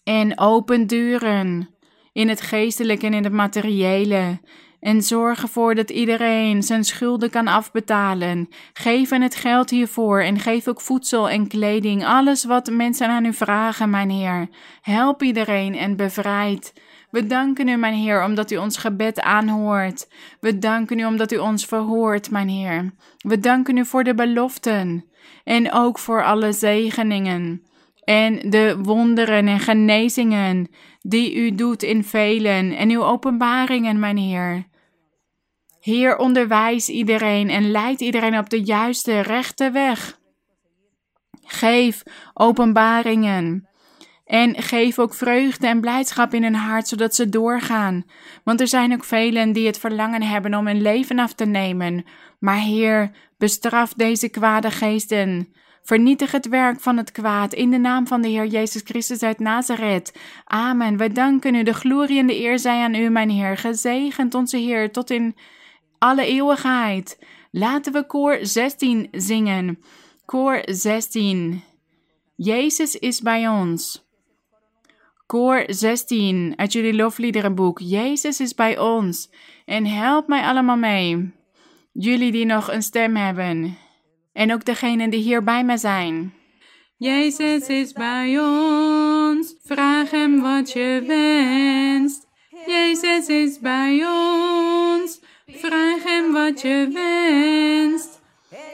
En 0.04 0.40
open 0.40 0.88
deuren 0.88 1.70
in 2.14 2.30
het 2.30 2.42
geestelijke 2.42 3.06
en 3.06 3.14
in 3.14 3.24
het 3.24 3.34
materiële. 3.34 4.40
En 4.80 5.02
zorg 5.02 5.42
ervoor 5.42 5.76
dat 5.76 5.90
iedereen 5.90 6.64
zijn 6.64 6.84
schulden 6.84 7.30
kan 7.30 7.48
afbetalen. 7.48 8.50
Geef 8.74 9.10
hen 9.10 9.22
het 9.22 9.36
geld 9.36 9.70
hiervoor 9.70 10.22
en 10.22 10.40
geef 10.40 10.68
ook 10.68 10.82
voedsel 10.82 11.30
en 11.30 11.48
kleding. 11.48 12.06
Alles 12.06 12.44
wat 12.44 12.72
mensen 12.72 13.08
aan 13.08 13.26
u 13.26 13.34
vragen, 13.34 13.90
mijn 13.90 14.10
Heer. 14.10 14.50
Help 14.82 15.24
iedereen 15.24 15.76
en 15.76 15.96
bevrijd. 15.96 16.74
We 17.12 17.28
danken 17.28 17.68
u, 17.68 17.76
mijn 17.76 17.94
Heer, 17.94 18.24
omdat 18.24 18.52
u 18.52 18.58
ons 18.58 18.78
gebed 18.78 19.22
aanhoort. 19.22 20.08
We 20.40 20.58
danken 20.58 21.00
u 21.00 21.06
omdat 21.06 21.32
u 21.32 21.38
ons 21.38 21.66
verhoort, 21.66 22.32
mijn 22.32 22.50
Heer. 22.50 22.94
We 23.18 23.40
danken 23.40 23.78
u 23.78 23.86
voor 23.86 24.04
de 24.04 24.14
beloften 24.14 25.06
en 25.44 25.72
ook 25.72 26.00
voor 26.00 26.24
alle 26.24 26.52
zegeningen. 26.52 27.67
En 28.08 28.50
de 28.50 28.78
wonderen 28.82 29.48
en 29.48 29.60
genezingen 29.60 30.68
die 31.02 31.36
u 31.36 31.56
doet 31.56 31.84
in 31.84 32.04
velen 32.04 32.78
en 32.78 32.90
uw 32.90 33.04
openbaringen, 33.04 34.00
mijn 34.00 34.18
Heer. 34.18 34.68
Heer, 35.80 36.18
onderwijs 36.18 36.90
iedereen 36.90 37.50
en 37.50 37.72
leid 37.72 38.02
iedereen 38.02 38.38
op 38.38 38.50
de 38.50 38.62
juiste, 38.64 39.20
rechte 39.20 39.72
weg. 39.72 40.20
Geef 41.44 42.04
openbaringen. 42.34 43.68
En 44.26 44.62
geef 44.62 45.00
ook 45.00 45.14
vreugde 45.14 45.68
en 45.68 45.82
blijdschap 45.82 46.34
in 46.34 46.44
hun 46.44 46.56
hart, 46.56 46.88
zodat 46.88 47.16
ze 47.16 47.30
doorgaan. 47.30 48.06
Want 48.44 48.62
er 48.62 48.68
zijn 48.68 48.94
ook 48.94 49.04
velen 49.04 49.52
die 49.52 49.66
het 49.68 49.80
verlangen 49.80 50.22
hebben 50.22 50.54
om 50.54 50.68
hun 50.68 50.82
leven 50.82 51.20
af 51.20 51.34
te 51.34 51.46
nemen. 51.46 52.06
Maar 52.40 52.60
Heer, 52.60 53.12
bestraf 53.38 53.94
deze 53.94 54.30
kwade 54.30 54.72
geesten. 54.72 55.54
Vernietig 55.88 56.32
het 56.32 56.48
werk 56.48 56.80
van 56.80 56.98
het 56.98 57.12
kwaad 57.12 57.54
in 57.54 57.72
de 57.72 57.78
naam 57.78 58.08
van 58.08 58.22
de 58.22 58.28
Heer 58.28 58.46
Jezus 58.46 58.82
Christus 58.86 59.24
uit 59.24 59.40
Nazareth. 59.40 60.14
Amen. 60.46 60.98
We 60.98 61.12
danken 61.12 61.56
u. 61.56 61.64
De 61.64 61.74
glorie 61.74 62.20
en 62.20 62.28
de 62.28 62.40
eer 62.40 62.60
zij 62.60 62.84
aan 62.84 62.96
u, 62.96 63.10
mijn 63.10 63.30
Heer. 63.30 63.58
Gezegend 63.58 64.34
onze 64.34 64.58
Heer 64.58 64.92
tot 64.92 65.10
in 65.10 65.36
alle 65.98 66.26
eeuwigheid. 66.26 67.20
Laten 67.52 67.94
we 67.94 68.06
koor 68.06 68.38
16 68.42 69.08
zingen. 69.12 69.80
Koor 70.26 70.62
16. 70.66 71.64
Jezus 72.36 72.96
is 72.96 73.22
bij 73.22 73.48
ons. 73.48 74.06
Koor 75.26 75.64
16 75.68 76.54
uit 76.56 76.74
jullie 76.74 76.96
lofliederenboek. 76.96 77.80
Jezus 77.80 78.40
is 78.40 78.54
bij 78.54 78.80
ons. 78.80 79.30
En 79.66 79.86
help 79.86 80.28
mij 80.28 80.42
allemaal 80.42 80.78
mee. 80.78 81.34
Jullie 81.92 82.32
die 82.32 82.46
nog 82.46 82.72
een 82.72 82.84
stem 82.84 83.16
hebben. 83.16 83.86
En 84.38 84.54
ook 84.54 84.66
degenen 84.66 85.10
die 85.10 85.22
hier 85.22 85.44
bij 85.44 85.64
me 85.64 85.78
zijn. 85.78 86.34
Jezus 86.98 87.68
is 87.68 87.94
bij 87.94 88.40
ons. 88.40 89.56
Vraag 89.64 90.12
hem 90.12 90.42
wat 90.42 90.72
je 90.72 91.04
wenst. 91.08 92.28
Jezus 92.66 93.28
is 93.28 93.60
bij 93.60 94.06
ons. 94.06 95.22
Vraag 95.48 96.04
hem 96.04 96.32
wat 96.32 96.62
je 96.62 96.90
wenst. 96.94 98.22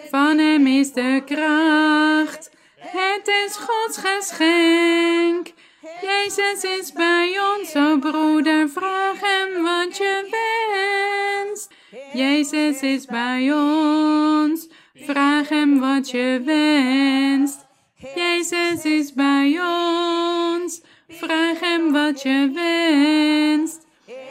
Van 0.10 0.38
hem 0.38 0.68
is 0.68 0.94
de 0.94 1.22
kracht. 1.26 2.52
Het 2.80 3.28
is 3.28 3.56
Gods 3.56 3.98
geschenk. 3.98 5.54
Jezus 6.02 6.64
is 6.64 6.92
bij 6.92 7.36
ons, 7.40 7.72
broeder, 8.00 8.70
vraag 8.70 9.20
hem 9.20 9.64
wat 9.64 9.98
je 9.98 10.28
wenst. 10.32 11.74
Jezus 12.14 12.82
is 12.82 13.06
bij 13.06 13.54
ons, 13.54 14.68
vraag 14.94 15.50
hem 15.50 15.80
wat 15.80 16.10
je 16.10 16.42
wenst. 16.46 17.66
Jezus 18.16 18.86
is 18.86 19.14
bij 19.14 19.60
ons, 19.60 20.82
vraag 21.08 21.60
hem 21.60 21.92
wat 21.92 22.22
je 22.22 22.52
wenst. 22.54 23.88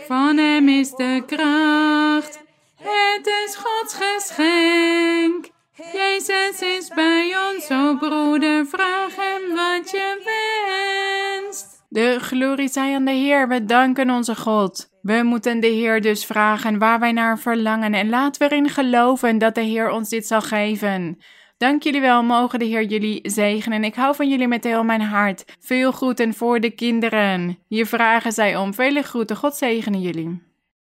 Van 0.07 0.37
hem 0.37 0.69
is 0.69 0.91
de 0.91 1.23
kracht, 1.27 2.41
het 2.77 3.27
is 3.27 3.57
Gods 3.57 3.95
geschenk. 3.95 5.51
Jezus 5.93 6.61
is 6.61 6.89
bij 6.89 7.33
ons, 7.49 7.71
o 7.71 7.97
broeder, 7.97 8.67
vraag 8.67 9.17
hem 9.17 9.55
wat 9.55 9.91
je 9.91 10.21
wenst. 10.25 11.85
De 11.89 12.21
glorie 12.21 12.69
zij 12.69 12.95
aan 12.95 13.05
de 13.05 13.11
Heer, 13.11 13.49
we 13.49 13.65
danken 13.65 14.11
onze 14.11 14.37
God. 14.37 14.92
We 15.03 15.23
moeten 15.23 15.61
de 15.61 15.67
Heer 15.67 16.01
dus 16.01 16.25
vragen 16.25 16.79
waar 16.79 17.01
wij 17.01 17.13
naar 17.13 17.39
verlangen 17.39 17.95
en 17.95 18.09
laten 18.09 18.43
we 18.43 18.55
erin 18.55 18.69
geloven 18.69 19.39
dat 19.39 19.55
de 19.55 19.61
Heer 19.61 19.91
ons 19.91 20.09
dit 20.09 20.27
zal 20.27 20.41
geven. 20.41 21.19
Dank 21.57 21.83
jullie 21.83 22.01
wel, 22.01 22.23
mogen 22.23 22.59
de 22.59 22.65
Heer 22.65 22.85
jullie 22.85 23.31
zegenen. 23.31 23.85
Ik 23.85 23.95
hou 23.95 24.15
van 24.15 24.29
jullie 24.29 24.49
met 24.49 24.65
heel 24.65 24.85
mijn 24.85 25.01
hart. 25.01 25.57
Veel 25.61 25.93
groeten 25.93 26.35
voor 26.35 26.61
de 26.61 26.71
kinderen. 26.71 27.59
Hier 27.69 27.87
vragen 27.87 28.33
zij 28.33 28.57
om. 28.57 28.75
Vele 28.75 29.03
groeten, 29.03 29.37
God 29.37 29.55
zegene 29.55 30.01
jullie. 30.01 30.52